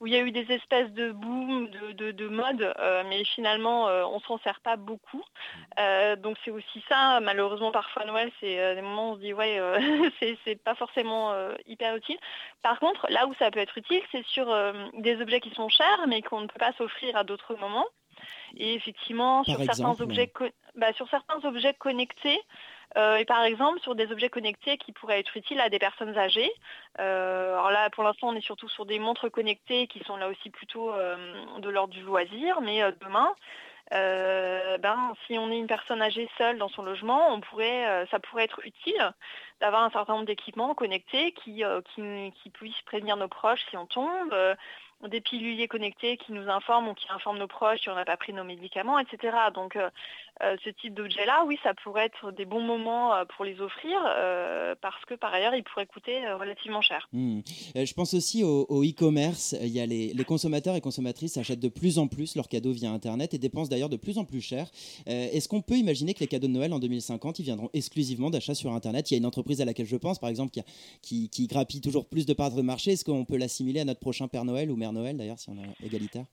où 0.00 0.06
il 0.06 0.12
y 0.12 0.16
a 0.16 0.20
eu 0.20 0.30
des 0.30 0.52
espèces 0.52 0.90
de 0.92 1.10
boom, 1.10 1.70
de, 1.70 2.10
de, 2.10 2.28
mode, 2.28 2.74
euh, 2.78 3.02
mais 3.08 3.24
finalement 3.24 3.86
on 3.86 4.20
s'en 4.20 4.38
sert 4.38 4.60
pas 4.60 4.76
beaucoup. 4.76 5.24
donc 6.18 6.36
c'est 6.44 6.50
aussi 6.50 6.84
ça, 6.88 7.20
malheureusement 7.20 7.72
parfois 7.72 8.04
Noël, 8.04 8.30
c'est 8.40 8.74
des 8.74 8.82
moments 8.82 9.10
où 9.10 9.12
on 9.12 9.16
se 9.16 9.20
dit 9.20 9.32
ouais, 9.32 9.58
c'est 10.44 10.62
pas 10.62 10.74
forcément 10.74 11.34
hyper 11.64 11.96
utile. 11.96 12.18
Par 12.62 12.78
contre, 12.78 13.06
là 13.08 13.26
où 13.26 13.34
ça 13.38 13.50
peut 13.50 13.60
être 13.60 13.78
utile, 13.78 14.02
c'est 14.12 14.24
sur 14.26 14.54
des 14.98 15.20
objets 15.22 15.40
qui 15.40 15.50
sont 15.54 15.70
chers, 15.70 16.06
mais 16.08 16.20
qu'on 16.20 16.42
ne 16.42 16.46
peut 16.46 16.58
pas 16.58 16.72
s'offrir 16.74 17.16
à 17.16 17.24
d'autres 17.24 17.54
moments. 17.54 17.86
Et 18.56 18.74
effectivement, 18.74 19.44
sur 19.44 19.58
certains, 19.62 20.00
objets 20.00 20.32
bah, 20.74 20.92
sur 20.92 21.08
certains 21.08 21.44
objets 21.44 21.74
connectés, 21.74 22.40
euh, 22.96 23.16
et 23.16 23.24
par 23.24 23.42
exemple 23.42 23.80
sur 23.80 23.94
des 23.94 24.10
objets 24.10 24.30
connectés 24.30 24.78
qui 24.78 24.92
pourraient 24.92 25.20
être 25.20 25.36
utiles 25.36 25.60
à 25.60 25.68
des 25.68 25.78
personnes 25.78 26.16
âgées. 26.16 26.50
Euh, 26.98 27.52
alors 27.52 27.70
là, 27.70 27.90
pour 27.90 28.04
l'instant, 28.04 28.28
on 28.28 28.34
est 28.34 28.40
surtout 28.40 28.68
sur 28.68 28.86
des 28.86 28.98
montres 28.98 29.30
connectées 29.30 29.86
qui 29.86 30.02
sont 30.04 30.16
là 30.16 30.28
aussi 30.28 30.50
plutôt 30.50 30.92
euh, 30.92 31.34
de 31.58 31.68
l'ordre 31.68 31.92
du 31.92 32.02
loisir, 32.02 32.60
mais 32.62 32.80
demain, 33.00 33.34
ben, 33.90 35.12
si 35.26 35.38
on 35.38 35.50
est 35.50 35.58
une 35.58 35.66
personne 35.66 36.02
âgée 36.02 36.28
seule 36.38 36.58
dans 36.58 36.68
son 36.68 36.82
logement, 36.82 37.28
on 37.32 37.40
pourrait, 37.40 38.06
ça 38.10 38.18
pourrait 38.18 38.44
être 38.44 38.60
utile 38.64 39.12
d'avoir 39.60 39.84
un 39.84 39.90
certain 39.90 40.14
nombre 40.14 40.26
d'équipements 40.26 40.74
connectés 40.74 41.32
qui, 41.32 41.62
qui, 41.94 42.32
qui, 42.42 42.50
puissent 42.50 42.82
prévenir 42.82 43.16
nos 43.16 43.28
proches 43.28 43.64
si 43.70 43.76
on 43.76 43.86
tombe, 43.86 44.34
des 45.08 45.20
piluliers 45.20 45.68
connectés 45.68 46.16
qui 46.16 46.32
nous 46.32 46.48
informent 46.48 46.88
ou 46.88 46.94
qui 46.94 47.06
informent 47.10 47.38
nos 47.38 47.46
proches 47.46 47.80
si 47.82 47.88
on 47.90 47.94
n'a 47.94 48.04
pas 48.04 48.16
pris 48.16 48.32
nos 48.32 48.44
médicaments, 48.44 48.98
etc. 48.98 49.36
Donc 49.54 49.76
euh, 49.76 49.90
euh, 50.42 50.56
ce 50.64 50.70
type 50.70 50.94
d'objet-là, 50.94 51.44
oui, 51.46 51.58
ça 51.62 51.74
pourrait 51.74 52.06
être 52.06 52.32
des 52.32 52.44
bons 52.44 52.62
moments 52.62 53.14
euh, 53.14 53.24
pour 53.36 53.44
les 53.44 53.60
offrir 53.60 53.96
parce 54.80 55.04
que 55.06 55.14
par 55.14 55.32
ailleurs, 55.32 55.54
ils 55.54 55.62
pourraient 55.62 55.86
coûter 55.86 56.28
relativement 56.32 56.80
cher. 56.80 57.08
Hmm. 57.12 57.40
je 57.74 57.94
pense 57.94 58.14
aussi 58.14 58.42
au, 58.42 58.82
e-commerce. 58.82 59.54
Il 59.60 59.68
y 59.68 59.80
a 59.80 59.86
les, 59.86 60.14
consommateurs 60.26 60.74
et 60.74 60.80
consommatrices 60.80 61.36
achètent 61.36 61.60
de 61.60 61.68
plus 61.68 61.98
en 61.98 62.08
plus 62.08 62.34
leurs 62.34 62.48
cadeaux 62.48 62.72
via 62.72 62.90
Internet 62.90 63.32
et 63.34 63.38
dépensent 63.38 63.70
d'ailleurs 63.70 63.88
de 63.88 63.96
plus 63.96 64.18
en 64.18 64.24
plus 64.24 64.40
cher. 64.40 64.66
Est-ce 65.06 65.48
qu'on 65.48 65.62
peut 65.62 65.76
imaginer 65.76 66.14
que 66.14 66.20
les 66.20 66.26
cadeaux 66.26 66.48
de 66.48 66.52
Noël 66.52 66.72
en 66.72 66.78
2050, 66.78 67.38
ils 67.38 67.44
viendront 67.44 67.70
exclusivement 67.74 68.30
d'achats 68.30 68.54
sur 68.54 68.72
Internet? 68.72 69.10
Il 69.10 69.14
y 69.14 69.16
a 69.16 69.18
une 69.18 69.26
entreprise 69.26 69.60
à 69.60 69.64
laquelle 69.64 69.86
je 69.86 69.96
pense, 69.96 70.18
par 70.18 70.30
exemple, 70.30 70.52
qui, 71.02 71.28
qui, 71.28 71.46
grappille 71.46 71.80
toujours 71.80 72.06
plus 72.06 72.26
de 72.26 72.32
parts 72.32 72.50
de 72.50 72.62
marché. 72.62 72.92
Est-ce 72.92 73.04
qu'on 73.04 73.24
peut 73.24 73.36
l'assimiler 73.36 73.80
à 73.80 73.84
notre 73.84 74.00
prochain 74.00 74.28
Père 74.28 74.44
Noël 74.44 74.70
Noël 74.92 75.16
d'ailleurs, 75.16 75.38
si 75.38 75.50
on 75.50 75.56
est 75.58 75.84
égalitaire 75.84 76.26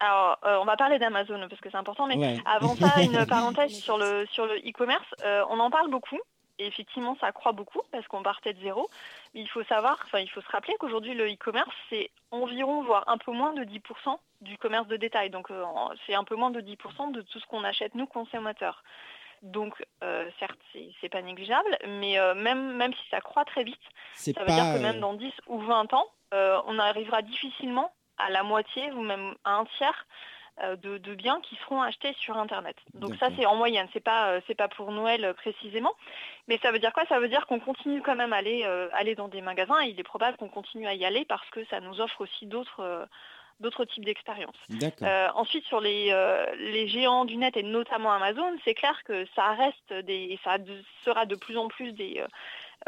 alors, 0.00 0.38
euh, 0.46 0.58
on 0.60 0.64
va 0.64 0.76
parler 0.76 0.98
d'Amazon 0.98 1.46
parce 1.48 1.60
que 1.60 1.70
c'est 1.70 1.76
important, 1.76 2.06
mais 2.06 2.38
avant 2.46 2.74
ça, 2.74 2.86
une 3.02 3.26
parenthèse 3.26 3.72
sur 3.72 3.98
le 3.98 4.26
sur 4.32 4.46
le 4.46 4.56
e-commerce. 4.56 5.06
Euh, 5.24 5.44
on 5.50 5.60
en 5.60 5.70
parle 5.70 5.90
beaucoup 5.90 6.18
et 6.58 6.66
effectivement, 6.66 7.16
ça 7.20 7.32
croît 7.32 7.52
beaucoup 7.52 7.82
parce 7.92 8.06
qu'on 8.08 8.22
partait 8.22 8.54
de 8.54 8.60
zéro. 8.60 8.88
Mais 9.34 9.42
il 9.42 9.48
faut 9.48 9.62
savoir, 9.64 9.98
enfin, 10.04 10.20
il 10.20 10.30
faut 10.30 10.40
se 10.40 10.48
rappeler 10.48 10.74
qu'aujourd'hui, 10.80 11.14
le 11.14 11.30
e-commerce, 11.30 11.70
c'est 11.90 12.10
environ, 12.30 12.82
voire 12.82 13.04
un 13.08 13.18
peu 13.18 13.32
moins 13.32 13.52
de 13.52 13.62
10% 13.62 14.18
du 14.40 14.56
commerce 14.56 14.88
de 14.88 14.96
détail. 14.96 15.28
Donc, 15.28 15.50
euh, 15.50 15.64
c'est 16.06 16.14
un 16.14 16.24
peu 16.24 16.34
moins 16.34 16.50
de 16.50 16.60
10% 16.60 17.12
de 17.12 17.20
tout 17.20 17.38
ce 17.38 17.46
qu'on 17.46 17.64
achète 17.64 17.94
nous 17.94 18.06
consommateurs. 18.06 18.82
Donc, 19.42 19.82
certes, 20.38 20.58
c'est 21.00 21.08
pas 21.08 21.22
négligeable, 21.22 21.78
mais 21.86 22.18
même, 22.34 22.76
même 22.76 22.92
si 22.92 23.08
ça 23.10 23.22
croît 23.22 23.46
très 23.46 23.64
vite, 23.64 23.80
ça 24.12 24.32
veut 24.38 24.52
dire 24.52 24.74
que 24.74 24.82
même 24.82 25.00
dans 25.00 25.14
10 25.14 25.32
ou 25.46 25.60
20 25.60 25.94
ans, 25.94 26.06
on 26.32 26.78
arrivera 26.78 27.22
difficilement 27.22 27.92
à 28.18 28.30
la 28.30 28.42
moitié 28.42 28.90
ou 28.92 29.00
même 29.02 29.34
à 29.44 29.56
un 29.56 29.64
tiers 29.64 30.06
euh, 30.62 30.76
de, 30.76 31.14
biens 31.14 31.40
qui 31.42 31.56
seront 31.56 31.80
achetés 31.80 32.12
sur 32.14 32.36
Internet. 32.36 32.76
Donc 32.94 33.16
ça 33.16 33.28
c'est 33.36 33.46
en 33.46 33.56
moyenne, 33.56 33.88
c'est 33.92 34.04
pas 34.04 34.32
euh, 34.32 34.40
pas 34.58 34.68
pour 34.68 34.92
Noël 34.92 35.32
précisément, 35.34 35.92
mais 36.48 36.58
ça 36.58 36.70
veut 36.70 36.78
dire 36.78 36.92
quoi? 36.92 37.04
Ça 37.06 37.18
veut 37.18 37.28
dire 37.28 37.46
qu'on 37.46 37.60
continue 37.60 38.02
quand 38.02 38.16
même 38.16 38.32
à 38.32 38.36
aller, 38.36 38.64
aller 38.92 39.14
dans 39.14 39.28
des 39.28 39.40
magasins 39.40 39.80
et 39.82 39.88
il 39.88 39.98
est 39.98 40.04
probable 40.04 40.36
qu'on 40.36 40.48
continue 40.48 40.86
à 40.86 40.94
y 40.94 41.04
aller 41.04 41.24
parce 41.24 41.48
que 41.50 41.64
ça 41.66 41.80
nous 41.80 42.00
offre 42.00 42.20
aussi 42.20 42.46
d'autres 42.46 43.08
d'autres 43.60 43.84
types 43.84 44.04
d'expériences. 44.04 44.56
Euh, 45.06 45.28
ensuite, 45.34 45.64
sur 45.66 45.80
les, 45.80 46.08
euh, 46.10 46.46
les 46.56 46.88
géants 46.88 47.26
du 47.26 47.36
net 47.36 47.56
et 47.58 47.62
notamment 47.62 48.10
Amazon, 48.10 48.56
c'est 48.64 48.74
clair 48.74 49.02
que 49.04 49.26
ça 49.36 49.52
reste 49.52 49.92
des, 49.92 50.14
et 50.30 50.40
ça 50.42 50.56
de- 50.58 50.82
sera 51.04 51.26
de 51.26 51.36
plus 51.36 51.58
en 51.58 51.68
plus 51.68 51.92
des, 51.92 52.20
euh, 52.20 52.26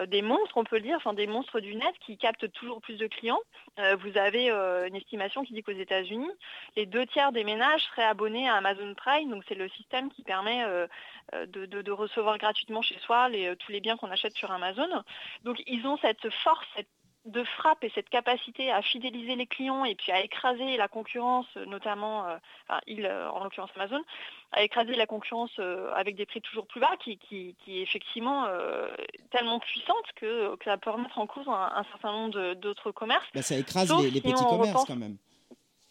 des 0.06 0.22
monstres, 0.22 0.56
on 0.56 0.64
peut 0.64 0.76
le 0.76 0.82
dire, 0.82 0.96
enfin 0.96 1.12
des 1.12 1.26
monstres 1.26 1.60
du 1.60 1.74
net 1.74 1.94
qui 2.00 2.16
captent 2.16 2.50
toujours 2.52 2.80
plus 2.80 2.96
de 2.96 3.06
clients. 3.06 3.40
Euh, 3.78 3.96
vous 3.96 4.16
avez 4.16 4.50
euh, 4.50 4.86
une 4.86 4.96
estimation 4.96 5.44
qui 5.44 5.52
dit 5.52 5.62
qu'aux 5.62 5.72
États-Unis, 5.72 6.30
les 6.76 6.86
deux 6.86 7.06
tiers 7.06 7.32
des 7.32 7.44
ménages 7.44 7.82
seraient 7.84 8.04
abonnés 8.04 8.48
à 8.48 8.54
Amazon 8.54 8.94
Prime, 8.94 9.30
donc 9.30 9.44
c'est 9.48 9.54
le 9.54 9.68
système 9.68 10.10
qui 10.10 10.22
permet 10.22 10.64
euh, 10.64 10.86
euh, 11.34 11.46
de, 11.46 11.90
recevoir 11.92 12.38
gratuitement 12.38 12.82
chez 12.82 12.98
soi 12.98 13.30
euh, 13.32 13.54
tous 13.54 13.72
les 13.72 13.80
biens 13.80 13.96
qu'on 13.96 14.10
achète 14.10 14.34
sur 14.34 14.50
Amazon. 14.50 14.88
Donc 15.44 15.62
ils 15.66 15.86
ont 15.86 15.96
cette 15.98 16.28
force, 16.42 16.66
de 17.24 17.44
frappe 17.44 17.84
et 17.84 17.92
cette 17.94 18.08
capacité 18.08 18.72
à 18.72 18.82
fidéliser 18.82 19.36
les 19.36 19.46
clients 19.46 19.84
et 19.84 19.94
puis 19.94 20.10
à 20.10 20.20
écraser 20.24 20.76
la 20.76 20.88
concurrence, 20.88 21.46
notamment, 21.68 22.26
euh, 22.26 22.36
enfin, 22.68 22.80
il, 22.88 23.06
euh, 23.06 23.30
en 23.30 23.44
l'occurrence 23.44 23.70
Amazon, 23.76 24.02
à 24.50 24.62
écraser 24.64 24.94
la 24.96 25.06
concurrence 25.06 25.52
euh, 25.60 25.92
avec 25.94 26.16
des 26.16 26.26
prix 26.26 26.40
toujours 26.40 26.66
plus 26.66 26.80
bas 26.80 26.90
qui, 26.98 27.18
qui- 27.18 27.54
qui 27.64 27.78
est 27.78 27.82
effectivement 27.82 28.46
tellement 29.30 29.60
puissante 29.60 30.04
que, 30.16 30.56
que 30.56 30.64
ça 30.64 30.76
peut 30.78 30.90
remettre 30.90 31.18
en 31.18 31.26
cause 31.28 31.46
un, 31.48 31.72
un 31.76 31.84
certain 31.92 32.10
nombre 32.12 32.54
d'autres 32.54 32.90
commerces. 32.90 33.24
Bah, 33.34 33.42
ça 33.42 33.56
écrase 33.56 33.88
Sauf 33.88 34.02
les, 34.02 34.10
les 34.10 34.20
si 34.20 34.22
petits 34.22 34.44
commerces 34.44 34.70
repense- 34.72 34.86
quand 34.88 34.96
même. 34.96 35.16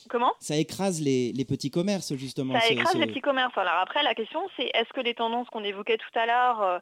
Comment? 0.10 0.34
Ça 0.40 0.56
écrase 0.58 1.00
les, 1.02 1.32
les 1.32 1.46
petits 1.46 1.70
commerces 1.70 2.14
justement. 2.16 2.56
Ça 2.60 2.62
ce- 2.68 2.74
écrase 2.74 2.92
ce- 2.94 2.98
les 2.98 3.06
petits 3.08 3.22
commerces. 3.22 3.56
Alors 3.58 3.76
après, 3.76 4.02
la 4.04 4.16
question, 4.16 4.42
c'est 4.58 4.70
est-ce 4.74 4.92
que 4.94 5.00
les 5.02 5.14
tendances 5.14 5.48
qu'on 5.50 5.64
évoquait 5.64 5.98
tout 5.98 6.20
à 6.20 6.26
l'heure 6.26 6.82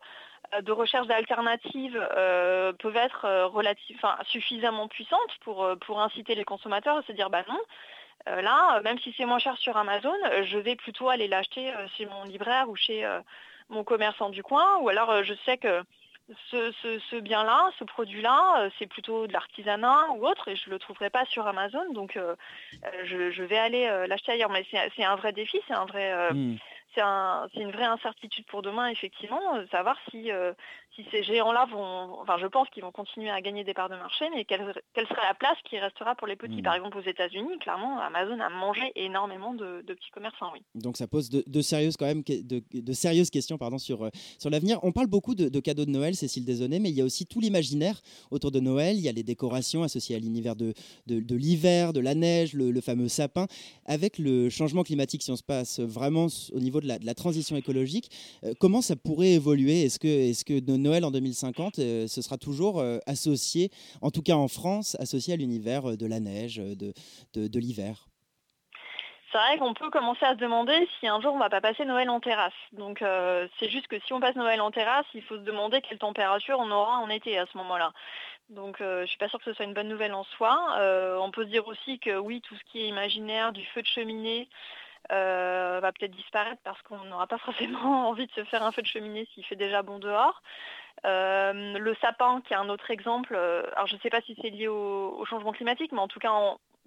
de 0.62 0.72
recherche 0.72 1.08
d'alternatives 1.08 2.00
euh, 2.18 2.74
peuvent 2.74 2.96
être 2.96 3.26
euh, 3.26 3.74
suffisamment 4.26 4.88
puissantes 4.88 5.38
pour, 5.42 5.64
euh, 5.64 5.76
pour 5.76 6.02
inciter 6.02 6.36
les 6.36 6.44
consommateurs 6.44 6.98
à 6.98 7.04
se 7.04 7.12
dire 7.12 7.30
bah 7.30 7.44
non. 7.48 7.60
là, 8.26 8.82
même 8.82 9.00
si 9.00 9.14
c'est 9.16 9.26
moins 9.26 9.40
cher 9.40 9.58
sur 9.58 9.78
Amazon, 9.78 10.16
je 10.44 10.58
vais 10.58 10.76
plutôt 10.76 11.10
aller 11.10 11.28
l'acheter 11.28 11.72
chez 11.96 12.06
mon 12.06 12.24
libraire 12.24 12.70
ou 12.70 12.76
chez 12.76 13.08
mon 13.70 13.84
commerçant 13.84 14.30
du 14.30 14.44
coin. 14.44 14.78
Ou 14.82 14.90
alors 14.90 15.24
je 15.24 15.34
sais 15.46 15.58
que 15.58 15.84
ce, 16.52 17.20
bien-là, 17.20 17.72
ce 17.80 17.84
produit-là, 17.86 18.70
c'est 18.78 18.88
plutôt 18.88 19.26
de 19.26 19.34
l'artisanat 19.34 20.10
ou 20.16 20.28
autre, 20.28 20.48
et 20.48 20.56
je 20.56 20.68
ne 20.68 20.74
le 20.74 20.80
trouverai 20.80 21.10
pas 21.10 21.26
sur 21.26 21.48
Amazon, 21.48 21.92
donc 21.94 22.20
je, 23.04 23.44
vais 23.44 23.58
aller 23.58 23.88
l'acheter 24.08 24.34
ailleurs. 24.34 24.52
Mais 24.52 24.66
c'est 24.72 25.04
un 25.04 25.16
vrai 25.16 25.32
défi, 25.32 25.60
c'est 25.68 25.74
un 25.74 25.86
vrai, 25.86 26.14
Hmm. 26.32 26.58
C'est 27.00 27.06
un- 27.06 27.48
c'est 27.54 27.62
une 27.62 27.72
vraie 27.72 27.86
incertitude 27.86 28.46
pour 28.48 28.62
demain, 28.62 28.90
effectivement, 28.90 29.56
euh, 29.56 29.66
savoir 29.72 29.98
si, 30.12 30.32
euh, 30.32 30.54
si 31.00 31.10
ces 31.12 31.24
géants-là 31.24 31.66
vont, 31.72 32.20
enfin 32.22 32.38
je 32.40 32.48
pense 32.48 32.70
qu'ils 32.70 32.84
vont 32.84 32.92
continuer 32.92 33.30
à 33.30 33.42
gagner 33.42 33.64
des 33.64 33.74
parts 33.74 33.90
de 33.90 33.96
marché, 33.96 34.26
mais 34.36 34.46
quelle, 34.46 34.74
quelle 34.94 35.08
sera 35.08 35.22
la 35.28 35.34
place 35.34 35.58
qui 35.70 35.80
restera 35.80 36.16
pour 36.16 36.28
les 36.28 36.36
petits? 36.36 36.62
Hmm. 36.62 36.64
Par 36.64 36.76
exemple, 36.76 36.98
aux 36.98 37.10
États-Unis, 37.10 37.58
clairement, 37.60 38.00
Amazon 38.00 38.40
a 38.40 38.50
mangé 38.50 38.92
énormément 38.96 39.54
de, 39.54 39.82
de 39.82 39.94
petits 39.94 40.12
commerçants, 40.12 40.52
oui. 40.54 40.62
Donc 40.76 40.98
ça 40.98 41.08
pose 41.08 41.30
de, 41.30 41.44
de 41.46 41.62
sérieuses 41.62 41.98
quand 41.98 42.06
même 42.06 42.24
de, 42.24 42.62
de 42.74 42.94
sérieuses 42.94 43.30
questions 43.30 43.58
pardon 43.58 43.78
sur 43.78 44.04
euh, 44.04 44.10
sur 44.38 44.50
l'avenir. 44.50 44.80
On 44.84 44.92
parle 44.92 45.08
beaucoup 45.08 45.36
de, 45.36 45.50
de 45.50 45.60
cadeaux 45.60 45.86
de 45.86 45.92
Noël, 45.92 46.16
Cécile 46.16 46.46
Desaunay, 46.46 46.80
mais 46.80 46.90
il 46.90 46.96
y 46.96 47.02
a 47.02 47.06
aussi 47.06 47.26
tout 47.26 47.40
l'imaginaire 47.40 48.02
autour 48.32 48.52
de 48.52 48.60
Noël. 48.60 48.98
Il 48.98 49.02
y 49.02 49.10
a 49.10 49.12
les 49.12 49.24
décorations 49.24 49.84
associées 49.84 50.16
à 50.16 50.20
l'univers 50.20 50.56
de, 50.56 50.74
l'hiver, 51.08 51.94
de 51.94 52.00
la 52.00 52.16
neige, 52.16 52.54
le, 52.54 52.72
le 52.72 52.82
fameux 52.82 53.08
sapin. 53.08 53.48
Avec 53.86 54.18
le 54.18 54.50
changement 54.50 54.84
climatique, 54.84 55.24
si 55.24 55.32
on 55.32 55.36
se 55.36 55.44
passe 55.44 55.80
vraiment 55.80 56.28
au 56.54 56.60
niveau 56.60 56.82
de 56.82 56.88
la, 56.88 57.14
transition 57.14 57.56
écologique, 57.56 58.10
euh, 58.44 58.54
comment 58.60 58.82
ça 58.82 58.96
pourrait 58.96 59.34
évoluer? 59.34 59.84
Est-ce 59.84 60.00
que 60.00 60.08
est-ce 60.08 60.46
que 60.46 60.60
de 60.60 60.78
Noël 60.90 61.06
en 61.06 61.12
2050, 61.12 61.78
euh, 61.78 62.08
ce 62.08 62.22
sera 62.24 62.38
toujours 62.38 62.80
euh, 62.80 62.98
associé, 63.06 63.70
en 64.02 64.10
tout 64.10 64.24
cas 64.24 64.34
en 64.34 64.48
France, 64.48 64.98
associé 65.00 65.36
à 65.36 65.38
l'univers 65.38 65.92
euh, 65.92 65.96
de 65.96 66.08
la 66.08 66.20
neige, 66.20 66.58
de, 66.58 66.94
de, 67.36 67.60
l'hiver 67.60 68.08
C'est 69.32 69.38
vrai 69.38 69.60
qu'on 69.60 69.76
peut 69.76 69.92
commencer 69.92 70.26
à 70.26 70.34
se 70.34 70.40
demander 70.40 70.88
si 71.00 71.08
un 71.08 71.22
jour 71.22 71.36
on 71.36 71.38
va 71.38 71.52
pas 71.52 71.62
passer 71.62 71.86
Noël 71.86 72.10
en 72.10 72.20
terrasse. 72.20 72.54
Donc 72.72 73.04
c'est 73.60 73.70
juste 73.70 73.88
que 73.88 74.00
si 74.00 74.14
on 74.14 74.20
passe 74.20 74.36
Noël 74.36 74.62
en 74.62 74.72
terrasse, 74.72 75.06
il 75.14 75.22
faut 75.22 75.36
se 75.36 75.44
demander 75.44 75.82
quelle 75.82 76.00
température 76.00 76.58
on 76.60 76.72
aura 76.72 76.98
en 76.98 77.10
été 77.10 77.38
à 77.38 77.46
ce 77.46 77.58
moment-là. 77.58 77.92
Donc 78.50 78.78
je 78.80 79.06
suis 79.06 79.18
pas 79.18 79.30
sûre 79.30 79.38
que 79.40 79.46
ce 79.46 79.54
soit 79.54 79.66
une 79.66 79.76
bonne 79.76 79.90
nouvelle 79.90 80.14
en 80.14 80.24
soi. 80.24 80.58
On 81.22 81.30
peut 81.32 81.44
se 81.44 81.50
dire 81.50 81.68
aussi 81.68 82.00
que 82.00 82.18
oui, 82.18 82.42
tout 82.42 82.56
ce 82.56 82.72
qui 82.72 82.80
est 82.80 82.88
imaginaire, 82.88 83.52
du 83.52 83.64
feu 83.66 83.82
de 83.82 83.88
cheminée, 83.88 84.50
euh, 85.12 85.80
va 85.82 85.92
peut-être 85.92 86.16
disparaître 86.16 86.62
parce 86.64 86.82
qu'on 86.84 87.04
n'aura 87.06 87.28
pas 87.28 87.38
forcément 87.46 88.10
envie 88.10 88.28
de 88.28 88.32
se 88.32 88.44
faire 88.46 88.64
un 88.64 88.72
feu 88.72 88.82
de 88.82 88.88
cheminée 88.88 89.28
s'il 89.34 89.46
fait 89.46 89.56
déjà 89.56 89.82
bon 89.82 90.00
dehors. 90.00 90.42
Euh, 91.06 91.78
le 91.78 91.96
sapin, 91.96 92.42
qui 92.42 92.54
est 92.54 92.58
un 92.58 92.70
autre 92.70 92.92
exemple, 92.92 93.34
euh, 93.36 93.64
alors 93.74 93.88
je 93.88 93.96
ne 93.96 94.00
sais 94.02 94.10
pas 94.10 94.22
si 94.22 94.36
c'est 94.42 94.50
lié 94.50 94.68
au, 94.68 95.24
changement 95.26 95.54
climatique, 95.54 95.92
mais 95.94 96.00
en 96.00 96.10
tout 96.10 96.20
cas, 96.20 96.32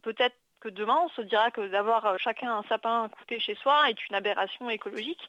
peut-être 0.02 0.36
que 0.60 0.68
demain, 0.68 0.98
on 1.04 1.08
se 1.08 1.22
dira 1.22 1.50
que 1.50 1.66
d'avoir 1.68 2.18
chacun 2.18 2.52
un 2.52 2.62
sapin 2.64 3.08
coupé 3.08 3.40
chez 3.40 3.54
soi 3.56 3.90
est 3.90 4.08
une 4.08 4.14
aberration 4.14 4.68
écologique 4.70 5.28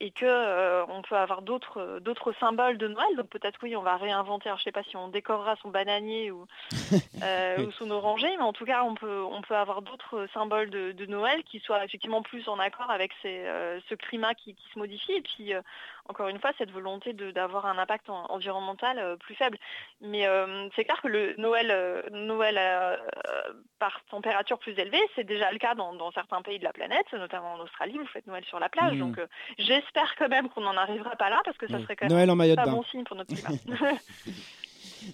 et 0.00 0.10
que 0.10 0.24
euh, 0.26 0.84
on 0.88 1.02
peut 1.02 1.16
avoir 1.16 1.42
d'autres 1.42 1.80
euh, 1.80 2.00
d'autres 2.00 2.32
symboles 2.40 2.78
de 2.78 2.88
Noël. 2.88 3.16
Donc 3.16 3.28
peut-être 3.28 3.58
oui, 3.62 3.76
on 3.76 3.82
va 3.82 3.96
réinventer. 3.96 4.48
Alors, 4.48 4.58
je 4.58 4.62
ne 4.62 4.64
sais 4.64 4.72
pas 4.72 4.82
si 4.82 4.96
on 4.96 5.08
décorera 5.08 5.56
son 5.62 5.68
bananier 5.70 6.30
ou, 6.30 6.46
euh, 7.22 7.64
ou 7.64 7.70
son 7.72 7.90
oranger, 7.90 8.30
mais 8.36 8.42
en 8.42 8.52
tout 8.52 8.64
cas, 8.64 8.82
on 8.82 8.94
peut 8.94 9.22
on 9.22 9.40
peut 9.42 9.56
avoir 9.56 9.82
d'autres 9.82 10.26
symboles 10.34 10.70
de, 10.70 10.92
de 10.92 11.06
Noël 11.06 11.42
qui 11.44 11.60
soient 11.60 11.84
effectivement 11.84 12.22
plus 12.22 12.48
en 12.48 12.58
accord 12.58 12.90
avec 12.90 13.12
ces, 13.22 13.44
euh, 13.46 13.78
ce 13.88 13.94
climat 13.94 14.34
qui, 14.34 14.54
qui 14.54 14.68
se 14.72 14.78
modifie. 14.78 15.12
Et 15.12 15.22
puis 15.22 15.52
encore 16.08 16.28
une 16.28 16.38
fois, 16.38 16.52
cette 16.58 16.70
volonté 16.70 17.12
de- 17.12 17.30
d'avoir 17.30 17.66
un 17.66 17.78
impact 17.78 18.10
en- 18.10 18.26
environnemental 18.30 18.98
euh, 18.98 19.16
plus 19.16 19.34
faible. 19.34 19.58
Mais 20.00 20.26
euh, 20.26 20.68
c'est 20.76 20.84
clair 20.84 21.00
que 21.02 21.08
le 21.08 21.34
Noël, 21.38 21.70
euh, 21.70 22.02
Noël 22.10 22.58
par 23.78 24.00
température 24.10 24.58
plus 24.58 24.78
élevée, 24.78 25.02
c'est 25.14 25.24
déjà 25.24 25.50
le 25.52 25.58
cas 25.58 25.74
dans, 25.74 25.94
dans 25.94 26.10
certains 26.12 26.42
pays 26.42 26.58
de 26.58 26.64
la 26.64 26.72
planète, 26.72 27.10
notamment 27.12 27.54
en 27.54 27.60
Australie, 27.60 27.98
vous 27.98 28.06
faites 28.06 28.26
Noël 28.26 28.44
sur 28.44 28.58
la 28.60 28.68
plage. 28.68 28.92
Mhm. 28.94 28.98
Donc 29.00 29.20
j'espère 29.58 30.14
quand 30.16 30.28
même 30.28 30.48
qu'on 30.48 30.60
n'en 30.62 30.76
arrivera 30.76 31.16
pas 31.16 31.30
là, 31.30 31.40
parce 31.44 31.56
que 31.58 31.66
ça 31.68 31.76
Oui. 31.76 31.82
serait 31.82 31.96
quand 31.96 32.06
Noël 32.08 32.20
même 32.26 32.30
en 32.30 32.36
maillot 32.36 32.56
de 32.56 32.62
pas 32.62 32.66
bon 32.66 32.82
signe 32.84 33.04
pour 33.04 33.16
notre 33.16 33.34
climat. 33.34 33.50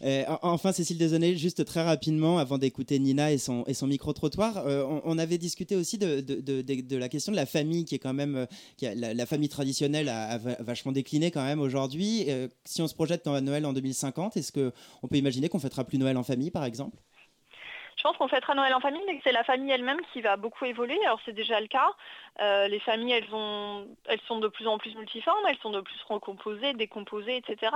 Euh, 0.02 0.24
en- 0.42 0.52
enfin, 0.52 0.72
Cécile 0.72 0.98
Desaunay, 0.98 1.36
juste 1.36 1.64
très 1.64 1.82
rapidement, 1.82 2.38
avant 2.38 2.58
d'écouter 2.58 2.98
Nina 2.98 3.32
et 3.32 3.38
son, 3.38 3.64
micro-trottoir, 3.82 4.66
euh, 4.66 4.84
on, 5.04 5.18
avait 5.18 5.38
discuté 5.38 5.76
aussi 5.76 5.98
de, 5.98 6.96
la 6.96 7.08
question 7.08 7.32
de 7.32 7.36
la 7.36 7.46
famille, 7.46 7.84
qui 7.84 7.94
est 7.94 7.98
quand 7.98 8.14
même. 8.14 8.36
euh, 8.36 8.94
la, 8.94 9.26
famille 9.26 9.48
traditionnelle 9.48 10.08
a, 10.08 10.24
a 10.28 10.38
va- 10.38 10.56
vachement 10.60 10.92
décliné 10.92 11.30
quand 11.30 11.44
même 11.44 11.60
aujourd'hui. 11.60 12.26
Si 12.64 12.82
on 12.82 12.88
se 12.88 12.94
projette 12.94 13.24
dans 13.24 13.40
Noël 13.40 13.66
en 13.66 13.72
2050, 13.72 14.36
est-ce 14.36 14.52
qu'on 14.52 15.08
peut 15.08 15.16
imaginer 15.16 15.48
qu'on 15.48 15.58
fêtera 15.58 15.84
plus 15.84 15.98
Noël 15.98 16.16
en 16.16 16.22
famille, 16.22 16.50
par 16.50 16.64
exemple? 16.64 16.96
Je 18.00 18.02
pense 18.04 18.16
qu'on 18.16 18.28
fêtera 18.28 18.54
Noël 18.54 18.72
en 18.72 18.80
famille, 18.80 19.02
mais 19.06 19.18
que 19.18 19.22
c'est 19.24 19.32
la 19.32 19.44
famille 19.44 19.70
elle-même 19.70 20.00
qui 20.14 20.22
va 20.22 20.38
beaucoup 20.38 20.64
évoluer. 20.64 20.98
Alors 21.04 21.20
c'est 21.26 21.34
déjà 21.34 21.60
le 21.60 21.66
cas. 21.66 21.90
Les 22.68 22.80
familles, 22.80 23.12
elles, 23.12 23.28
elles 24.06 24.20
sont 24.26 24.38
de 24.38 24.48
plus 24.48 24.66
en 24.66 24.78
plus 24.78 24.94
multiformes, 24.94 25.44
elles 25.46 25.58
sont 25.58 25.70
de 25.70 25.82
plus 25.82 26.00
recomposées, 26.08 26.72
décomposées, 26.72 27.36
etc. 27.36 27.72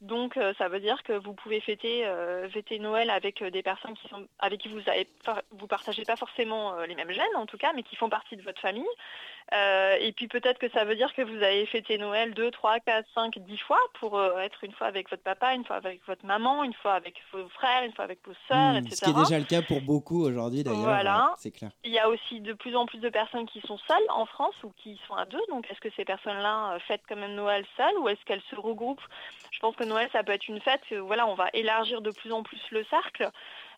Donc 0.00 0.36
euh, 0.36 0.52
ça 0.58 0.68
veut 0.68 0.80
dire 0.80 1.02
que 1.02 1.12
vous 1.12 1.34
pouvez 1.34 1.60
fêter, 1.60 2.06
euh, 2.06 2.48
Noël 2.80 3.10
avec 3.10 3.40
euh, 3.42 3.50
des 3.50 3.62
personnes 3.62 3.94
avec 4.38 4.60
qui 4.60 4.68
vous 4.68 4.80
vous 5.52 5.66
partagez 5.66 6.04
pas 6.04 6.16
forcément 6.16 6.76
les 6.80 6.94
mêmes 6.94 7.12
gènes 7.12 7.36
en 7.36 7.46
tout 7.46 7.56
cas, 7.56 7.72
mais 7.74 7.82
qui 7.82 7.96
font 7.96 8.08
partie 8.08 8.36
de 8.36 8.42
votre 8.42 8.60
famille. 8.60 8.84
Euh, 9.52 9.96
et 10.00 10.12
puis 10.12 10.26
peut-être 10.26 10.58
que 10.58 10.70
ça 10.70 10.84
veut 10.84 10.96
dire 10.96 11.12
que 11.14 11.20
vous 11.22 11.36
avez 11.42 11.66
fêté 11.66 11.98
Noël 11.98 12.32
2, 12.32 12.50
3, 12.50 12.80
4, 12.80 13.06
5, 13.14 13.38
10 13.38 13.58
fois 13.58 13.78
pour 14.00 14.18
euh, 14.18 14.38
être 14.38 14.64
une 14.64 14.72
fois 14.72 14.86
avec 14.86 15.10
votre 15.10 15.22
papa, 15.22 15.54
une 15.54 15.64
fois 15.66 15.76
avec 15.76 16.00
votre 16.06 16.24
maman, 16.24 16.64
une 16.64 16.72
fois 16.72 16.94
avec 16.94 17.14
vos 17.30 17.46
frères, 17.50 17.84
une 17.84 17.92
fois 17.92 18.04
avec 18.04 18.20
vos 18.26 18.32
sœurs, 18.48 18.72
Hmm, 18.72 18.76
etc. 18.78 18.96
Ce 18.96 19.04
qui 19.04 19.10
est 19.10 19.22
déjà 19.22 19.38
le 19.38 19.44
cas 19.44 19.60
pour 19.60 19.82
beaucoup 19.82 20.24
aujourd'hui, 20.24 20.64
d'ailleurs. 20.64 20.80
Voilà. 20.84 21.26
euh, 21.26 21.34
c'est 21.36 21.50
clair. 21.50 21.70
Il 21.84 21.92
y 21.92 21.98
a 21.98 22.08
aussi 22.08 22.40
de 22.40 22.54
plus 22.54 22.74
en 22.74 22.86
plus 22.86 22.98
de 22.98 23.10
personnes 23.10 23.46
qui 23.46 23.60
sont 23.60 23.78
seules 23.86 24.06
en 24.08 24.24
France 24.24 24.54
ou 24.64 24.72
qui 24.78 24.98
sont 25.06 25.14
à 25.14 25.26
deux. 25.26 25.42
Donc 25.50 25.70
est-ce 25.70 25.80
que 25.80 25.90
ces 25.94 26.04
personnes-là 26.06 26.78
fêtent 26.88 27.04
quand 27.08 27.16
même 27.16 27.34
Noël 27.34 27.64
seules 27.76 27.98
ou 27.98 28.08
est-ce 28.08 28.24
qu'elles 28.24 28.42
se 28.50 28.56
regroupent? 28.56 29.02
Je 29.50 29.58
pense 29.60 29.76
que 29.76 29.84
Noël, 29.84 30.08
ça 30.12 30.22
peut 30.24 30.32
être 30.32 30.48
une 30.48 30.60
fête. 30.60 30.80
voilà, 31.00 31.26
on 31.26 31.34
va 31.34 31.48
élargir 31.52 32.00
de 32.00 32.10
plus 32.10 32.32
en 32.32 32.42
plus 32.42 32.60
le 32.70 32.82
cercle. 32.84 33.30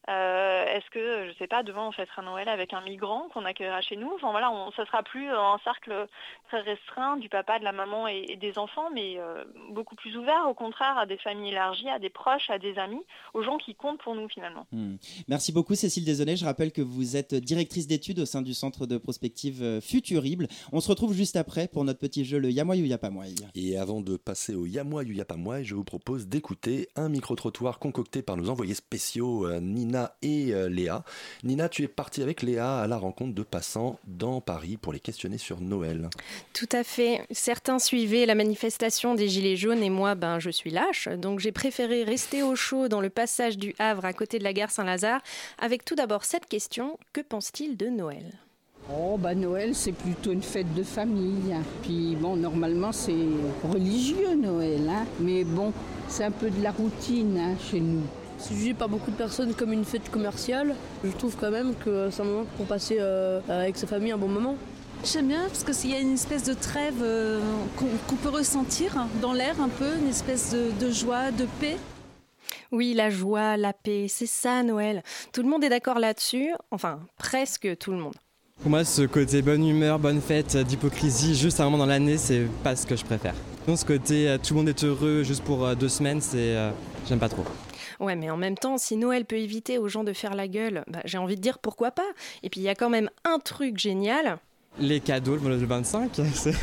Euh, 0.09 0.65
est-ce 0.67 0.89
que, 0.91 1.27
je 1.29 1.37
sais 1.37 1.49
pas, 1.49 1.65
demain 1.65 1.89
on 1.89 1.91
fêtera 1.91 2.23
Noël 2.23 2.49
avec 2.49 2.73
un 2.73 2.81
migrant 2.81 3.29
qu'on 3.35 3.45
accueillera 3.45 3.81
chez 3.81 3.97
nous? 3.97 4.13
Enfin 4.15 4.31
voilà, 4.31 4.53
on, 4.53 4.71
ça 4.73 4.87
sera 4.87 5.03
plus 5.03 5.29
un 5.29 5.59
cercle 5.65 6.07
très 6.49 6.61
restreint 6.61 7.17
du 7.17 7.29
papa, 7.29 7.59
de 7.59 7.65
la 7.65 7.73
maman 7.73 8.07
et, 8.07 8.25
et 8.29 8.37
des 8.37 8.57
enfants, 8.57 8.89
mais 8.95 9.17
euh, 9.19 9.45
beaucoup 9.71 9.97
plus 9.97 10.17
ouvert 10.17 10.47
au 10.49 10.55
contraire 10.55 10.97
à 10.97 11.07
des 11.07 11.17
familles 11.17 11.51
élargies, 11.51 11.89
à 11.89 11.99
des 11.99 12.09
proches, 12.09 12.49
à 12.51 12.61
des 12.61 12.79
amis, 12.79 13.03
aux 13.35 13.43
gens 13.43 13.59
qui 13.59 13.75
comptent 13.75 14.01
pour 14.01 14.15
nous 14.15 14.29
finalement. 14.29 14.67
Hmm. 14.71 14.95
Merci 15.27 15.53
beaucoup 15.53 15.75
Cécile 15.75 16.05
Desaunay. 16.05 16.37
Je 16.37 16.45
rappelle 16.45 16.71
que 16.71 16.83
vous 16.83 17.17
êtes 17.17 17.35
directrice 17.35 17.89
d'études 17.89 18.21
au 18.21 18.27
sein 18.27 18.43
du 18.43 18.55
centre 18.55 18.87
de 18.87 18.99
prospective 18.99 19.61
euh, 19.63 19.81
Futurible. 19.81 20.47
On 20.73 20.81
se 20.81 20.89
retrouve 20.89 21.15
juste 21.15 21.35
après 21.35 21.67
pour 21.67 21.85
notre 21.85 21.99
petit 21.99 22.25
jeu 22.25 22.39
le 22.39 22.53
Yamoy 22.53 22.81
ou 22.81 22.85
Yapamoy. 22.85 23.35
Et 23.57 23.77
avant 23.77 24.03
de 24.03 24.17
passer 24.17 24.55
au 24.55 24.67
Yamoy 24.67 25.07
ou 25.07 25.13
Yapamoy, 25.13 25.65
je 25.65 25.75
vous 25.75 25.85
propose 25.85 26.29
d'écouter 26.29 26.89
un 26.95 27.09
micro-trottoir 27.09 27.81
concocté 27.81 28.23
par 28.23 28.37
nos 28.37 28.51
envoyés 28.51 28.75
spéciaux 28.75 29.51
Nina 29.61 29.96
Nina 29.97 30.15
et 30.23 30.53
euh, 30.53 30.69
Léa. 30.69 31.05
Nina, 31.43 31.69
tu 31.69 31.83
es 31.83 31.89
partie 31.89 32.23
avec 32.23 32.43
Léa 32.43 32.81
à 32.81 32.87
la 32.87 32.99
rencontre 32.99 33.35
de 33.35 33.43
passants 33.43 33.99
dans 34.07 34.41
Paris 34.41 34.77
pour 34.77 34.93
les 34.93 35.01
questionner 35.01 35.39
sur 35.39 35.61
Noël. 35.61 36.11
Tout 36.53 36.69
à 36.73 36.85
fait. 36.85 37.23
Certains 37.31 37.79
suivaient 37.79 38.27
la 38.27 38.35
manifestation 38.35 39.15
des 39.15 39.29
Gilets 39.29 39.57
jaunes 39.57 39.83
et 39.83 39.91
moi, 39.91 40.15
ben, 40.15 40.39
je 40.39 40.51
suis 40.51 40.71
lâche. 40.71 41.09
Donc 41.09 41.41
j'ai 41.41 41.53
préféré 41.53 42.05
rester 42.05 42.43
au 42.43 42.55
chaud 42.57 42.89
dans 42.89 43.01
le 43.01 43.11
passage 43.11 43.57
du 43.57 43.75
Havre 43.79 44.05
à 44.05 44.13
côté 44.13 44.39
de 44.39 44.45
la 44.45 44.53
gare 44.53 44.71
Saint-Lazare 44.71 45.23
avec 45.59 45.85
tout 45.85 45.95
d'abord 45.95 46.25
cette 46.25 46.47
question 46.47 46.99
que 47.13 47.21
pense-t-il 47.21 47.77
de 47.77 47.87
Noël? 47.87 48.33
Oh 48.93 49.17
bah 49.19 49.35
Noël 49.35 49.75
c'est 49.75 49.93
plutôt 49.93 50.31
une 50.31 50.43
fête 50.43 50.73
de 50.75 50.83
famille. 50.83 51.57
Puis 51.83 52.17
bon 52.21 52.37
normalement 52.37 52.93
c'est 52.93 53.15
religieux 53.65 54.37
Noël, 54.37 54.89
hein. 54.89 55.07
mais 55.21 55.43
bon 55.43 55.73
c'est 56.09 56.25
un 56.25 56.31
peu 56.31 56.51
de 56.51 56.63
la 56.63 56.71
routine 56.71 57.39
hein, 57.39 57.55
chez 57.59 57.81
nous. 57.81 58.05
C'est 58.39 58.55
jugé 58.55 58.75
par 58.75 58.89
beaucoup 58.89 59.11
de 59.11 59.17
personnes 59.17 59.55
comme 59.55 59.73
une 59.73 59.85
fête 59.85 60.11
commerciale. 60.11 60.75
Je 61.05 61.11
trouve 61.11 61.37
quand 61.41 61.51
même 61.51 61.75
que 61.75 62.09
c'est 62.11 62.23
un 62.23 62.25
moment 62.27 62.45
pour 62.57 62.67
passer 62.67 62.99
euh, 63.01 63.41
avec 63.49 63.77
sa 63.77 63.87
famille 63.87 64.13
un 64.13 64.19
bon 64.19 64.29
moment. 64.29 64.57
J'aime 65.05 65.29
bien 65.29 65.43
parce 65.49 65.81
qu'il 65.81 65.91
y 65.91 65.95
a 65.95 66.01
une 66.01 66.15
espèce 66.15 66.45
de 66.45 66.55
trêve 66.55 67.03
euh, 67.03 67.41
qu'on 67.77 68.17
peut 68.17 68.29
ressentir 68.29 69.07
dans 69.21 69.33
l'air 69.33 69.61
un 69.61 69.69
peu, 69.69 69.97
une 70.01 70.09
espèce 70.09 70.53
de, 70.53 70.71
de 70.85 70.91
joie, 70.91 71.31
de 71.31 71.47
paix. 71.61 71.77
Oui, 72.73 72.95
la 72.95 73.11
joie, 73.11 73.57
la 73.57 73.73
paix, 73.73 74.07
c'est 74.09 74.27
ça 74.27 74.63
Noël. 74.63 75.03
Tout 75.33 75.43
le 75.43 75.49
monde 75.49 75.65
est 75.65 75.69
d'accord 75.69 75.99
là-dessus, 75.99 76.51
enfin 76.71 77.01
presque 77.19 77.77
tout 77.79 77.91
le 77.93 77.99
monde. 77.99 78.15
Pour 78.61 78.71
moi, 78.71 78.85
ce 78.85 79.03
côté 79.03 79.43
bonne 79.43 79.67
humeur, 79.67 79.99
bonne 79.99 80.21
fête, 80.21 80.57
d'hypocrisie, 80.57 81.35
juste 81.35 81.61
un 81.61 81.65
moment 81.65 81.79
dans 81.79 81.87
l'année, 81.87 82.17
c'est 82.17 82.47
pas 82.65 82.75
ce 82.75 82.87
que 82.87 82.97
je 82.97 83.05
préfère. 83.05 83.35
Non, 83.69 83.77
ce 83.77 83.85
côté 83.85 84.29
euh, 84.29 84.39
tout 84.39 84.55
le 84.55 84.61
monde 84.61 84.69
est 84.71 84.85
heureux 84.85 85.23
juste 85.25 85.45
pour 85.45 85.75
deux 85.77 85.89
semaines, 85.91 86.21
c'est. 86.21 86.37
euh, 86.57 86.71
J'aime 87.09 87.19
pas 87.19 87.29
trop. 87.29 87.45
Ouais, 88.01 88.17
mais 88.17 88.31
en 88.31 88.37
même 88.37 88.57
temps, 88.57 88.79
si 88.79 88.97
Noël 88.97 89.25
peut 89.25 89.39
éviter 89.39 89.79
aux 89.79 89.89
gens 89.89 90.05
de 90.05 90.13
faire 90.13 90.35
la 90.35 90.49
gueule, 90.49 90.85
bah, 90.89 91.01
j'ai 91.05 91.19
envie 91.19 91.37
de 91.37 91.41
dire 91.41 91.59
pourquoi 91.59 91.91
pas. 91.91 92.07
Et 92.43 92.51
puis 92.51 92.61
il 92.61 92.65
y 92.65 92.69
a 92.69 92.75
quand 92.75 92.91
même 92.91 93.11
un 93.25 93.39
truc 93.39 93.79
génial. 93.79 94.39
Les 94.79 95.01
cadeaux, 95.01 95.37
le 95.37 95.57
25, 95.57 96.11
c'est. 96.35 96.55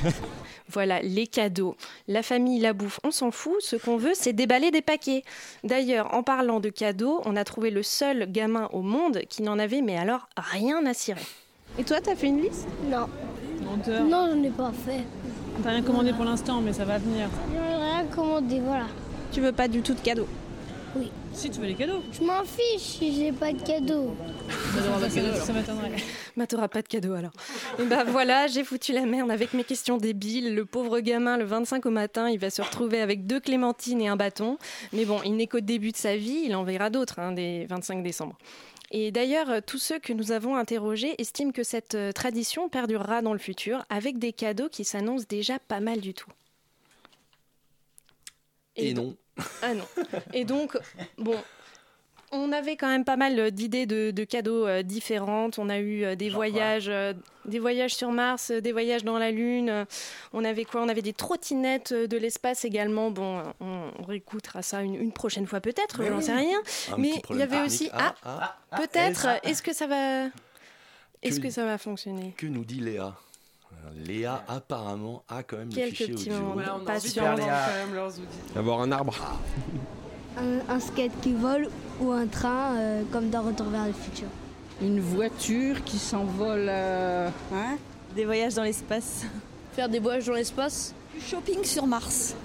Voilà, 0.70 1.02
les 1.02 1.28
cadeaux. 1.28 1.76
La 2.08 2.24
famille, 2.24 2.60
la 2.60 2.74
bouffe, 2.74 3.00
on 3.04 3.12
s'en 3.12 3.32
fout. 3.32 3.56
Ce 3.60 3.76
qu'on 3.76 3.98
veut, 3.98 4.14
c'est 4.14 4.34
déballer 4.34 4.72
des 4.72 4.82
paquets. 4.82 5.24
D'ailleurs, 5.64 6.14
en 6.14 6.24
parlant 6.24 6.60
de 6.60 6.70
cadeaux, 6.70 7.22
on 7.26 7.36
a 7.36 7.44
trouvé 7.44 7.70
le 7.70 7.84
seul 7.84 8.32
gamin 8.32 8.70
au 8.72 8.82
monde 8.82 9.22
qui 9.30 9.42
n'en 9.42 9.60
avait, 9.60 9.82
mais 9.82 9.98
alors, 9.98 10.28
rien 10.38 10.86
à 10.86 10.94
cirer. 10.94 11.22
Et 11.80 11.84
toi, 11.84 12.00
t'as 12.02 12.16
fait 12.16 12.28
une 12.28 12.42
liste? 12.42 12.68
Non. 12.86 13.08
Menteur. 13.64 14.04
Non, 14.04 14.30
j'en 14.32 14.44
ai 14.44 14.50
pas 14.52 14.72
fait. 14.86 15.04
T'as 15.64 15.72
rien 15.72 15.82
commandé 15.82 16.14
pour 16.14 16.26
l'instant, 16.26 16.62
mais 16.62 16.74
ça 16.74 16.86
va 16.86 16.98
venir. 16.98 17.30
J'en 17.54 17.64
ai 17.64 17.76
rien 17.76 18.06
commandé, 18.06 18.60
voilà. 18.60 18.86
Tu 19.32 19.42
veux 19.42 19.52
pas 19.52 19.68
du 19.68 19.82
tout 19.82 19.94
de 19.94 20.00
cadeaux? 20.00 20.28
Oui. 20.96 21.12
Si 21.34 21.50
tu 21.50 21.60
veux 21.60 21.66
les 21.66 21.74
cadeaux. 21.74 22.04
Je 22.12 22.24
m'en 22.24 22.44
fiche 22.44 22.82
si 22.82 23.16
j'ai 23.16 23.32
pas 23.32 23.52
de 23.52 23.62
cadeau. 23.62 24.16
Ça 25.40 25.54
m'étonnerait. 25.54 25.92
Bah, 26.38 26.46
t'auras 26.46 26.68
pas 26.68 26.82
de 26.82 26.88
cadeau 26.88 27.14
alors. 27.14 27.32
Et 27.80 27.84
bah 27.84 28.04
voilà, 28.04 28.48
j'ai 28.48 28.64
foutu 28.64 28.94
la 28.94 29.06
merde 29.06 29.32
avec 29.32 29.54
mes 29.54 29.64
questions 29.64 29.98
débiles. 29.98 30.54
Le 30.54 30.66
pauvre 30.66 31.00
gamin, 31.00 31.38
le 31.38 31.46
25 31.46 31.86
au 31.86 31.90
matin, 31.90 32.30
il 32.30 32.40
va 32.40 32.50
se 32.50 32.62
retrouver 32.62 33.02
avec 33.02 33.26
deux 33.26 33.40
clémentines 33.40 34.02
et 34.02 34.08
un 34.08 34.16
bâton. 34.16 34.58
Mais 34.94 35.06
bon, 35.06 35.20
il 35.26 35.36
n'est 35.36 35.48
qu'au 35.48 35.60
début 35.60 35.92
de 35.92 35.98
sa 35.98 36.16
vie, 36.16 36.44
il 36.46 36.56
en 36.56 36.64
verra 36.64 36.90
d'autres, 36.90 37.20
hein, 37.20 37.32
des 37.32 37.66
25 37.68 38.04
décembre. 38.04 38.38
Et 38.92 39.12
d'ailleurs, 39.12 39.50
euh, 39.50 39.60
tous 39.66 39.80
ceux 39.80 39.98
que 39.98 40.14
nous 40.14 40.32
avons 40.32 40.56
interrogés 40.56 41.16
estiment 41.20 41.52
que 41.52 41.64
cette 41.64 41.96
euh, 41.96 42.12
tradition 42.12 42.70
perdurera 42.70 43.24
dans 43.24 43.34
le 43.34 43.40
futur 43.40 43.84
avec 43.90 44.20
des 44.20 44.34
cadeaux 44.34 44.70
qui 44.70 44.86
s'annoncent 44.86 45.26
déjà 45.28 45.58
pas 45.58 45.80
mal 45.80 46.00
du 46.00 46.14
tout. 46.14 46.30
Et, 48.76 48.94
non. 48.94 49.16
Ah 49.62 49.74
non. 49.74 49.86
Et 50.34 50.46
donc, 50.46 50.78
bon, 51.18 51.36
on 52.32 52.52
avait 52.52 52.76
quand 52.76 52.88
même 52.88 53.06
pas 53.06 53.16
mal 53.16 53.52
d'idées 53.52 53.86
de, 53.86 54.12
de 54.12 54.24
cadeaux 54.24 54.66
euh, 54.68 54.82
différentes. 54.84 55.60
On 55.60 55.70
a 55.70 55.78
eu 55.80 56.04
euh, 56.04 56.16
des 56.16 56.30
voyages, 56.30 56.90
euh, 56.90 57.14
des 57.46 57.60
voyages 57.60 57.94
sur 57.96 58.12
Mars, 58.12 58.52
des 58.52 58.72
voyages 58.72 59.04
dans 59.04 59.18
la 59.20 59.32
Lune. 59.32 59.86
On 60.34 60.44
avait 60.44 60.66
quoi? 60.66 60.82
On 60.82 60.90
avait 60.90 61.02
des 61.04 61.14
trottinettes 61.14 61.94
de 61.94 62.18
l'espace 62.18 62.66
également. 62.66 63.12
Bon, 63.12 63.44
on, 63.60 63.92
on 64.00 64.04
réécoutera 64.04 64.62
ça 64.62 64.82
une, 64.82 64.96
une 64.96 65.12
prochaine 65.12 65.46
fois 65.48 65.62
peut-être, 65.62 66.04
j'en 66.04 66.18
oui. 66.18 66.24
sais 66.24 66.34
rien. 66.36 66.60
Un 66.92 66.98
Mais 66.98 67.14
il 67.30 67.38
y 67.38 67.42
avait 67.42 67.52
technique. 67.52 67.66
aussi 67.66 67.90
Ah, 67.94 68.16
ah, 68.24 68.38
ah, 68.42 68.58
ah, 68.72 68.78
peut-être. 68.78 69.28
est-ce- 69.44 69.62
que 69.62 69.74
ça 69.74 69.88
va 69.88 70.26
Est-ce 71.22 71.40
Que- 71.40 71.44
que 71.48 71.50
ça 71.52 71.66
va 71.66 71.78
fonctionner? 71.78 72.34
Que 72.38 72.48
nous 72.48 72.66
dit 72.66 72.80
Léa? 72.80 73.16
Léa 74.06 74.44
apparemment 74.48 75.24
a 75.30 75.44
quand 75.44 75.58
même 75.58 75.70
le 75.70 75.76
Quelques 75.76 75.96
fichier 75.96 76.14
petits 76.14 76.30
audio. 76.32 76.42
moments 76.42 76.56
de 76.56 76.62
on 76.62 76.68
a 76.68 76.74
envie 76.74 76.84
de 76.84 76.86
patience. 76.86 77.40
voir 77.40 77.66
quand 77.68 77.86
même 77.86 77.96
leurs 77.96 78.10
outils. 78.20 78.58
Avoir 78.58 78.82
un 78.82 78.92
arbre. 78.92 79.14
Un, 80.38 80.60
un 80.76 80.80
skate 80.80 81.12
qui 81.22 81.34
vole 81.34 81.70
ou 82.02 82.12
un 82.12 82.28
train 82.28 82.76
euh, 82.78 83.04
comme 83.12 83.30
dans 83.30 83.42
Retour 83.44 83.68
vers 83.68 83.86
le 83.86 83.94
futur. 83.94 84.28
Une 84.82 85.00
voiture 85.00 85.84
qui 85.84 85.98
s'envole, 86.00 86.66
euh, 86.70 87.30
hein? 87.54 87.78
Des 88.16 88.26
voyages 88.26 88.56
dans 88.56 88.64
l'espace. 88.64 89.24
Faire 89.74 89.90
des 89.90 90.00
voyages 90.00 90.26
dans 90.26 90.34
l'espace? 90.34 90.94
Du 91.14 91.22
shopping 91.22 91.64
sur 91.64 91.86
Mars. 91.88 92.36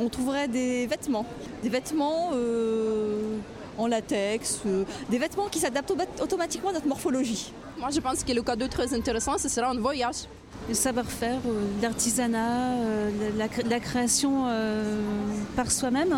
On 0.00 0.08
trouverait 0.08 0.48
des 0.48 0.86
vêtements. 0.86 1.24
Des 1.62 1.68
vêtements 1.68 2.30
euh, 2.34 3.36
en 3.78 3.86
latex. 3.86 4.60
euh, 4.66 4.84
des 5.08 5.18
vêtements 5.18 5.46
qui 5.48 5.58
s'adaptent 5.60 5.90
auto- 5.92 6.22
automatiquement 6.22 6.70
à 6.70 6.72
notre 6.72 6.86
morphologie. 6.86 7.52
Moi 7.78 7.90
je 7.90 8.00
pense 8.00 8.24
que 8.24 8.32
le 8.32 8.42
cadeau 8.42 8.66
très 8.68 8.92
intéressant 8.94 9.38
ce 9.38 9.48
sera 9.48 9.68
un 9.70 9.78
voyage. 9.78 10.26
Le 10.66 10.74
savoir-faire, 10.74 11.40
euh, 11.46 11.66
l'artisanat, 11.80 12.72
euh, 12.82 13.10
la, 13.20 13.44
la 13.44 13.48
cré- 13.48 13.62
la 13.62 13.80
création 13.80 14.44
euh, 14.48 15.00
par 15.56 15.70
soi-même. 15.70 16.14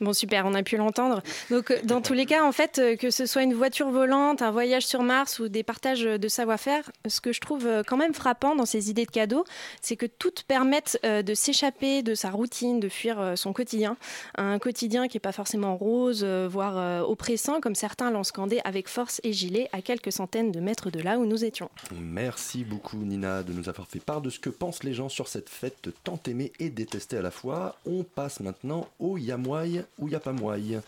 Bon, 0.00 0.14
super, 0.14 0.46
on 0.46 0.54
a 0.54 0.62
pu 0.62 0.78
l'entendre. 0.78 1.22
Donc, 1.50 1.78
dans 1.84 2.00
tous 2.00 2.14
les 2.14 2.24
cas, 2.24 2.42
en 2.46 2.52
fait, 2.52 2.80
que 2.98 3.10
ce 3.10 3.26
soit 3.26 3.42
une 3.42 3.52
voiture 3.52 3.90
volante, 3.90 4.40
un 4.40 4.50
voyage 4.52 4.86
sur 4.86 5.02
Mars 5.02 5.38
ou 5.38 5.48
des 5.48 5.62
partages 5.62 6.00
de 6.02 6.28
savoir-faire, 6.28 6.90
ce 7.06 7.20
que 7.20 7.32
je 7.34 7.40
trouve 7.42 7.68
quand 7.86 7.98
même 7.98 8.14
frappant 8.14 8.54
dans 8.56 8.64
ces 8.64 8.88
idées 8.88 9.04
de 9.04 9.10
cadeaux, 9.10 9.44
c'est 9.82 9.96
que 9.96 10.06
toutes 10.06 10.44
permettent 10.44 10.98
de 11.04 11.34
s'échapper 11.34 12.02
de 12.02 12.14
sa 12.14 12.30
routine, 12.30 12.80
de 12.80 12.88
fuir 12.88 13.32
son 13.36 13.52
quotidien. 13.52 13.98
Un 14.36 14.58
quotidien 14.58 15.08
qui 15.08 15.16
n'est 15.18 15.20
pas 15.20 15.32
forcément 15.32 15.76
rose, 15.76 16.24
voire 16.24 17.06
oppressant, 17.06 17.60
comme 17.60 17.74
certains 17.74 18.10
l'ont 18.10 18.24
scandé 18.24 18.60
avec 18.64 18.88
force 18.88 19.20
et 19.24 19.34
gilet 19.34 19.68
à 19.74 19.82
quelques 19.82 20.12
centaines 20.12 20.52
de 20.52 20.60
mètres 20.60 20.90
de 20.90 21.00
là 21.00 21.18
où 21.18 21.26
nous 21.26 21.44
étions. 21.44 21.68
Merci 22.00 22.64
beaucoup 22.64 22.96
Nina 22.96 23.42
de 23.42 23.52
nous 23.52 23.68
avoir 23.68 23.79
fait 23.84 24.00
part 24.00 24.20
de 24.20 24.30
ce 24.30 24.38
que 24.38 24.50
pensent 24.50 24.84
les 24.84 24.94
gens 24.94 25.08
sur 25.08 25.28
cette 25.28 25.48
fête 25.48 25.90
tant 26.04 26.20
aimée 26.26 26.52
et 26.58 26.70
détestée 26.70 27.16
à 27.16 27.22
la 27.22 27.30
fois. 27.30 27.76
On 27.86 28.02
passe 28.02 28.40
maintenant 28.40 28.88
au 28.98 29.18
Yamouaï 29.18 29.84
ou 29.98 30.08
Yapamouaï. 30.08 30.80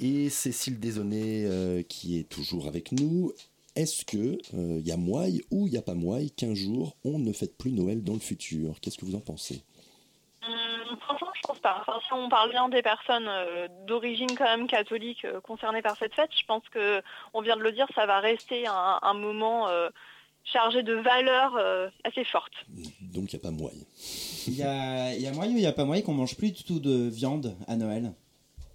Et 0.00 0.28
Cécile 0.28 0.80
Desaunay 0.80 1.44
euh, 1.46 1.82
qui 1.82 2.18
est 2.18 2.28
toujours 2.28 2.66
avec 2.66 2.92
nous. 2.92 3.32
Est-ce 3.76 4.04
que 4.04 4.38
euh, 4.54 5.42
ou 5.50 5.68
Yapamouaï 5.68 6.30
qu'un 6.30 6.54
jour 6.54 6.96
on 7.04 7.18
ne 7.18 7.32
fête 7.32 7.56
plus 7.56 7.72
Noël 7.72 8.02
dans 8.02 8.14
le 8.14 8.20
futur? 8.20 8.74
Qu'est-ce 8.80 8.98
que 8.98 9.04
vous 9.04 9.16
en 9.16 9.20
pensez? 9.20 9.62
Hum, 10.46 10.98
Franchement, 11.00 11.30
je 11.34 11.40
pense 11.46 11.58
pas. 11.58 11.84
Si 12.06 12.12
on 12.12 12.28
parle 12.28 12.50
bien 12.50 12.68
des 12.68 12.82
personnes 12.82 13.28
euh, 13.28 13.68
d'origine 13.86 14.34
quand 14.36 14.44
même 14.44 14.66
catholique 14.66 15.24
euh, 15.24 15.40
concernées 15.40 15.82
par 15.82 15.96
cette 15.96 16.14
fête, 16.14 16.30
je 16.38 16.44
pense 16.46 16.68
que, 16.68 17.02
on 17.32 17.40
vient 17.40 17.56
de 17.56 17.62
le 17.62 17.72
dire, 17.72 17.86
ça 17.94 18.06
va 18.06 18.20
rester 18.20 18.66
un, 18.66 19.14
moment 19.14 19.68
euh, 19.68 19.88
chargé 20.44 20.82
de 20.82 20.94
valeurs 20.94 21.56
euh, 21.56 21.88
assez 22.04 22.24
fortes. 22.24 22.52
Donc. 23.00 23.32
Il 24.46 24.54
y 24.54 24.62
a, 24.62 25.14
il 25.14 25.20
y 25.22 25.26
a 25.26 25.32
moyen 25.32 25.52
ou 25.52 25.56
il 25.56 25.60
n'y 25.60 25.66
a 25.66 25.72
pas 25.72 25.84
moyen 25.84 26.02
qu'on 26.02 26.14
mange 26.14 26.36
plus 26.36 26.52
du 26.52 26.64
tout 26.64 26.80
de 26.80 27.08
viande 27.08 27.56
à 27.66 27.76
Noël? 27.76 28.12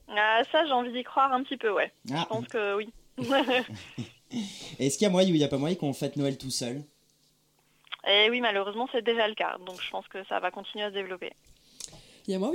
Ah, 0.09 0.41
ça, 0.51 0.65
j'ai 0.65 0.71
envie 0.71 0.91
d'y 0.91 1.03
croire 1.03 1.31
un 1.31 1.43
petit 1.43 1.57
peu, 1.57 1.71
ouais. 1.71 1.91
Ah. 2.11 2.21
Je 2.23 2.25
pense 2.25 2.47
que 2.47 2.75
oui. 2.75 2.89
Est-ce 4.79 4.97
qu'il 4.97 5.05
y 5.05 5.07
a 5.07 5.09
moyen 5.09 5.29
ou 5.29 5.35
il 5.35 5.37
n'y 5.37 5.43
a 5.43 5.47
pas 5.49 5.57
moyen 5.57 5.75
qu'on 5.75 5.93
fête 5.93 6.15
Noël 6.15 6.37
tout 6.37 6.49
seul? 6.49 6.83
Et 8.07 8.29
oui, 8.29 8.41
malheureusement, 8.41 8.87
c'est 8.91 9.03
déjà 9.03 9.27
le 9.27 9.35
cas. 9.35 9.57
Donc, 9.65 9.81
je 9.81 9.89
pense 9.89 10.07
que 10.07 10.23
ça 10.25 10.39
va 10.39 10.51
continuer 10.51 10.85
à 10.85 10.89
se 10.89 10.95
développer. 10.95 11.33
Il 12.27 12.31
y 12.31 12.35
a 12.35 12.39
moi 12.39 12.49
où 12.49 12.53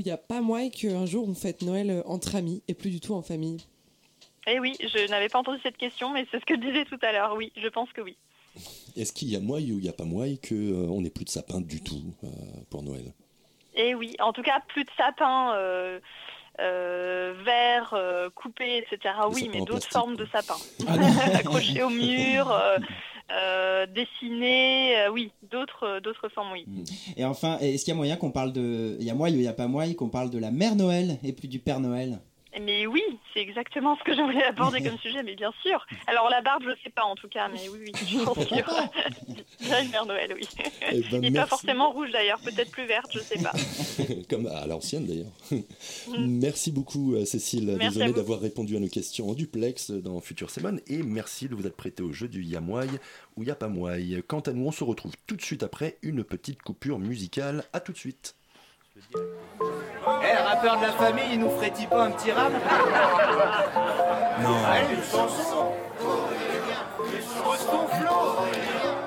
il 0.00 0.06
y 0.06 0.10
a, 0.10 0.14
a 0.14 0.16
pas 0.16 0.40
moyen 0.40 0.70
qu'un 0.70 1.06
jour 1.06 1.28
on 1.28 1.34
fête 1.34 1.62
Noël 1.62 1.90
euh, 1.90 2.02
entre 2.06 2.34
amis 2.34 2.62
et 2.66 2.74
plus 2.74 2.90
du 2.90 3.00
tout 3.00 3.14
en 3.14 3.22
famille? 3.22 3.64
Et 4.46 4.58
oui, 4.58 4.76
je 4.80 5.08
n'avais 5.08 5.28
pas 5.28 5.38
entendu 5.38 5.60
cette 5.62 5.76
question, 5.76 6.10
mais 6.10 6.26
c'est 6.30 6.40
ce 6.40 6.44
que 6.44 6.56
je 6.56 6.60
disais 6.60 6.84
tout 6.84 6.98
à 7.02 7.12
l'heure. 7.12 7.34
Oui, 7.36 7.52
je 7.56 7.68
pense 7.68 7.92
que 7.92 8.00
oui. 8.00 8.16
Est-ce 8.96 9.12
qu'il 9.12 9.30
y 9.30 9.36
a 9.36 9.40
moyen 9.40 9.74
ou 9.74 9.78
il 9.78 9.82
n'y 9.82 9.88
a 9.88 9.94
pas 9.94 10.04
moyen 10.04 10.36
qu'on 10.36 11.00
n'ait 11.00 11.10
plus 11.10 11.24
de 11.24 11.30
sapin 11.30 11.60
du 11.60 11.82
tout 11.82 12.14
euh, 12.24 12.28
pour 12.70 12.82
Noël? 12.82 13.12
Et 13.74 13.94
oui, 13.94 14.14
en 14.20 14.32
tout 14.32 14.42
cas, 14.42 14.60
plus 14.68 14.84
de 14.84 14.90
sapins 14.96 15.54
euh, 15.54 15.98
euh, 16.60 17.34
verts, 17.44 17.94
euh, 17.94 18.28
coupés, 18.30 18.78
etc. 18.78 19.14
Oui, 19.30 19.48
mais 19.52 19.62
d'autres 19.62 19.88
formes 19.88 20.16
de 20.16 20.26
sapins. 20.26 20.58
Ah. 20.86 20.94
Accrochés 21.34 21.82
au 21.82 21.88
mur, 21.88 22.50
euh, 22.50 22.78
euh, 23.32 23.86
dessinés, 23.86 24.98
euh, 24.98 25.10
oui, 25.10 25.32
d'autres 25.50 26.00
d'autres 26.00 26.28
formes, 26.28 26.52
oui. 26.52 26.66
Et 27.16 27.24
enfin, 27.24 27.58
est-ce 27.60 27.84
qu'il 27.84 27.92
y 27.92 27.94
a 27.94 27.96
moyen 27.96 28.16
qu'on 28.16 28.30
parle 28.30 28.52
de... 28.52 28.96
Il 29.00 29.06
y 29.06 29.10
a 29.10 29.14
moyen 29.14 29.34
ou 29.34 29.38
il 29.38 29.42
n'y 29.42 29.48
a 29.48 29.54
pas 29.54 29.68
moyen 29.68 29.94
qu'on 29.94 30.10
parle 30.10 30.28
de 30.28 30.38
la 30.38 30.50
Mère 30.50 30.76
Noël 30.76 31.18
et 31.24 31.32
plus 31.32 31.48
du 31.48 31.58
Père 31.58 31.80
Noël? 31.80 32.20
Mais 32.60 32.86
oui, 32.86 33.02
C'est 33.32 33.40
exactement 33.40 33.96
ce 33.96 34.04
que 34.04 34.14
je 34.14 34.20
voulais 34.20 34.44
aborder 34.44 34.82
comme 34.82 34.98
sujet, 35.02 35.22
mais 35.22 35.34
bien 35.34 35.52
sûr. 35.62 35.86
Alors 36.06 36.28
la 36.28 36.42
barbe, 36.42 36.64
je 36.64 36.82
sais 36.84 36.90
pas 36.90 37.04
en 37.04 37.14
tout 37.14 37.28
cas, 37.28 37.48
mais 37.48 37.68
oui, 37.68 37.78
oui, 37.86 37.92
je 38.06 38.24
pense 38.24 38.36
que 38.36 38.54
bien 39.64 39.82
une 39.82 39.90
mère 39.90 40.06
Noël, 40.06 40.34
oui. 40.34 40.46
Eh 40.90 41.00
ben, 41.10 41.24
Et 41.24 41.30
pas 41.30 41.46
forcément 41.46 41.90
rouge 41.90 42.10
d'ailleurs, 42.10 42.40
peut-être 42.40 42.70
plus 42.70 42.86
verte, 42.86 43.10
je 43.12 43.20
sais 43.20 43.42
pas. 43.42 43.52
Comme 44.28 44.46
à 44.46 44.66
l'ancienne 44.66 45.06
d'ailleurs. 45.06 45.32
merci 46.18 46.72
beaucoup 46.72 47.14
euh, 47.14 47.24
Cécile, 47.24 47.76
Merci 47.78 47.98
désolé 47.98 48.12
d'avoir 48.12 48.40
répondu 48.40 48.76
à 48.76 48.80
nos 48.80 48.88
questions 48.88 49.30
en 49.30 49.34
duplex 49.34 49.90
dans 49.90 50.20
Futur 50.20 50.50
Simone 50.50 50.80
et 50.86 51.02
merci 51.02 51.48
de 51.48 51.54
vous 51.54 51.66
être 51.66 51.76
prêté 51.76 52.02
au 52.02 52.12
jeu 52.12 52.28
du 52.28 52.42
Yamouai 52.42 52.88
ou 53.36 53.44
Yapamouai. 53.44 54.22
Quant 54.26 54.40
à 54.40 54.52
nous, 54.52 54.66
on 54.66 54.72
se 54.72 54.84
retrouve 54.84 55.12
tout 55.26 55.36
de 55.36 55.42
suite 55.42 55.62
après 55.62 55.98
une 56.02 56.24
petite 56.24 56.62
coupure 56.62 56.98
musicale. 56.98 57.64
À 57.72 57.80
tout 57.80 57.92
de 57.92 57.98
suite. 57.98 58.34
Eh, 60.24 60.36
rappeur 60.36 60.76
de 60.78 60.82
la 60.82 60.92
famille, 60.92 61.24
il 61.32 61.40
nous 61.40 61.50
ferait-il 61.50 61.88
pas 61.88 62.04
un 62.04 62.10
petit 62.12 62.30
rap 62.30 62.52
Non. 64.40 64.56
Allez, 64.70 64.94
une 64.94 65.02
chanson 65.02 65.72
Pose 67.44 67.66
ton 67.66 67.88
flow 67.88 68.36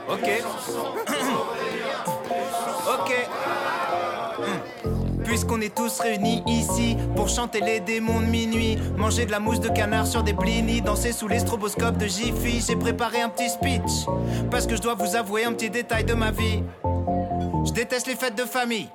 Ok. 0.10 0.30
ok. 3.00 3.30
Puisqu'on 5.24 5.62
est 5.62 5.74
tous 5.74 6.00
réunis 6.02 6.44
ici 6.46 6.98
pour 7.16 7.30
chanter 7.30 7.60
les 7.60 7.80
démons 7.80 8.20
de 8.20 8.26
minuit, 8.26 8.78
manger 8.96 9.26
de 9.26 9.32
la 9.32 9.40
mousse 9.40 9.60
de 9.60 9.70
canard 9.70 10.06
sur 10.06 10.22
des 10.22 10.34
blinis, 10.34 10.82
danser 10.82 11.14
sous 11.14 11.28
les 11.28 11.40
stroboscopes 11.40 11.98
de 11.98 12.06
Jiffy, 12.06 12.64
j'ai 12.66 12.76
préparé 12.76 13.22
un 13.22 13.30
petit 13.30 13.50
speech. 13.50 14.06
Parce 14.52 14.68
que 14.68 14.76
je 14.76 14.82
dois 14.82 14.94
vous 14.94 15.16
avouer 15.16 15.46
un 15.46 15.54
petit 15.54 15.70
détail 15.72 16.04
de 16.04 16.14
ma 16.14 16.30
vie. 16.32 16.62
Je 17.66 17.72
déteste 17.72 18.06
les 18.06 18.16
fêtes 18.16 18.36
de 18.36 18.44
famille. 18.44 18.90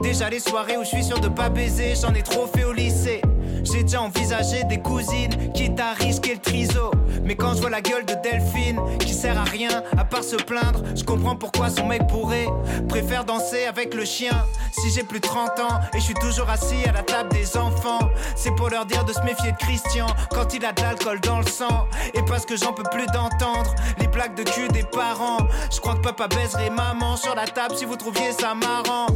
Déjà 0.00 0.30
les 0.30 0.40
soirées 0.40 0.76
où 0.76 0.84
je 0.84 0.88
suis 0.88 1.04
sûr 1.04 1.18
de 1.20 1.28
pas 1.28 1.48
baiser, 1.48 1.94
j'en 2.00 2.14
ai 2.14 2.22
trop 2.22 2.46
fait 2.46 2.64
au 2.64 2.72
lycée. 2.72 3.20
J'ai 3.64 3.82
déjà 3.82 4.00
envisagé 4.00 4.62
des 4.64 4.78
cousines, 4.78 5.52
quitte 5.52 5.78
à 5.80 5.92
risquer 5.92 6.34
le 6.34 6.40
triso. 6.40 6.90
Mais 7.24 7.34
quand 7.34 7.54
je 7.54 7.60
vois 7.60 7.70
la 7.70 7.80
gueule 7.80 8.04
de 8.04 8.14
Delphine, 8.14 8.80
qui 9.00 9.12
sert 9.12 9.36
à 9.38 9.44
rien 9.44 9.82
à 9.96 10.04
part 10.04 10.22
se 10.22 10.36
plaindre, 10.36 10.82
je 10.94 11.02
comprends 11.02 11.36
pourquoi 11.36 11.68
son 11.68 11.86
mec 11.86 12.06
pourrait 12.06 12.46
préfère 12.88 13.24
danser 13.24 13.64
avec 13.64 13.94
le 13.94 14.04
chien. 14.04 14.44
Si 14.72 14.90
j'ai 14.90 15.02
plus 15.02 15.20
de 15.20 15.26
30 15.26 15.58
ans 15.58 15.80
et 15.92 15.98
je 15.98 16.04
suis 16.04 16.14
toujours 16.14 16.48
assis 16.48 16.88
à 16.88 16.92
la 16.92 17.02
table 17.02 17.30
des 17.30 17.56
enfants, 17.56 18.08
c'est 18.36 18.54
pour 18.54 18.70
leur 18.70 18.86
dire 18.86 19.04
de 19.04 19.12
se 19.12 19.20
méfier 19.22 19.52
de 19.52 19.56
Christian 19.56 20.06
quand 20.30 20.54
il 20.54 20.64
a 20.64 20.72
de 20.72 20.80
l'alcool 20.80 21.20
dans 21.20 21.38
le 21.38 21.46
sang. 21.46 21.86
Et 22.14 22.22
parce 22.22 22.46
que 22.46 22.56
j'en 22.56 22.72
peux 22.72 22.88
plus 22.90 23.06
d'entendre 23.06 23.74
les 23.98 24.06
blagues 24.06 24.36
de 24.36 24.44
cul 24.44 24.68
des 24.68 24.84
parents. 24.84 25.38
Je 25.72 25.80
crois 25.80 25.94
que 25.94 26.02
papa 26.02 26.28
baiserait 26.28 26.70
maman 26.70 27.16
sur 27.16 27.34
la 27.34 27.46
table 27.46 27.74
si 27.76 27.84
vous 27.84 27.96
trouviez 27.96 28.32
ça 28.32 28.54
marrant. 28.54 29.06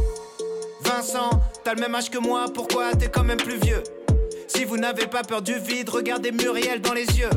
Vincent, 0.85 1.29
t'as 1.63 1.73
le 1.73 1.81
même 1.81 1.95
âge 1.95 2.09
que 2.09 2.17
moi, 2.17 2.45
pourquoi 2.53 2.93
t'es 2.95 3.07
quand 3.07 3.23
même 3.23 3.37
plus 3.37 3.57
vieux? 3.57 3.83
Si 4.47 4.65
vous 4.65 4.77
n'avez 4.77 5.07
pas 5.07 5.23
peur 5.23 5.41
du 5.41 5.53
vide, 5.53 5.89
regardez 5.89 6.31
Muriel 6.31 6.81
dans 6.81 6.93
les 6.93 7.05
yeux. 7.05 7.29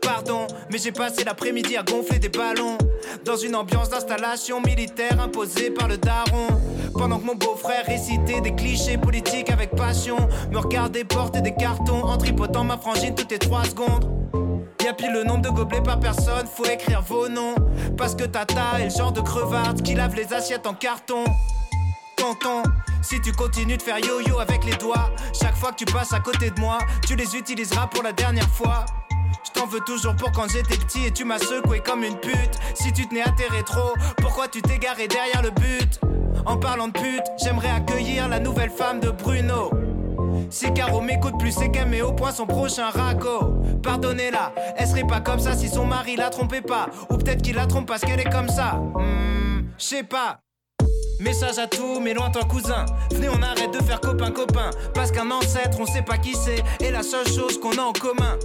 Pardon, 0.00 0.46
mais 0.70 0.78
j'ai 0.78 0.92
passé 0.92 1.24
l'après-midi 1.24 1.76
à 1.76 1.82
gonfler 1.82 2.18
des 2.18 2.28
ballons 2.28 2.78
dans 3.24 3.36
une 3.36 3.56
ambiance 3.56 3.88
d'installation 3.88 4.60
militaire 4.60 5.20
imposée 5.20 5.70
par 5.70 5.88
le 5.88 5.96
daron. 5.96 6.48
Pendant 6.92 7.18
que 7.18 7.24
mon 7.24 7.34
beau-frère 7.34 7.86
récitait 7.86 8.40
des 8.40 8.54
clichés 8.54 8.98
politiques 8.98 9.50
avec 9.50 9.70
passion, 9.70 10.16
me 10.50 10.58
regardait 10.58 11.04
porter 11.04 11.40
des 11.40 11.54
cartons 11.54 12.04
en 12.04 12.16
tripotant 12.16 12.64
ma 12.64 12.78
frangine 12.78 13.14
toutes 13.14 13.30
les 13.30 13.38
3 13.38 13.64
secondes. 13.64 14.10
Y'a 14.84 14.92
pile 14.92 15.12
le 15.12 15.24
nombre 15.24 15.42
de 15.42 15.50
gobelets 15.50 15.82
par 15.82 16.00
personne, 16.00 16.46
faut 16.46 16.64
écrire 16.64 17.02
vos 17.02 17.28
noms. 17.28 17.54
Parce 17.96 18.14
que 18.14 18.24
Tata 18.24 18.80
est 18.80 18.84
le 18.84 18.90
genre 18.90 19.12
de 19.12 19.20
crevarde 19.20 19.82
qui 19.82 19.94
lave 19.94 20.14
les 20.14 20.32
assiettes 20.32 20.66
en 20.66 20.74
carton. 20.74 21.24
Si 23.02 23.20
tu 23.20 23.32
continues 23.32 23.76
de 23.76 23.82
faire 23.82 23.98
yo-yo 23.98 24.38
avec 24.38 24.64
les 24.64 24.76
doigts, 24.76 25.10
chaque 25.38 25.56
fois 25.56 25.72
que 25.72 25.76
tu 25.76 25.84
passes 25.84 26.12
à 26.12 26.20
côté 26.20 26.50
de 26.50 26.60
moi, 26.60 26.78
tu 27.06 27.16
les 27.16 27.36
utiliseras 27.36 27.88
pour 27.88 28.02
la 28.02 28.12
dernière 28.12 28.48
fois. 28.48 28.86
Je 29.44 29.50
t'en 29.50 29.66
veux 29.66 29.80
toujours 29.80 30.14
pour 30.14 30.30
quand 30.32 30.48
j'étais 30.48 30.76
petit 30.76 31.06
et 31.06 31.10
tu 31.10 31.24
m'as 31.24 31.38
secoué 31.38 31.80
comme 31.80 32.04
une 32.04 32.16
pute. 32.16 32.58
Si 32.74 32.92
tu 32.92 33.06
tenais 33.08 33.22
à 33.22 33.30
tes 33.30 33.48
rétros, 33.48 33.94
pourquoi 34.18 34.48
tu 34.48 34.62
t'es 34.62 34.78
garé 34.78 35.08
derrière 35.08 35.42
le 35.42 35.50
but? 35.50 36.00
En 36.46 36.56
parlant 36.56 36.88
de 36.88 36.92
pute, 36.92 37.24
j'aimerais 37.42 37.70
accueillir 37.70 38.28
la 38.28 38.38
nouvelle 38.38 38.70
femme 38.70 39.00
de 39.00 39.10
Bruno. 39.10 39.70
Si 40.48 40.72
Caro 40.72 41.00
m'écoute 41.00 41.38
plus, 41.38 41.52
c'est 41.52 41.70
qu'elle 41.70 41.88
met 41.88 42.02
au 42.02 42.12
point 42.12 42.30
son 42.30 42.46
prochain 42.46 42.88
ragot. 42.88 43.62
Pardonnez-la, 43.82 44.52
elle 44.76 44.86
serait 44.86 45.06
pas 45.06 45.20
comme 45.20 45.40
ça 45.40 45.56
si 45.56 45.68
son 45.68 45.86
mari 45.86 46.16
la 46.16 46.30
trompait 46.30 46.62
pas. 46.62 46.86
Ou 47.10 47.16
peut-être 47.16 47.42
qu'il 47.42 47.56
la 47.56 47.66
trompe 47.66 47.88
parce 47.88 48.02
qu'elle 48.02 48.20
est 48.20 48.30
comme 48.30 48.48
ça. 48.48 48.74
Hmm, 48.74 49.64
je 49.76 49.84
sais 49.84 50.04
pas. 50.04 50.41
Message 51.22 51.58
à 51.60 51.68
tous 51.68 52.00
mes 52.00 52.14
lointains 52.14 52.42
cousins. 52.48 52.84
Venez, 53.12 53.28
on 53.28 53.40
arrête 53.42 53.70
de 53.72 53.80
faire 53.84 54.00
copain-copain. 54.00 54.70
Parce 54.92 55.12
qu'un 55.12 55.30
ancêtre, 55.30 55.78
on 55.78 55.86
sait 55.86 56.02
pas 56.02 56.18
qui 56.18 56.34
c'est. 56.34 56.64
Et 56.84 56.90
la 56.90 57.04
seule 57.04 57.28
chose 57.28 57.60
qu'on 57.60 57.78
a 57.78 57.82
en 57.82 57.92
commun. 57.92 58.36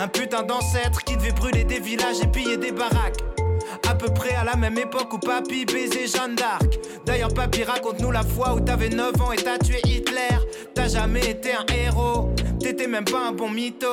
Un 0.00 0.08
putain 0.08 0.42
d'ancêtre 0.42 1.04
qui 1.04 1.16
devait 1.16 1.30
brûler 1.30 1.62
des 1.62 1.78
villages 1.78 2.20
et 2.20 2.26
piller 2.26 2.56
des 2.56 2.72
baraques. 2.72 3.22
À 3.88 3.94
peu 3.94 4.08
près 4.08 4.34
à 4.34 4.42
la 4.42 4.56
même 4.56 4.76
époque 4.76 5.12
où 5.12 5.18
papy 5.18 5.66
baisait 5.66 6.08
Jeanne 6.08 6.34
d'Arc. 6.34 6.80
D'ailleurs, 7.04 7.32
papy, 7.32 7.62
raconte-nous 7.62 8.10
la 8.10 8.24
fois 8.24 8.54
où 8.54 8.60
t'avais 8.60 8.88
9 8.88 9.20
ans 9.22 9.30
et 9.30 9.36
t'as 9.36 9.58
tué 9.58 9.78
Hitler. 9.84 10.36
T'as 10.74 10.88
jamais 10.88 11.30
été 11.30 11.52
un 11.52 11.64
héros. 11.72 12.34
T'étais 12.66 12.88
même 12.88 13.04
pas 13.04 13.28
un 13.28 13.30
bon 13.30 13.48
mytho. 13.48 13.86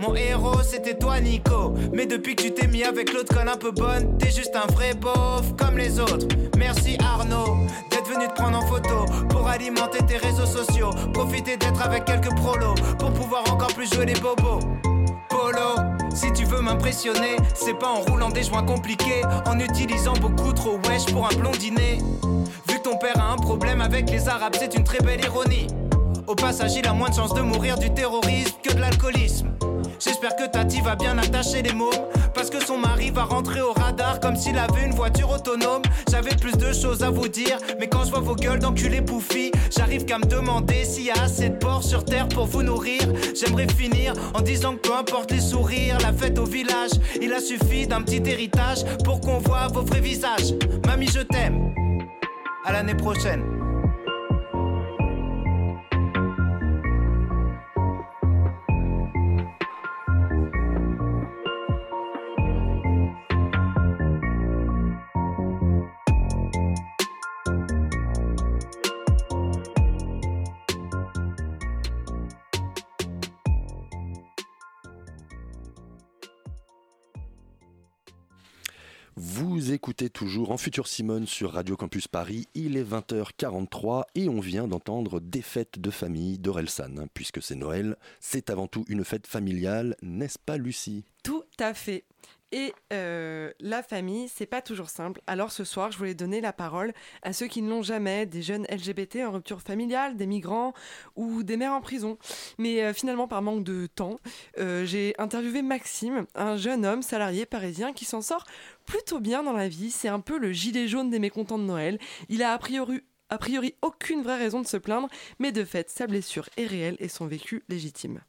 Mon 0.00 0.14
héros, 0.14 0.60
c'était 0.62 0.98
toi, 0.98 1.18
Nico. 1.18 1.72
Mais 1.94 2.04
depuis 2.04 2.36
que 2.36 2.42
tu 2.42 2.52
t'es 2.52 2.66
mis 2.66 2.84
avec 2.84 3.14
l'autre 3.14 3.34
conne 3.34 3.48
un 3.48 3.56
peu 3.56 3.70
bonne, 3.70 4.18
t'es 4.18 4.30
juste 4.30 4.54
un 4.54 4.70
vrai 4.70 4.92
beauf 4.92 5.56
comme 5.58 5.78
les 5.78 5.98
autres. 5.98 6.28
Merci 6.58 6.98
Arnaud 7.02 7.56
d'être 7.90 8.06
venu 8.06 8.28
te 8.28 8.34
prendre 8.34 8.58
en 8.58 8.66
photo 8.66 9.06
pour 9.30 9.48
alimenter 9.48 10.04
tes 10.06 10.18
réseaux 10.18 10.44
sociaux. 10.44 10.90
Profiter 11.14 11.56
d'être 11.56 11.80
avec 11.80 12.04
quelques 12.04 12.34
prolos 12.36 12.74
pour 12.98 13.14
pouvoir 13.14 13.50
encore 13.50 13.72
plus 13.72 13.90
jouer 13.90 14.04
les 14.04 14.20
bobos. 14.20 14.60
Polo, 15.30 15.76
si 16.14 16.30
tu 16.34 16.44
veux 16.44 16.60
m'impressionner, 16.60 17.36
c'est 17.54 17.78
pas 17.78 17.88
en 17.88 18.02
roulant 18.02 18.28
des 18.28 18.42
joints 18.42 18.62
compliqués, 18.62 19.22
en 19.46 19.58
utilisant 19.58 20.12
beaucoup 20.20 20.52
trop 20.52 20.78
wesh 20.86 21.06
pour 21.06 21.26
un 21.26 21.34
blondinet. 21.34 21.96
Vu 22.68 22.76
que 22.76 22.82
ton 22.82 22.98
père 22.98 23.18
a 23.18 23.32
un 23.32 23.36
problème 23.36 23.80
avec 23.80 24.10
les 24.10 24.28
arabes, 24.28 24.54
c'est 24.58 24.74
une 24.74 24.84
très 24.84 24.98
belle 24.98 25.24
ironie. 25.24 25.66
Au 26.28 26.34
passage, 26.34 26.76
il 26.76 26.86
a 26.86 26.92
moins 26.92 27.08
de 27.08 27.14
chances 27.14 27.32
de 27.32 27.40
mourir 27.40 27.78
du 27.78 27.88
terrorisme 27.88 28.54
que 28.62 28.74
de 28.74 28.80
l'alcoolisme. 28.80 29.48
J'espère 29.98 30.36
que 30.36 30.46
Tati 30.46 30.82
va 30.82 30.94
bien 30.94 31.16
attacher 31.16 31.62
les 31.62 31.72
mots 31.72 31.90
Parce 32.34 32.50
que 32.50 32.62
son 32.62 32.76
mari 32.76 33.10
va 33.10 33.24
rentrer 33.24 33.62
au 33.62 33.72
radar 33.72 34.20
comme 34.20 34.36
s'il 34.36 34.58
avait 34.58 34.84
une 34.84 34.92
voiture 34.92 35.30
autonome. 35.30 35.80
J'avais 36.10 36.36
plus 36.36 36.52
de 36.52 36.70
choses 36.74 37.02
à 37.02 37.08
vous 37.08 37.28
dire 37.28 37.56
Mais 37.80 37.88
quand 37.88 38.04
je 38.04 38.10
vois 38.10 38.20
vos 38.20 38.36
gueules 38.36 38.58
d'enculés 38.58 39.00
bouffis 39.00 39.52
J'arrive 39.74 40.04
qu'à 40.04 40.18
me 40.18 40.26
demander 40.26 40.84
s'il 40.84 41.04
y 41.04 41.10
a 41.10 41.22
assez 41.22 41.48
de 41.48 41.56
porcs 41.56 41.84
sur 41.84 42.04
terre 42.04 42.28
pour 42.28 42.44
vous 42.44 42.62
nourrir. 42.62 43.00
J'aimerais 43.34 43.66
finir 43.68 44.12
en 44.34 44.42
disant 44.42 44.74
que 44.74 44.86
peu 44.86 44.94
importe 44.94 45.30
les 45.30 45.40
sourires 45.40 45.96
La 46.02 46.12
fête 46.12 46.38
au 46.38 46.44
village 46.44 46.90
Il 47.22 47.32
a 47.32 47.40
suffi 47.40 47.86
d'un 47.86 48.02
petit 48.02 48.22
héritage 48.30 48.84
Pour 49.02 49.22
qu'on 49.22 49.38
voit 49.38 49.68
vos 49.68 49.82
vrais 49.82 50.00
visages. 50.00 50.52
Mamie 50.86 51.08
je 51.08 51.20
t'aime. 51.20 51.72
À 52.66 52.72
l'année 52.72 52.94
prochaine 52.94 53.67
Écoutez 79.70 80.08
toujours 80.08 80.50
en 80.50 80.56
Futur 80.56 80.88
Simone 80.88 81.26
sur 81.26 81.52
Radio 81.52 81.76
Campus 81.76 82.08
Paris. 82.08 82.48
Il 82.54 82.78
est 82.78 82.90
20h43 82.90 84.04
et 84.14 84.26
on 84.30 84.40
vient 84.40 84.66
d'entendre 84.66 85.20
Des 85.20 85.42
fêtes 85.42 85.78
de 85.78 85.90
famille 85.90 86.38
d'Orelsan. 86.38 87.06
Puisque 87.12 87.42
c'est 87.42 87.54
Noël, 87.54 87.96
c'est 88.18 88.48
avant 88.48 88.66
tout 88.66 88.86
une 88.88 89.04
fête 89.04 89.26
familiale, 89.26 89.94
n'est-ce 90.00 90.38
pas 90.38 90.56
Lucie? 90.56 91.04
Tout 91.22 91.44
à 91.58 91.74
fait. 91.74 92.04
Et 92.50 92.72
euh, 92.94 93.52
la 93.60 93.82
famille, 93.82 94.28
c'est 94.28 94.46
pas 94.46 94.62
toujours 94.62 94.88
simple. 94.88 95.20
Alors 95.26 95.52
ce 95.52 95.64
soir, 95.64 95.92
je 95.92 95.98
voulais 95.98 96.14
donner 96.14 96.40
la 96.40 96.54
parole 96.54 96.92
à 97.22 97.34
ceux 97.34 97.46
qui 97.46 97.60
ne 97.60 97.68
l'ont 97.68 97.82
jamais, 97.82 98.24
des 98.24 98.40
jeunes 98.40 98.66
LGBT 98.70 99.18
en 99.26 99.32
rupture 99.32 99.60
familiale, 99.60 100.16
des 100.16 100.26
migrants 100.26 100.72
ou 101.14 101.42
des 101.42 101.58
mères 101.58 101.72
en 101.72 101.82
prison. 101.82 102.16
Mais 102.56 102.82
euh, 102.82 102.94
finalement, 102.94 103.28
par 103.28 103.42
manque 103.42 103.64
de 103.64 103.86
temps, 103.86 104.16
euh, 104.58 104.86
j'ai 104.86 105.14
interviewé 105.18 105.60
Maxime, 105.60 106.26
un 106.34 106.56
jeune 106.56 106.86
homme 106.86 107.02
salarié 107.02 107.44
parisien 107.44 107.92
qui 107.92 108.06
s'en 108.06 108.22
sort 108.22 108.44
plutôt 108.86 109.20
bien 109.20 109.42
dans 109.42 109.52
la 109.52 109.68
vie. 109.68 109.90
C'est 109.90 110.08
un 110.08 110.20
peu 110.20 110.38
le 110.38 110.52
gilet 110.52 110.88
jaune 110.88 111.10
des 111.10 111.18
mécontents 111.18 111.58
de 111.58 111.64
Noël. 111.64 111.98
Il 112.30 112.42
a 112.42 112.52
a 112.52 112.58
priori 112.58 113.02
a 113.30 113.36
priori 113.36 113.74
aucune 113.82 114.22
vraie 114.22 114.38
raison 114.38 114.62
de 114.62 114.66
se 114.66 114.78
plaindre, 114.78 115.08
mais 115.38 115.52
de 115.52 115.62
fait, 115.62 115.90
sa 115.90 116.06
blessure 116.06 116.48
est 116.56 116.64
réelle 116.64 116.96
et 116.98 117.08
son 117.08 117.26
vécu 117.26 117.62
légitime. 117.68 118.22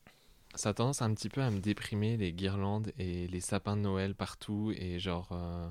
Ça 0.55 0.69
a 0.69 0.73
tendance 0.73 1.01
un 1.01 1.13
petit 1.13 1.29
peu 1.29 1.41
à 1.41 1.51
me 1.51 1.59
déprimer, 1.59 2.17
les 2.17 2.33
guirlandes 2.33 2.91
et 2.97 3.27
les 3.27 3.39
sapins 3.39 3.77
de 3.77 3.81
Noël 3.81 4.15
partout, 4.15 4.73
euh, 4.75 5.69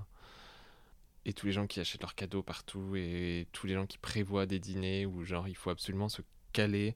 Et 1.25 1.33
tous 1.33 1.47
les 1.47 1.53
gens 1.53 1.67
qui 1.67 1.81
achètent 1.81 2.01
leurs 2.01 2.15
cadeaux 2.15 2.43
partout, 2.43 2.95
et 2.97 3.49
tous 3.53 3.67
les 3.67 3.75
gens 3.75 3.87
qui 3.87 3.99
prévoient 3.99 4.47
des 4.47 4.61
dîners 4.61 5.05
où, 5.05 5.25
genre, 5.25 5.49
il 5.49 5.57
faut 5.57 5.71
absolument 5.71 6.09
se 6.09 6.23
caler 6.53 6.95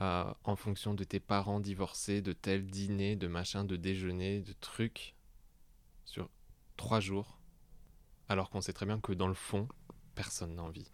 euh, 0.00 0.32
en 0.44 0.56
fonction 0.56 0.94
de 0.94 1.04
tes 1.04 1.20
parents 1.20 1.60
divorcés, 1.60 2.22
de 2.22 2.32
tel 2.32 2.66
dîner, 2.66 3.16
de 3.16 3.26
machin, 3.26 3.64
de 3.64 3.76
déjeuner, 3.76 4.40
de 4.40 4.54
trucs 4.60 5.14
sur 6.04 6.30
trois 6.76 7.00
jours, 7.00 7.38
alors 8.28 8.48
qu'on 8.48 8.60
sait 8.60 8.72
très 8.72 8.86
bien 8.86 9.00
que 9.00 9.12
dans 9.12 9.28
le 9.28 9.34
fond, 9.34 9.68
personne 10.14 10.54
n'a 10.54 10.62
envie. 10.62 10.88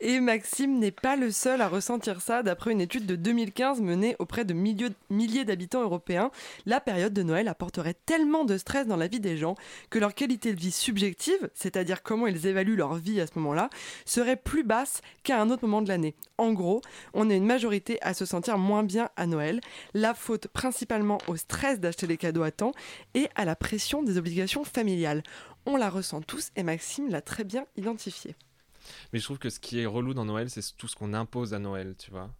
Et 0.00 0.20
Maxime 0.20 0.78
n'est 0.78 0.90
pas 0.90 1.16
le 1.16 1.30
seul 1.30 1.60
à 1.60 1.68
ressentir 1.68 2.20
ça. 2.20 2.42
D'après 2.42 2.72
une 2.72 2.80
étude 2.80 3.06
de 3.06 3.16
2015 3.16 3.80
menée 3.80 4.16
auprès 4.18 4.44
de 4.44 4.54
milliers 4.54 5.44
d'habitants 5.44 5.82
européens, 5.82 6.30
la 6.64 6.80
période 6.80 7.12
de 7.12 7.22
Noël 7.22 7.48
apporterait 7.48 7.96
tellement 8.06 8.44
de 8.44 8.58
stress 8.58 8.86
dans 8.86 8.96
la 8.96 9.08
vie 9.08 9.20
des 9.20 9.36
gens 9.36 9.54
que 9.90 9.98
leur 9.98 10.14
qualité 10.14 10.54
de 10.54 10.60
vie 10.60 10.72
subjective, 10.72 11.50
c'est-à-dire 11.54 12.02
comment 12.02 12.26
ils 12.26 12.46
évaluent 12.46 12.76
leur 12.76 12.94
vie 12.94 13.20
à 13.20 13.26
ce 13.26 13.32
moment-là, 13.36 13.70
serait 14.04 14.36
plus 14.36 14.64
basse 14.64 15.00
qu'à 15.22 15.40
un 15.40 15.50
autre 15.50 15.66
moment 15.66 15.82
de 15.82 15.88
l'année. 15.88 16.14
En 16.38 16.52
gros, 16.52 16.82
on 17.14 17.30
est 17.30 17.36
une 17.36 17.46
majorité 17.46 17.98
à 18.02 18.14
se 18.14 18.24
sentir 18.24 18.58
moins 18.58 18.82
bien 18.82 19.08
à 19.16 19.26
Noël, 19.26 19.60
la 19.94 20.14
faute 20.14 20.48
principalement 20.48 21.18
au 21.28 21.36
stress 21.36 21.80
d'acheter 21.80 22.06
les 22.06 22.16
cadeaux 22.16 22.42
à 22.42 22.50
temps 22.50 22.72
et 23.14 23.28
à 23.34 23.44
la 23.44 23.56
pression 23.56 24.02
des 24.02 24.18
obligations 24.18 24.64
familiales. 24.64 25.22
On 25.64 25.76
la 25.76 25.90
ressent 25.90 26.20
tous 26.20 26.50
et 26.56 26.62
Maxime 26.62 27.08
l'a 27.08 27.20
très 27.20 27.44
bien 27.44 27.66
identifié. 27.76 28.36
Mais 29.12 29.18
je 29.18 29.24
trouve 29.24 29.38
que 29.38 29.50
ce 29.50 29.60
qui 29.60 29.80
est 29.80 29.86
relou 29.86 30.14
dans 30.14 30.24
Noël, 30.24 30.50
c'est 30.50 30.76
tout 30.76 30.88
ce 30.88 30.96
qu'on 30.96 31.14
impose 31.14 31.54
à 31.54 31.58
Noël, 31.58 31.94
tu 31.98 32.10
vois. 32.10 32.30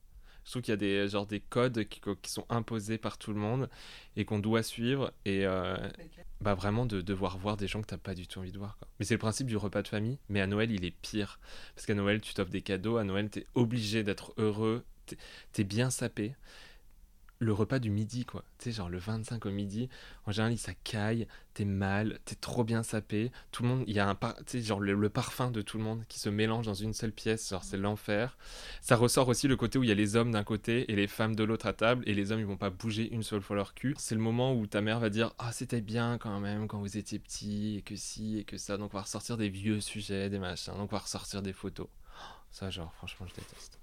Je 0.44 0.50
trouve 0.52 0.62
qu'il 0.62 0.70
y 0.70 0.74
a 0.74 0.76
des, 0.76 1.08
genre, 1.08 1.26
des 1.26 1.40
codes 1.40 1.84
qui, 1.88 2.00
qui 2.22 2.30
sont 2.30 2.46
imposés 2.50 2.98
par 2.98 3.18
tout 3.18 3.32
le 3.32 3.38
monde 3.40 3.68
et 4.16 4.24
qu'on 4.24 4.38
doit 4.38 4.62
suivre. 4.62 5.12
Et 5.24 5.44
euh, 5.44 5.76
bah, 6.40 6.54
vraiment 6.54 6.86
de 6.86 7.00
devoir 7.00 7.36
voir 7.36 7.56
des 7.56 7.66
gens 7.66 7.82
que 7.82 7.86
t'as 7.88 7.96
pas 7.98 8.14
du 8.14 8.28
tout 8.28 8.38
envie 8.38 8.52
de 8.52 8.58
voir. 8.58 8.76
quoi. 8.78 8.86
Mais 9.00 9.04
c'est 9.06 9.14
le 9.14 9.18
principe 9.18 9.48
du 9.48 9.56
repas 9.56 9.82
de 9.82 9.88
famille. 9.88 10.18
Mais 10.28 10.40
à 10.40 10.46
Noël, 10.46 10.70
il 10.70 10.84
est 10.84 10.92
pire. 11.02 11.40
Parce 11.74 11.84
qu'à 11.84 11.94
Noël, 11.94 12.20
tu 12.20 12.32
t'offres 12.32 12.52
des 12.52 12.62
cadeaux. 12.62 12.96
À 12.96 13.02
Noël, 13.02 13.28
t'es 13.28 13.44
obligé 13.56 14.04
d'être 14.04 14.34
heureux. 14.36 14.84
T'es- 15.06 15.16
T'es 15.52 15.64
bien 15.64 15.90
sapé. 15.90 16.36
Le 17.38 17.52
repas 17.52 17.78
du 17.78 17.90
midi, 17.90 18.24
quoi. 18.24 18.44
Tu 18.58 18.64
sais, 18.64 18.76
genre 18.76 18.88
le 18.88 18.96
25 18.96 19.44
au 19.44 19.50
midi, 19.50 19.90
en 20.24 20.32
général, 20.32 20.56
ça 20.56 20.72
caille, 20.84 21.26
t'es 21.52 21.66
mal, 21.66 22.18
t'es 22.24 22.34
trop 22.34 22.64
bien 22.64 22.82
sapé. 22.82 23.30
Tout 23.52 23.62
le 23.62 23.68
monde, 23.68 23.84
il 23.86 23.94
y 23.94 24.00
a 24.00 24.08
un 24.08 24.14
par... 24.14 24.36
tu 24.36 24.44
sais, 24.46 24.62
genre 24.62 24.80
le, 24.80 24.94
le 24.94 25.08
parfum 25.10 25.50
de 25.50 25.60
tout 25.60 25.76
le 25.76 25.84
monde 25.84 26.02
qui 26.08 26.18
se 26.18 26.30
mélange 26.30 26.64
dans 26.64 26.74
une 26.74 26.94
seule 26.94 27.12
pièce, 27.12 27.50
genre 27.50 27.62
c'est 27.62 27.76
l'enfer. 27.76 28.38
Ça 28.80 28.96
ressort 28.96 29.28
aussi 29.28 29.48
le 29.48 29.56
côté 29.56 29.78
où 29.78 29.82
il 29.82 29.88
y 29.88 29.92
a 29.92 29.94
les 29.94 30.16
hommes 30.16 30.30
d'un 30.30 30.44
côté 30.44 30.90
et 30.90 30.96
les 30.96 31.06
femmes 31.06 31.36
de 31.36 31.44
l'autre 31.44 31.66
à 31.66 31.74
table, 31.74 32.02
et 32.06 32.14
les 32.14 32.32
hommes 32.32 32.40
ils 32.40 32.46
vont 32.46 32.56
pas 32.56 32.70
bouger 32.70 33.12
une 33.12 33.22
seule 33.22 33.42
fois 33.42 33.56
leur 33.56 33.74
cul. 33.74 33.94
C'est 33.98 34.14
le 34.14 34.22
moment 34.22 34.54
où 34.54 34.66
ta 34.66 34.80
mère 34.80 34.98
va 34.98 35.10
dire 35.10 35.34
Ah, 35.38 35.52
c'était 35.52 35.82
bien 35.82 36.16
quand 36.16 36.40
même 36.40 36.68
quand 36.68 36.80
vous 36.80 36.96
étiez 36.96 37.18
petit, 37.18 37.76
et 37.76 37.82
que 37.82 37.96
si, 37.96 38.38
et 38.38 38.44
que 38.44 38.56
ça. 38.56 38.78
Donc 38.78 38.94
on 38.94 38.96
va 38.96 39.02
ressortir 39.02 39.36
des 39.36 39.50
vieux 39.50 39.80
sujets, 39.80 40.30
des 40.30 40.38
machins, 40.38 40.72
donc 40.74 40.90
on 40.90 40.96
va 40.96 41.02
ressortir 41.02 41.42
des 41.42 41.52
photos. 41.52 41.88
Ça, 42.50 42.70
genre, 42.70 42.92
franchement, 42.94 43.26
je 43.28 43.34
déteste. 43.34 43.78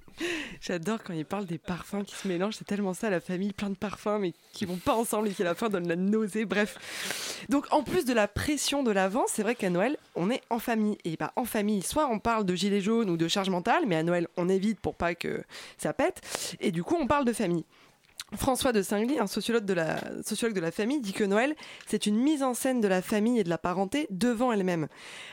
J'adore 0.61 1.03
quand 1.03 1.13
il 1.13 1.25
parle 1.25 1.45
des 1.45 1.57
parfums 1.57 2.03
qui 2.05 2.15
se 2.15 2.27
mélangent, 2.27 2.55
c'est 2.55 2.65
tellement 2.65 2.93
ça 2.93 3.09
la 3.09 3.19
famille, 3.19 3.53
plein 3.53 3.69
de 3.69 3.75
parfums 3.75 4.19
mais 4.19 4.33
qui 4.53 4.65
vont 4.65 4.77
pas 4.77 4.95
ensemble 4.95 5.27
et 5.27 5.31
qui 5.31 5.41
à 5.41 5.45
la 5.45 5.55
fin 5.55 5.69
donnent 5.69 5.87
la 5.87 5.95
nausée, 5.95 6.45
bref. 6.45 7.45
Donc 7.49 7.65
en 7.71 7.83
plus 7.83 8.05
de 8.05 8.13
la 8.13 8.27
pression 8.27 8.83
de 8.83 8.91
l'avant, 8.91 9.25
c'est 9.27 9.43
vrai 9.43 9.55
qu'à 9.55 9.69
Noël, 9.69 9.97
on 10.15 10.29
est 10.29 10.41
en 10.49 10.59
famille. 10.59 10.97
Et 11.03 11.17
bah 11.17 11.33
en 11.35 11.45
famille, 11.45 11.81
soit 11.81 12.07
on 12.07 12.19
parle 12.19 12.45
de 12.45 12.55
gilets 12.55 12.81
jaunes 12.81 13.09
ou 13.09 13.17
de 13.17 13.27
charge 13.27 13.49
mentale, 13.49 13.83
mais 13.87 13.95
à 13.95 14.03
Noël, 14.03 14.27
on 14.37 14.49
évite 14.49 14.79
pour 14.79 14.95
pas 14.95 15.15
que 15.15 15.43
ça 15.77 15.93
pète. 15.93 16.21
Et 16.59 16.71
du 16.71 16.83
coup, 16.83 16.95
on 16.99 17.07
parle 17.07 17.25
de 17.25 17.33
famille. 17.33 17.65
François 18.35 18.71
de 18.73 18.81
Singly, 18.81 19.19
un 19.19 19.27
sociologue 19.27 19.65
de, 19.65 19.73
la, 19.73 20.71
famille, 20.71 21.01
dit 21.01 21.13
que 21.13 21.23
Noël, 21.23 21.55
c'est 21.85 22.05
une 22.05 22.17
mise 22.17 22.43
en 22.43 22.53
scène 22.53 22.81
de 22.81 22.87
la 22.87 23.01
famille 23.01 23.39
et 23.39 23.43
de 23.43 23.49
la 23.49 23.57
parenté 23.57 24.07
devant 24.09 24.51
elle-même. 24.51 24.87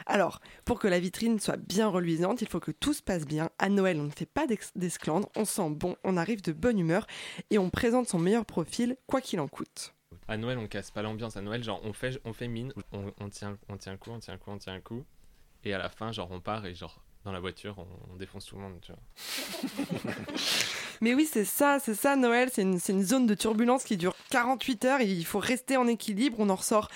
Alors, 0.07 0.41
pour 0.65 0.79
que 0.79 0.89
la 0.89 1.01
vitrine 1.01 1.41
soit 1.41 1.57
bien 1.57 1.89
reluisante, 1.89 2.43
il 2.43 2.49
faut 2.49 2.61
que 2.61 2.71
tout 2.71 2.93
se 2.93 3.03
passe 3.03 3.27
bien. 3.27 3.51
À 3.59 3.69
Noël, 3.69 3.99
on 4.01 4.05
ne 4.05 4.11
fait 4.11 4.27
pas 4.27 4.47
d'esclandre, 4.75 5.29
on 5.37 5.45
sent 5.45 5.71
bon, 5.71 5.97
on 6.05 6.17
arrive 6.17 6.43
de 6.43 6.53
bonne 6.53 6.79
humeur 6.79 7.07
et 7.51 7.59
on 7.59 7.71
présente 7.71 8.09
son 8.09 8.19
meilleur 8.19 8.45
profil, 8.45 8.97
quoi 9.07 9.21
qu'il 9.21 9.41
en 9.41 9.49
coûte. 9.49 9.95
À 10.29 10.37
Noël, 10.37 10.59
on 10.59 10.67
casse 10.67 10.91
pas 10.91 11.03
l'ambiance. 11.03 11.37
À 11.37 11.43
Noël, 11.43 11.63
genre, 11.63 11.81
on 11.85 11.93
fait, 11.93 12.21
on 12.25 12.33
fait 12.33 12.49
mine, 12.49 12.73
on, 12.93 13.29
tient, 13.29 13.59
on 13.69 13.77
tient 13.77 13.97
coup, 13.97 14.11
on 14.11 14.19
tient 14.19 14.35
le 14.35 14.39
coup, 14.39 14.51
on 14.51 14.59
tient 14.59 14.75
le 14.75 14.81
coup. 14.81 15.05
Et 15.65 15.75
à 15.75 15.79
la 15.79 15.89
fin, 15.89 16.13
genre, 16.13 16.29
on 16.31 16.41
part 16.41 16.67
et 16.67 16.75
genre, 16.75 17.03
dans 17.25 17.33
la 17.33 17.41
voiture, 17.41 17.75
on, 17.79 18.12
on 18.14 18.16
défonce 18.16 18.47
tout 18.47 18.57
le 18.57 18.62
monde, 18.62 18.81
tu 18.81 18.93
vois. 18.93 20.12
Mais 21.03 21.14
oui, 21.14 21.29
c'est 21.31 21.45
ça, 21.45 21.79
c'est 21.79 21.95
ça 21.95 22.16
Noël, 22.16 22.51
c'est 22.53 22.62
une, 22.62 22.79
une 22.89 23.03
zone 23.03 23.27
de 23.27 23.35
turbulence 23.35 23.85
qui 23.85 23.97
dure 23.97 24.14
48 24.31 24.85
heures 24.87 25.01
et 25.01 25.07
il 25.07 25.25
faut 25.27 25.39
rester 25.39 25.77
en 25.77 25.87
équilibre, 25.87 26.37
on 26.39 26.49
en 26.49 26.57
ressort 26.57 26.89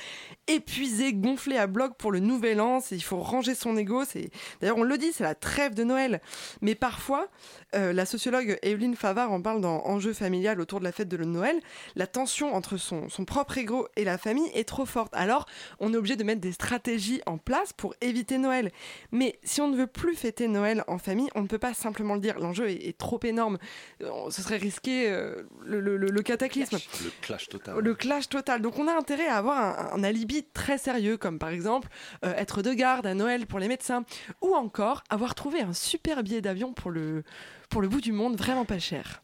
épuisé, 0.47 1.12
gonflé 1.12 1.57
à 1.57 1.66
bloc 1.66 1.95
pour 1.97 2.12
le 2.12 2.18
nouvel 2.20 2.61
an, 2.61 2.80
il 2.90 3.03
faut 3.03 3.18
ranger 3.18 3.55
son 3.55 3.76
ego, 3.76 4.05
c'est 4.05 4.30
d'ailleurs 4.61 4.76
on 4.78 4.82
le 4.82 4.99
dit, 4.99 5.12
c'est 5.12 5.24
la 5.24 5.34
trêve 5.34 5.74
de 5.74 5.84
Noël. 5.84 6.20
Mais 6.61 6.74
parfois, 6.74 7.28
euh, 7.74 7.92
la 7.92 8.07
sociologue 8.07 8.59
Evelyne 8.62 8.95
Favard 8.97 9.32
en 9.32 9.40
parle 9.40 9.61
dans 9.61 9.84
Enjeu 9.86 10.12
familial 10.12 10.61
autour 10.61 10.78
de 10.80 10.84
la 10.84 10.92
fête 10.92 11.09
de 11.09 11.16
Noël, 11.16 11.59
la 11.97 12.07
tension 12.07 12.55
entre 12.55 12.76
son, 12.76 13.09
son 13.09 13.24
propre 13.24 13.59
ego 13.59 13.88
et 13.97 14.05
la 14.05 14.18
famille 14.18 14.51
est 14.55 14.68
trop 14.68 14.86
forte. 14.86 15.12
Alors, 15.16 15.47
on 15.80 15.92
est 15.92 15.97
obligé 15.97 16.16
de 16.16 16.24
mettre 16.24 16.40
des 16.40 16.53
stratégies 16.53 17.20
en 17.26 17.38
place 17.38 17.72
pour 17.72 17.95
éviter 18.01 18.38
Noël. 18.38 18.70
Mais 19.12 19.38
si 19.45 19.61
on 19.61 19.68
ne 19.68 19.76
veut 19.76 19.86
plus 19.86 20.14
fêter 20.14 20.47
Noël 20.49 20.84
en 20.88 20.99
famille, 20.99 21.28
on 21.34 21.42
ne 21.42 21.47
peut 21.49 21.59
pas 21.59 21.74
simplement 21.74 22.14
le 22.14 22.20
dire. 22.20 22.38
L'enjeu 22.38 22.68
est, 22.68 22.86
est 22.88 22.99
trop 22.99 23.20
énorme. 23.24 23.59
Euh, 24.03 24.11
Ce 24.30 24.42
serait 24.42 24.57
risquer 24.59 25.09
euh, 25.11 25.42
le, 25.64 25.80
le- 25.80 25.97
le- 25.97 26.11
le 26.11 26.22
cataclysme. 26.22 26.76
Le 27.03 27.11
clash 27.22 27.49
total. 27.49 27.78
Le 27.78 27.95
clash 27.95 28.28
total. 28.28 28.61
Donc 28.62 28.78
on 28.78 28.88
a 28.88 28.92
intérêt 28.97 29.26
à 29.26 29.36
avoir 29.36 29.59
un, 29.95 29.99
un 29.99 30.05
alibi 30.05 30.34
très 30.43 30.78
sérieux, 30.78 31.16
comme 31.16 31.39
par 31.39 31.51
exemple 31.51 31.89
euh, 32.24 32.35
être 32.35 32.62
de 32.62 32.72
garde 32.72 33.07
à 33.07 33.14
Noël 33.14 33.47
pour 33.47 33.59
les 33.59 33.68
médecins, 33.68 34.05
ou 34.41 34.55
encore 34.55 35.03
avoir 35.11 35.35
trouvé 35.35 35.61
un 35.61 35.72
super 35.72 36.22
billet 36.22 36.41
d'avion 36.41 36.72
pour 36.72 36.91
le, 36.91 37.24
pour 37.70 37.80
le 37.80 37.89
bout 37.89 38.01
du 38.01 38.12
monde, 38.12 38.37
vraiment 38.37 38.64
pas 38.64 38.78
cher. 38.78 39.20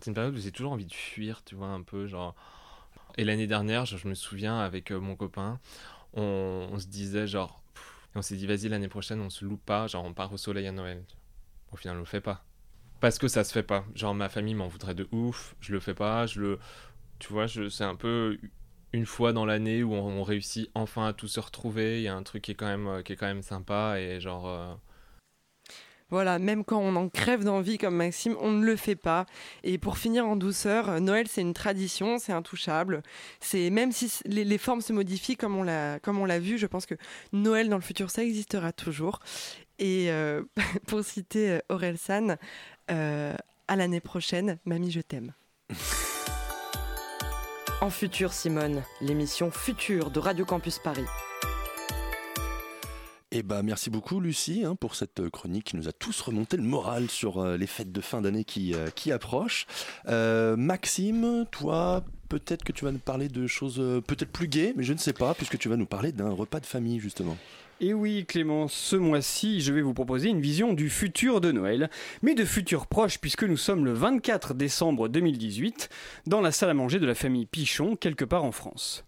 C'est 0.00 0.10
une 0.10 0.14
période 0.14 0.34
où 0.34 0.40
j'ai 0.40 0.52
toujours 0.52 0.72
envie 0.72 0.86
de 0.86 0.92
fuir, 0.92 1.42
tu 1.44 1.54
vois, 1.54 1.68
un 1.68 1.82
peu, 1.82 2.06
genre... 2.06 2.34
Et 3.16 3.24
l'année 3.24 3.48
dernière, 3.48 3.84
je 3.84 4.06
me 4.06 4.14
souviens, 4.14 4.60
avec 4.60 4.92
euh, 4.92 5.00
mon 5.00 5.16
copain, 5.16 5.58
on, 6.14 6.78
se 6.78 6.86
disait, 6.86 7.26
genre... 7.26 7.62
on 8.14 8.22
s'est 8.22 8.36
dit, 8.36 8.46
vas-y, 8.46 8.68
l'année 8.68 8.88
prochaine, 8.88 9.20
on 9.20 9.30
se 9.30 9.44
loupe 9.44 9.64
pas, 9.64 9.88
genre, 9.88 10.04
on 10.04 10.14
part 10.14 10.32
au 10.32 10.36
soleil 10.36 10.68
à 10.68 10.72
Noël. 10.72 11.02
Au 11.72 11.76
final, 11.76 11.96
on 11.96 12.00
le 12.00 12.06
fait 12.06 12.20
pas. 12.20 12.44
Parce 13.00 13.18
que 13.18 13.26
ça 13.26 13.42
se 13.42 13.52
fait 13.52 13.64
pas. 13.64 13.84
Genre, 13.94 14.14
ma 14.14 14.28
famille 14.28 14.54
m'en 14.54 14.68
voudrait 14.68 14.94
de 14.94 15.08
ouf, 15.10 15.56
je 15.60 15.72
le 15.72 15.80
fais 15.80 15.94
pas, 15.94 16.26
je 16.26 16.40
le... 16.40 16.58
Tu 17.18 17.32
vois, 17.32 17.48
je... 17.48 17.68
c'est 17.68 17.84
un 17.84 17.96
peu 17.96 18.38
une 18.92 19.06
fois 19.06 19.32
dans 19.32 19.44
l'année 19.46 19.82
où 19.82 19.94
on, 19.94 20.20
on 20.20 20.22
réussit 20.22 20.70
enfin 20.74 21.06
à 21.08 21.12
tous 21.12 21.28
se 21.28 21.40
retrouver, 21.40 21.98
il 21.98 22.02
y 22.02 22.08
a 22.08 22.14
un 22.14 22.22
truc 22.22 22.42
qui 22.42 22.52
est 22.52 22.54
quand 22.54 22.66
même, 22.66 22.86
euh, 22.86 23.02
qui 23.02 23.12
est 23.12 23.16
quand 23.16 23.26
même 23.26 23.42
sympa, 23.42 24.00
et 24.00 24.20
genre... 24.20 24.46
euh, 24.48 24.74
Voilà, 26.10 26.38
même 26.38 26.64
quand 26.64 26.78
on 26.80 26.96
en 26.96 27.10
crève 27.10 27.44
d'envie 27.44 27.76
comme 27.76 27.94
Maxime, 27.96 28.34
on 28.40 28.50
ne 28.50 28.64
le 28.64 28.76
fait 28.76 28.96
pas. 28.96 29.26
Et 29.62 29.76
pour 29.76 29.98
finir 29.98 30.26
en 30.26 30.36
douceur, 30.36 31.00
Noël 31.02 31.28
c'est 31.28 31.42
une 31.42 31.52
tradition, 31.52 32.18
c'est 32.18 32.32
intouchable. 32.32 33.02
C'est 33.40 33.68
même 33.68 33.92
si 33.92 34.10
les, 34.24 34.44
les 34.44 34.58
formes 34.58 34.80
se 34.80 34.94
modifient 34.94 35.36
comme 35.36 35.54
on 35.56 35.62
l'a 35.62 35.98
comme 36.00 36.18
on 36.18 36.24
l'a 36.24 36.38
vu, 36.38 36.56
je 36.56 36.66
pense 36.66 36.86
que 36.86 36.94
Noël 37.32 37.68
dans 37.68 37.76
le 37.76 37.82
futur 37.82 38.10
ça 38.10 38.24
existera 38.24 38.72
toujours. 38.72 39.20
Et 39.78 40.10
euh, 40.10 40.42
pour 40.88 41.04
citer 41.04 41.60
Aurel 41.68 41.98
San, 41.98 42.38
euh, 42.90 43.34
à 43.68 43.76
l'année 43.76 44.00
prochaine, 44.00 44.58
mamie 44.64 44.90
je 44.90 45.00
t'aime. 45.02 45.34
En 47.80 47.90
futur, 47.90 48.32
Simone, 48.32 48.82
l'émission 49.00 49.52
Future 49.52 50.10
de 50.10 50.18
Radio 50.18 50.44
Campus 50.44 50.80
Paris. 50.80 51.04
Eh 53.30 53.44
ben, 53.44 53.62
merci 53.62 53.88
beaucoup 53.88 54.18
Lucie 54.18 54.64
hein, 54.64 54.74
pour 54.74 54.96
cette 54.96 55.28
chronique 55.30 55.66
qui 55.66 55.76
nous 55.76 55.86
a 55.86 55.92
tous 55.92 56.20
remonté 56.22 56.56
le 56.56 56.64
moral 56.64 57.08
sur 57.08 57.38
euh, 57.38 57.56
les 57.56 57.68
fêtes 57.68 57.92
de 57.92 58.00
fin 58.00 58.20
d'année 58.20 58.42
qui, 58.42 58.74
euh, 58.74 58.88
approchent. 59.14 59.66
Euh, 60.08 60.56
Maxime, 60.56 61.46
toi, 61.52 62.02
peut-être 62.28 62.64
que 62.64 62.72
tu 62.72 62.84
vas 62.84 62.90
nous 62.90 62.98
parler 62.98 63.28
de 63.28 63.46
choses 63.46 63.78
euh, 63.78 64.00
peut-être 64.00 64.32
plus 64.32 64.48
gaies, 64.48 64.72
mais 64.76 64.82
je 64.82 64.92
ne 64.92 64.98
sais 64.98 65.12
pas, 65.12 65.34
puisque 65.34 65.56
tu 65.56 65.68
vas 65.68 65.76
nous 65.76 65.86
parler 65.86 66.10
d'un 66.10 66.30
repas 66.30 66.58
de 66.58 66.66
famille 66.66 66.98
justement. 66.98 67.36
Et 67.80 67.94
oui, 67.94 68.26
Clément, 68.26 68.66
ce 68.66 68.96
mois-ci, 68.96 69.60
je 69.60 69.72
vais 69.72 69.82
vous 69.82 69.94
proposer 69.94 70.30
une 70.30 70.40
vision 70.40 70.72
du 70.72 70.90
futur 70.90 71.40
de 71.40 71.52
Noël, 71.52 71.90
mais 72.22 72.34
de 72.34 72.44
futur 72.44 72.88
proche, 72.88 73.20
puisque 73.20 73.44
nous 73.44 73.56
sommes 73.56 73.84
le 73.84 73.92
24 73.92 74.52
décembre 74.52 75.08
2018, 75.08 75.88
dans 76.26 76.40
la 76.40 76.50
salle 76.50 76.70
à 76.70 76.74
manger 76.74 76.98
de 76.98 77.06
la 77.06 77.14
famille 77.14 77.46
Pichon, 77.46 77.94
quelque 77.94 78.24
part 78.24 78.42
en 78.42 78.50
France. 78.50 79.04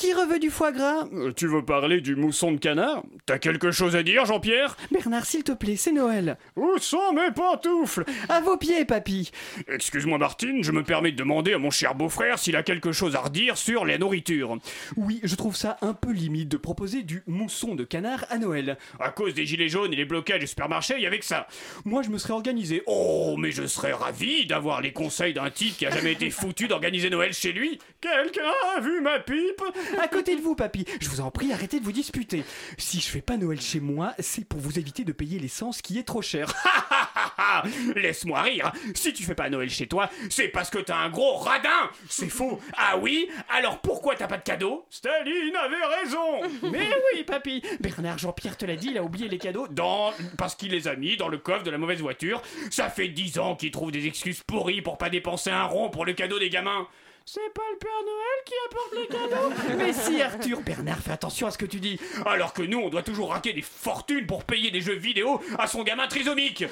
Qui 0.00 0.14
revêt 0.14 0.38
du 0.38 0.48
foie 0.48 0.72
gras 0.72 1.04
Euh, 1.12 1.30
Tu 1.36 1.46
veux 1.46 1.62
parler 1.62 2.00
du 2.00 2.16
mousson 2.16 2.52
de 2.52 2.56
canard 2.56 3.02
T'as 3.26 3.36
quelque 3.38 3.70
chose 3.70 3.94
à 3.96 4.02
dire, 4.02 4.24
Jean-Pierre 4.24 4.78
Bernard, 4.90 5.26
s'il 5.26 5.44
te 5.44 5.52
plaît, 5.52 5.76
c'est 5.76 5.92
Noël. 5.92 6.38
Où 6.56 6.78
sont 6.78 7.12
mes 7.12 7.30
pantoufles 7.30 8.04
À 8.30 8.40
vos 8.40 8.56
pieds, 8.56 8.86
papy. 8.86 9.30
Excuse-moi, 9.68 10.16
Martine, 10.16 10.64
je 10.64 10.72
me 10.72 10.82
permets 10.82 11.12
de 11.12 11.16
demander 11.18 11.52
à 11.52 11.58
mon 11.58 11.70
cher 11.70 11.94
beau-frère 11.94 12.38
s'il 12.38 12.56
a 12.56 12.62
quelque 12.62 12.92
chose 12.92 13.14
à 13.14 13.20
redire 13.20 13.58
sur 13.58 13.84
la 13.84 13.98
nourriture. 13.98 14.56
Oui, 14.96 15.20
je 15.22 15.34
trouve 15.34 15.54
ça 15.54 15.76
un 15.82 15.92
peu 15.92 16.12
limite 16.12 16.48
de 16.48 16.56
proposer 16.56 17.02
du 17.02 17.22
mousson 17.26 17.74
de 17.74 17.84
canard 17.84 18.24
à 18.30 18.38
Noël. 18.38 18.78
À 19.00 19.10
cause 19.10 19.34
des 19.34 19.44
gilets 19.44 19.68
jaunes 19.68 19.92
et 19.92 19.96
les 19.96 20.06
blocages 20.06 20.40
du 20.40 20.46
supermarché, 20.46 20.94
il 20.96 21.02
y 21.02 21.06
avait 21.06 21.18
que 21.18 21.26
ça. 21.26 21.46
Moi, 21.84 22.00
je 22.00 22.08
me 22.08 22.16
serais 22.16 22.32
organisé. 22.32 22.82
Oh, 22.86 23.36
mais 23.38 23.50
je 23.50 23.66
serais 23.66 23.92
ravi 23.92 24.46
d'avoir 24.46 24.80
les 24.80 24.94
conseils 24.94 25.34
d'un 25.34 25.50
type 25.50 25.76
qui 25.76 25.84
a 25.84 25.90
jamais 25.90 26.12
été 26.12 26.30
foutu 26.30 26.68
d'organiser 26.68 27.10
Noël 27.10 27.34
chez 27.34 27.52
lui. 27.52 27.78
Quelqu'un 28.00 28.50
a 28.76 28.80
vu 28.80 29.02
ma 29.02 29.18
pipe 29.20 29.60
À 29.98 30.08
côté 30.08 30.36
de 30.36 30.40
vous, 30.40 30.54
papy. 30.54 30.84
Je 31.00 31.08
vous 31.08 31.20
en 31.20 31.30
prie, 31.30 31.52
arrêtez 31.52 31.80
de 31.80 31.84
vous 31.84 31.92
disputer. 31.92 32.44
Si 32.78 33.00
je 33.00 33.08
fais 33.08 33.20
pas 33.20 33.36
Noël 33.36 33.60
chez 33.60 33.80
moi, 33.80 34.14
c'est 34.18 34.44
pour 34.44 34.60
vous 34.60 34.78
éviter 34.78 35.04
de 35.04 35.12
payer 35.12 35.38
l'essence 35.38 35.82
qui 35.82 35.98
est 35.98 36.04
trop 36.04 36.22
chère. 36.22 36.54
Laisse-moi 37.96 38.42
rire. 38.42 38.72
Si 38.94 39.12
tu 39.12 39.22
fais 39.22 39.34
pas 39.34 39.50
Noël 39.50 39.70
chez 39.70 39.86
toi, 39.86 40.10
c'est 40.28 40.48
parce 40.48 40.70
que 40.70 40.78
t'as 40.78 40.96
un 40.96 41.10
gros 41.10 41.36
radin. 41.36 41.90
C'est 42.08 42.28
faux. 42.28 42.60
Ah 42.76 42.96
oui? 42.98 43.28
Alors 43.48 43.80
pourquoi 43.80 44.14
t'as 44.14 44.26
pas 44.26 44.38
de 44.38 44.42
cadeau? 44.42 44.86
Staline 44.90 45.56
avait 45.56 46.00
raison. 46.00 46.42
Mais 46.70 46.88
oui, 47.14 47.24
papy. 47.24 47.62
Bernard 47.80 48.18
Jean-Pierre 48.18 48.56
te 48.56 48.64
l'a 48.64 48.76
dit, 48.76 48.88
il 48.90 48.98
a 48.98 49.02
oublié 49.02 49.28
les 49.28 49.38
cadeaux 49.38 49.68
dans 49.68 50.12
parce 50.38 50.54
qu'il 50.54 50.70
les 50.70 50.88
a 50.88 50.96
mis 50.96 51.16
dans 51.16 51.28
le 51.28 51.38
coffre 51.38 51.62
de 51.62 51.70
la 51.70 51.78
mauvaise 51.78 52.00
voiture. 52.00 52.42
Ça 52.70 52.88
fait 52.88 53.08
dix 53.08 53.38
ans 53.38 53.56
qu'il 53.56 53.70
trouve 53.70 53.90
des 53.90 54.06
excuses 54.06 54.42
pourries 54.42 54.82
pour 54.82 54.98
pas 54.98 55.10
dépenser 55.10 55.50
un 55.50 55.64
rond 55.64 55.90
pour 55.90 56.04
le 56.04 56.12
cadeau 56.12 56.38
des 56.38 56.50
gamins. 56.50 56.86
C'est 57.24 57.52
pas 57.54 57.62
le 57.72 57.78
Père 57.78 57.90
Noël 58.04 58.40
qui 58.44 58.54
apporte 58.66 58.94
les 58.94 59.06
cadeaux 59.06 59.76
Mais 59.78 59.92
si 59.92 60.20
Arthur 60.20 60.60
Bernard, 60.62 60.98
fais 60.98 61.12
attention 61.12 61.46
à 61.46 61.50
ce 61.50 61.58
que 61.58 61.66
tu 61.66 61.78
dis. 61.78 61.98
Alors 62.26 62.52
que 62.52 62.62
nous, 62.62 62.78
on 62.78 62.88
doit 62.88 63.02
toujours 63.02 63.30
raquer 63.30 63.52
des 63.52 63.62
fortunes 63.62 64.26
pour 64.26 64.44
payer 64.44 64.70
des 64.70 64.80
jeux 64.80 64.96
vidéo 64.96 65.40
à 65.58 65.66
son 65.66 65.82
gamin 65.84 66.08
trisomique. 66.08 66.64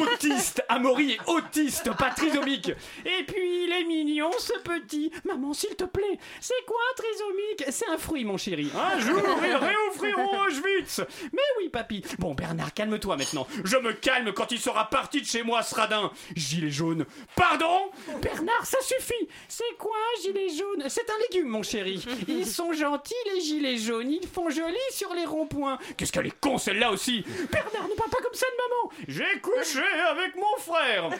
Autiste 0.00 0.62
Amaury 0.68 1.12
est 1.12 1.28
autiste, 1.28 1.90
pas 1.96 2.10
trisomique. 2.10 2.70
Et 3.04 3.24
puis, 3.24 3.64
il 3.64 3.72
est 3.72 3.84
mignon, 3.84 4.30
ce 4.38 4.52
petit. 4.60 5.10
Maman, 5.24 5.52
s'il 5.52 5.74
te 5.74 5.84
plaît, 5.84 6.18
c'est 6.40 6.64
quoi 6.66 6.78
un 6.92 6.94
trisomique? 6.94 7.64
C'est 7.70 7.88
un 7.88 7.98
fruit, 7.98 8.24
mon 8.24 8.36
chéri. 8.36 8.70
Un 8.74 9.00
jour, 9.00 9.20
ils 9.44 9.56
réoffriront 9.56 10.42
Auschwitz. 10.46 11.00
Mais 11.32 11.42
oui, 11.58 11.68
papy. 11.70 12.04
Bon, 12.18 12.34
Bernard, 12.34 12.72
calme-toi 12.72 13.16
maintenant. 13.16 13.46
Je 13.64 13.76
me 13.78 13.92
calme 13.92 14.32
quand 14.32 14.52
il 14.52 14.60
sera 14.60 14.88
parti 14.88 15.20
de 15.20 15.26
chez 15.26 15.42
moi, 15.42 15.62
ce 15.62 15.74
radin 15.74 16.12
Gilet 16.36 16.70
jaune. 16.70 17.04
Pardon? 17.34 17.90
Bernard, 18.20 18.64
ça 18.64 18.78
suffit. 18.80 19.28
C'est 19.48 19.76
quoi 19.78 19.93
un 19.94 20.22
gilet 20.22 20.48
jaune 20.48 20.84
C'est 20.88 21.08
un 21.10 21.14
légume, 21.30 21.48
mon 21.48 21.62
chéri. 21.62 22.04
Ils 22.28 22.46
sont 22.46 22.72
gentils, 22.72 23.14
les 23.34 23.40
gilets 23.40 23.76
jaunes. 23.78 24.10
Ils 24.10 24.26
font 24.26 24.50
joli 24.50 24.76
sur 24.90 25.12
les 25.14 25.24
ronds-points. 25.24 25.78
Qu'est-ce 25.96 26.12
qu'elle 26.12 26.26
est 26.26 26.40
con, 26.40 26.58
celle-là 26.58 26.90
aussi 26.90 27.24
Bernard, 27.50 27.88
ne 27.88 27.94
parle 27.94 28.10
pas 28.10 28.22
comme 28.22 28.34
ça 28.34 28.46
de 28.46 28.56
maman. 28.56 28.92
J'ai 29.08 29.40
couché 29.40 29.82
avec 30.10 30.36
mon 30.36 30.56
frère. 30.58 31.10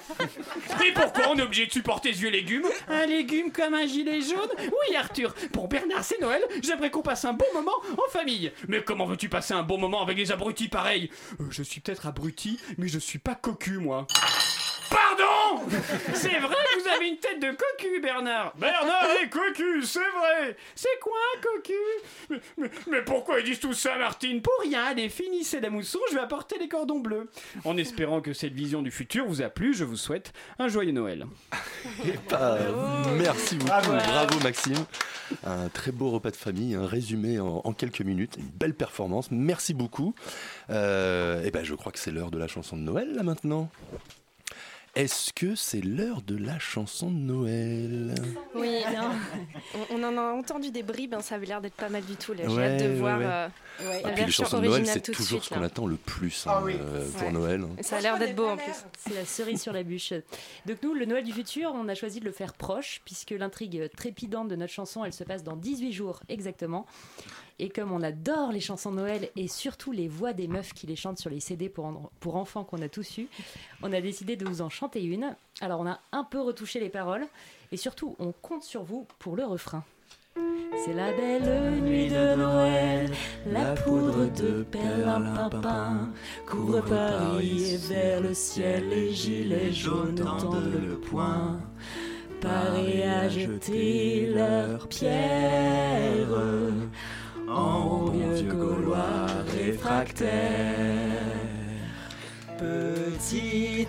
Et 0.87 0.93
pourquoi 0.93 1.29
on 1.31 1.39
est 1.39 1.43
obligé 1.43 1.67
de 1.67 1.73
supporter 1.73 2.13
ce 2.13 2.19
vieux 2.19 2.31
légume? 2.31 2.67
Un 2.89 3.07
légume 3.07 3.51
comme 3.53 3.75
un 3.75 3.87
gilet 3.87 4.21
jaune? 4.21 4.51
Oui, 4.59 4.97
Arthur. 4.97 5.35
Pour 5.53 5.69
Bernard, 5.69 6.05
c'est 6.05 6.21
Noël. 6.21 6.43
J'aimerais 6.63 6.91
qu'on 6.91 7.03
passe 7.03 7.25
un 7.25 7.33
bon 7.33 7.47
moment 7.55 7.73
en 7.93 8.11
famille. 8.11 8.53
Mais 8.69 8.83
comment 8.83 9.07
veux-tu 9.07 9.29
passer 9.29 9.55
un 9.55 9.63
bon 9.63 9.79
moment 9.79 10.03
avec 10.03 10.17
des 10.17 10.33
abrutis 10.33 10.69
pareils? 10.69 11.11
Euh, 11.41 11.45
Je 11.51 11.63
suis 11.63 11.81
peut-être 11.81 12.07
abruti, 12.07 12.59
mais 12.79 12.89
je 12.89 12.99
suis 12.99 13.19
pas 13.19 13.35
cocu, 13.35 13.79
moi. 13.79 14.07
Pardon 14.91 15.65
C'est 16.15 16.39
vrai 16.39 16.55
que 16.75 16.81
vous 16.83 16.89
avez 16.89 17.09
une 17.09 17.17
tête 17.19 17.41
de 17.41 17.51
cocu, 17.51 18.01
Bernard 18.01 18.55
Bernard 18.57 19.07
est 19.23 19.29
cocu, 19.29 19.83
c'est 19.83 19.99
vrai 20.01 20.57
C'est 20.75 20.99
quoi 21.01 21.17
un 21.37 21.41
cocu 21.41 21.73
mais, 22.31 22.41
mais- 22.59 22.71
mais 22.91 23.03
pourquoi 23.03 23.41
ils 23.41 23.45
disent 23.45 23.61
tout 23.61 23.73
ça, 23.73 23.97
Martine 23.99 24.43
Pour 24.43 24.53
rien, 24.63 24.85
allez, 24.85 25.09
finissez 25.09 25.61
la 25.61 25.71
mousson, 25.71 25.99
je 26.11 26.15
vais 26.17 26.21
apporter 26.23 26.59
les 26.59 26.69
cordons 26.69 26.99
bleus. 27.01 27.29
En 27.65 27.77
espérant 27.77 28.21
que 28.21 28.33
cette 28.33 28.53
vision 28.53 28.83
du 28.83 28.91
futur 28.91 29.27
vous 29.27 29.43
a 29.43 29.49
plu, 29.49 29.75
je 29.75 29.85
vous 29.85 29.97
souhaite 29.97 30.33
un 30.59 30.69
joyeux 30.69 30.93
Noël. 30.93 31.27
Ah, 32.33 32.57
merci 33.19 33.57
beaucoup, 33.57 33.69
Bravo. 33.69 33.93
bravo. 33.93 34.39
Maxime. 34.43 34.85
Un 35.45 35.69
très 35.69 35.91
beau 35.93 36.11
repas 36.11 36.31
de 36.31 36.37
famille, 36.37 36.75
un 36.75 36.87
résumé 36.87 37.41
en, 37.41 37.63
en 37.65 37.73
quelques 37.73 38.03
minutes, 38.03 38.35
une 38.39 38.49
belle 38.51 38.75
performance. 38.75 39.31
Merci 39.31 39.73
beaucoup. 39.75 40.15
et 40.69 40.73
ben, 41.53 41.63
je 41.63 41.75
crois 41.75 41.93
que 41.93 41.99
c'est 41.99 42.11
l'heure 42.11 42.31
de 42.31 42.39
la 42.39 42.47
chanson 42.49 42.77
de 42.77 42.83
Noël 42.83 43.13
là 43.15 43.23
maintenant. 43.23 43.71
Est-ce 44.97 45.33
que 45.33 45.57
c'est 45.57 45.81
l'heure 45.81 46.23
de 46.23 46.37
la 46.37 46.61
chanson 46.61 47.11
de 47.11 47.17
Noël 47.17 48.15
Oui, 48.55 48.79
on, 49.91 49.97
on 49.97 50.05
en 50.05 50.17
a 50.17 50.33
entendu 50.33 50.71
des 50.71 50.85
bribes, 50.85 51.15
hein, 51.15 51.21
ça 51.21 51.35
avait 51.35 51.47
l'air 51.47 51.61
d'être 51.61 51.75
pas 51.75 51.89
mal 51.89 52.05
du 52.05 52.15
tout. 52.15 52.33
Là. 52.33 52.45
J'ai 52.47 52.55
Ouais, 52.55 52.63
hâte 52.65 52.81
de 52.83 52.87
ouais, 52.91 52.95
voir 52.95 53.19
ouais. 53.19 53.25
euh, 53.27 53.99
Et 53.99 54.03
la 54.05 54.11
puis 54.13 54.25
les 54.27 54.31
chansons 54.31 54.61
de 54.61 54.67
Noël, 54.69 54.87
c'est 54.87 55.01
toujours 55.13 55.43
suite. 55.43 55.53
ce 55.53 55.59
qu'on 55.59 55.65
attend 55.65 55.87
le 55.89 55.97
plus 55.97 56.45
Ah 56.47 56.59
hein, 56.59 56.63
oui. 56.65 56.77
euh, 56.81 57.09
pour 57.11 57.27
Ouais. 57.27 57.33
Noël. 57.33 57.65
Et 57.77 57.83
Ça 57.83 57.97
a 57.97 58.01
l'air 58.03 58.19
d'être 58.19 58.37
beau 58.37 58.47
en 58.47 58.57
plus. 58.57 58.73
C'est 58.99 59.15
la 59.15 59.25
cerise 59.25 59.61
sur 59.61 59.73
la 59.73 59.83
bûche. 59.83 60.13
Donc 60.67 60.77
nous, 60.85 60.95
le 60.95 61.07
Noël 61.07 61.25
du 61.25 61.33
futur, 61.33 61.73
on 61.75 61.89
a 61.89 61.95
choisi 61.97 62.21
de 62.21 62.25
le 62.25 62.33
faire 62.33 62.53
proche, 62.55 63.01
puisque 63.05 63.31
l'intrigue 63.33 63.91
trépidante 63.97 64.47
de 64.47 64.55
notre 64.55 64.73
chanson, 64.73 65.05
elle 65.05 65.13
se 65.13 65.25
passe 65.25 65.43
dans 65.43 65.57
18 65.57 65.93
jours 65.93 66.21
exactement. 66.29 66.87
Et 67.61 67.69
comme 67.69 67.93
on 67.93 68.03
adore 68.03 68.51
les 68.51 68.61
chansons 68.61 68.91
de 68.91 68.97
Noël 68.97 69.29
et 69.37 69.47
surtout 69.49 69.93
les 69.93 70.09
voix 70.09 70.33
des 70.33 70.49
meufs 70.49 70.73
qui 70.73 70.87
les 70.89 70.97
chantent 70.97 71.19
sur 71.21 71.31
les 71.31 71.39
CD 71.41 71.69
pour, 71.69 71.85
en- 71.87 72.11
pour 72.21 72.37
enfants 72.37 72.65
qu'on 72.65 72.83
a 72.83 72.89
tous 72.89 73.19
eu, 73.19 73.29
on 73.83 73.93
a 73.93 74.01
décidé 74.01 74.35
de 74.37 74.45
vous 74.45 74.61
en 74.61 74.69
chanter 74.69 75.03
une. 75.05 75.37
Alors 75.61 75.81
on 75.81 75.87
a 75.87 76.01
un 76.13 76.25
peu 76.25 76.41
retouché 76.41 76.81
les 76.81 76.89
paroles 76.89 77.25
et 77.71 77.77
surtout 77.77 78.17
on 78.19 78.33
compte 78.33 78.65
sur 78.65 78.83
vous 78.83 79.07
pour 79.21 79.37
le 79.37 79.45
refrain. 79.45 79.85
C'est 80.85 80.93
la 80.95 81.13
belle 81.13 81.81
nuit 81.83 82.09
de 82.09 82.35
Noël, 82.35 83.13
la 83.47 83.75
poudre 83.75 84.27
de 84.35 84.65
perlimpinpin 84.65 86.11
couvre 86.47 86.81
Paris 86.81 87.75
et 87.75 87.77
vers 87.77 88.21
le 88.21 88.35
ciel 88.35 88.89
les 88.89 89.13
gilets 89.15 89.73
jaunes 89.73 90.17
tendent 90.17 90.73
le 90.89 90.99
poing. 90.99 91.61
Parés 92.41 93.05
à 93.05 93.29
jeter 93.29 94.27
leurs 94.35 94.89
pierres 94.89 96.27
en 97.49 98.07
vieux 98.07 98.43
gaulois 98.43 99.27
réfractaires. 99.57 100.33
Petit 102.59 103.87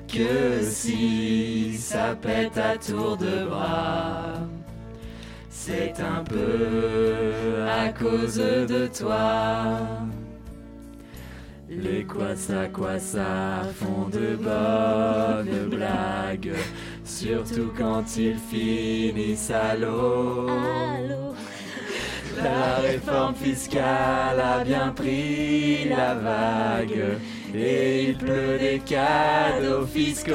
que 0.07 0.63
si 0.63 1.77
ça 1.77 2.15
pète 2.19 2.57
à 2.57 2.75
tour 2.77 3.17
de 3.17 3.45
bras, 3.45 4.33
c'est 5.49 5.93
un 5.99 6.23
peu 6.23 7.67
à 7.69 7.89
cause 7.89 8.37
de 8.37 8.87
toi. 8.87 9.77
Les 11.69 12.03
quoi 12.03 12.35
ça 12.35 12.67
quoi 12.67 12.97
ça 12.97 13.61
font 13.75 14.09
de 14.09 14.35
bonnes 14.35 15.69
blagues, 15.69 16.53
surtout 17.09 17.71
quand 17.77 18.03
ils 18.17 18.37
finissent 18.37 19.51
à 19.51 19.75
l'eau. 19.75 20.47
La 22.37 22.75
réforme 22.75 23.35
fiscale 23.35 24.39
a 24.39 24.63
bien 24.63 24.93
pris 24.95 25.89
la 25.89 26.13
vague 26.13 27.17
et 27.53 28.03
il 28.09 28.17
pleut 28.17 28.57
des 28.57 28.79
cadeaux 28.79 29.85
fiscaux. 29.85 30.33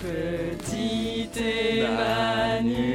Petit 0.00 1.28
Emmanuel, 1.80 2.92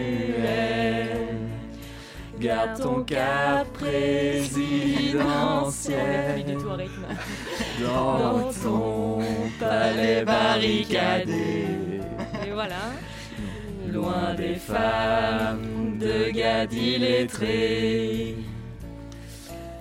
garde 2.39 2.79
ton 2.81 3.03
cap 3.03 3.67
présidentiel 3.73 5.25
dans 7.81 8.53
ton 8.63 9.19
palais 9.59 10.23
barricadé. 10.23 11.86
Voilà. 12.57 12.75
Loin 13.87 14.33
des 14.33 14.55
femmes 14.55 15.99
de 15.99 16.31
gars 16.31 16.63
illettrés. 16.63 18.35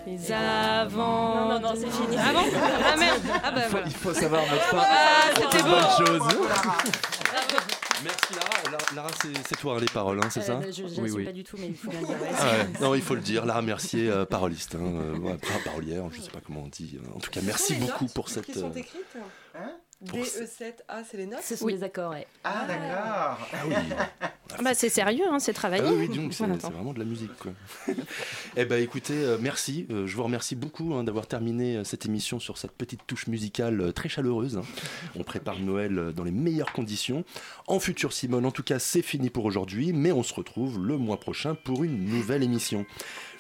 Les 0.07 0.31
avant. 0.31 1.37
Non, 1.37 1.49
non, 1.55 1.61
non, 1.61 1.72
c'est 1.74 1.91
fini. 1.91 2.18
Ah 2.18 2.33
bon 2.35 2.41
Ah 2.85 2.97
merde 2.99 3.22
Ah 3.43 3.51
bah 3.51 3.61
voilà. 3.70 3.87
Il 3.87 3.95
faut 3.95 4.12
savoir 4.12 4.43
mettre 4.43 4.64
fin 4.64 4.83
Ah, 4.83 5.31
à 5.31 5.35
c'était 5.35 5.62
beau. 5.62 5.70
bonne 5.70 6.07
chose. 6.07 6.29
Merci 8.05 8.35
Lara. 8.35 8.62
Lara, 8.70 8.85
Lara, 8.95 9.09
c'est 9.49 9.57
toi 9.59 9.77
hein, 9.77 9.81
les 9.81 9.87
paroles, 9.87 10.20
hein, 10.22 10.29
c'est 10.31 10.43
ça 10.43 10.61
Euh, 10.62 10.66
je 10.70 10.83
j'assume 10.87 11.24
pas 11.24 11.33
du 11.33 11.45
tout, 11.45 11.57
mais 11.59 11.68
il 11.68 11.74
faut 11.77 11.89
bien 11.91 12.01
le 12.03 12.07
dire. 12.07 12.16
ouais. 12.20 12.29
Ah 12.39 12.45
ouais. 12.45 12.66
Non, 12.83 12.95
il 12.95 13.01
faut 13.01 13.14
le 13.14 13.22
dire. 13.22 13.47
Lara 13.47 13.62
Mercier, 13.62 14.11
euh, 14.11 14.27
paroliste, 14.27 14.74
hein, 14.74 14.81
euh, 14.85 15.16
ouais, 15.16 15.39
parolière, 15.64 16.05
je 16.12 16.20
sais 16.20 16.31
pas 16.31 16.41
comment 16.45 16.64
on 16.64 16.68
dit. 16.68 16.99
En 17.14 17.20
tout 17.20 17.31
cas, 17.31 17.41
merci 17.43 17.74
beaucoup 17.77 18.05
pour 18.07 18.29
cette. 18.29 18.45
Qui 18.45 18.53
sont 18.53 18.66
euh, 18.70 18.74
écrites 18.79 19.07
pour 19.12 19.22
DE7A, 20.05 21.05
c'est 21.11 21.16
les 21.16 21.26
notes 21.26 21.40
Ce 21.42 21.57
sont 21.57 21.68
les 21.68 21.82
accords, 21.82 22.12
ouais. 22.12 22.26
Ah, 22.44 22.66
d'accord. 22.68 23.49
Ah 23.53 23.57
oui. 23.66 23.74
Bah, 24.62 24.74
c'est 24.74 24.90
sérieux, 24.90 25.24
hein, 25.30 25.38
c'est 25.38 25.55
travaillé. 25.55 25.82
Ah 25.86 25.92
oui, 25.92 26.09
donc 26.09 26.32
c'est 26.34 26.44
Voilà, 26.44 26.61
vraiment 26.68 26.92
de 26.92 26.99
la 26.99 27.05
musique. 27.05 27.34
Quoi. 27.38 27.53
eh 28.57 28.64
ben 28.64 28.80
écoutez, 28.82 29.14
euh, 29.14 29.38
merci. 29.40 29.86
Euh, 29.90 30.07
je 30.07 30.14
vous 30.16 30.22
remercie 30.22 30.55
beaucoup 30.55 30.94
hein, 30.94 31.03
d'avoir 31.03 31.26
terminé 31.26 31.78
euh, 31.78 31.84
cette 31.84 32.07
émission 32.07 32.38
sur 32.38 32.57
cette 32.59 32.72
petite 32.72 33.01
touche 33.07 33.26
musicale 33.26 33.80
euh, 33.80 33.92
très 33.92 34.09
chaleureuse. 34.09 34.59
hein. 34.59 34.62
On 35.16 35.24
prépare 35.24 35.59
Noël 35.59 35.99
euh, 35.99 36.12
dans 36.12 36.24
les 36.24 36.30
meilleures 36.30 36.72
conditions. 36.72 37.24
En 37.66 37.80
futur 37.80 38.12
Simone, 38.12 38.47
en 38.47 38.51
tout 38.53 38.62
cas, 38.62 38.78
c'est 38.78 39.03
fini 39.03 39.30
pour 39.30 39.47
aujourd'hui, 39.47 39.92
mais 39.92 40.12
on 40.12 40.22
se 40.22 40.34
retrouve 40.34 40.78
le 40.78 40.97
mois 40.99 41.18
prochain 41.18 41.55
pour 41.55 41.84
une 41.84 42.05
nouvelle 42.05 42.42
émission. 42.42 42.86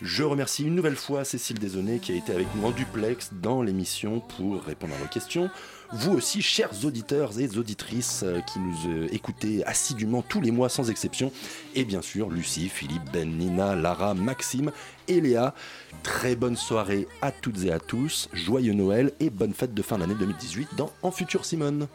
Je 0.02 0.24
remercie 0.24 0.64
une 0.64 0.74
nouvelle 0.74 0.96
fois 0.96 1.24
Cécile 1.24 1.58
Desaunay 1.58 1.98
qui 2.00 2.12
a 2.12 2.16
été 2.16 2.32
avec 2.32 2.48
nous 2.56 2.66
en 2.66 2.70
duplex 2.70 3.30
dans 3.32 3.62
l'émission 3.62 4.20
pour 4.20 4.62
répondre 4.62 4.94
à 4.94 4.98
vos 4.98 5.08
questions. 5.08 5.50
Vous 5.92 6.12
aussi, 6.14 6.42
chers 6.42 6.84
auditeurs 6.84 7.38
et 7.38 7.56
auditrices 7.56 8.22
euh, 8.24 8.40
qui 8.40 8.58
nous 8.58 8.90
euh, 8.90 9.08
écoutez 9.12 9.64
assidûment 9.64 10.20
tous 10.20 10.40
les 10.40 10.50
mois 10.50 10.68
sans 10.68 10.90
exception. 10.90 11.30
Et 11.74 11.84
bien 11.84 12.02
sûr, 12.02 12.28
Lucie, 12.28 12.68
Philippe, 12.68 13.04
Ben, 13.12 13.38
Nina, 13.38 13.76
Lara, 13.76 14.14
Maxime 14.14 14.72
et 15.06 15.20
Léa. 15.20 15.54
Très 16.02 16.34
bonne 16.34 16.56
soirée 16.56 17.06
à 17.22 17.30
toutes 17.30 17.64
et 17.64 17.70
à 17.70 17.78
tous. 17.78 18.28
Joyeux 18.32 18.72
Noël 18.72 19.12
et 19.20 19.30
bonne 19.30 19.54
fête 19.54 19.74
de 19.74 19.82
fin 19.82 19.98
d'année 19.98 20.16
2018 20.18 20.70
dans 20.76 20.90
En 21.02 21.12
Futur 21.12 21.44
Simone. 21.44 21.86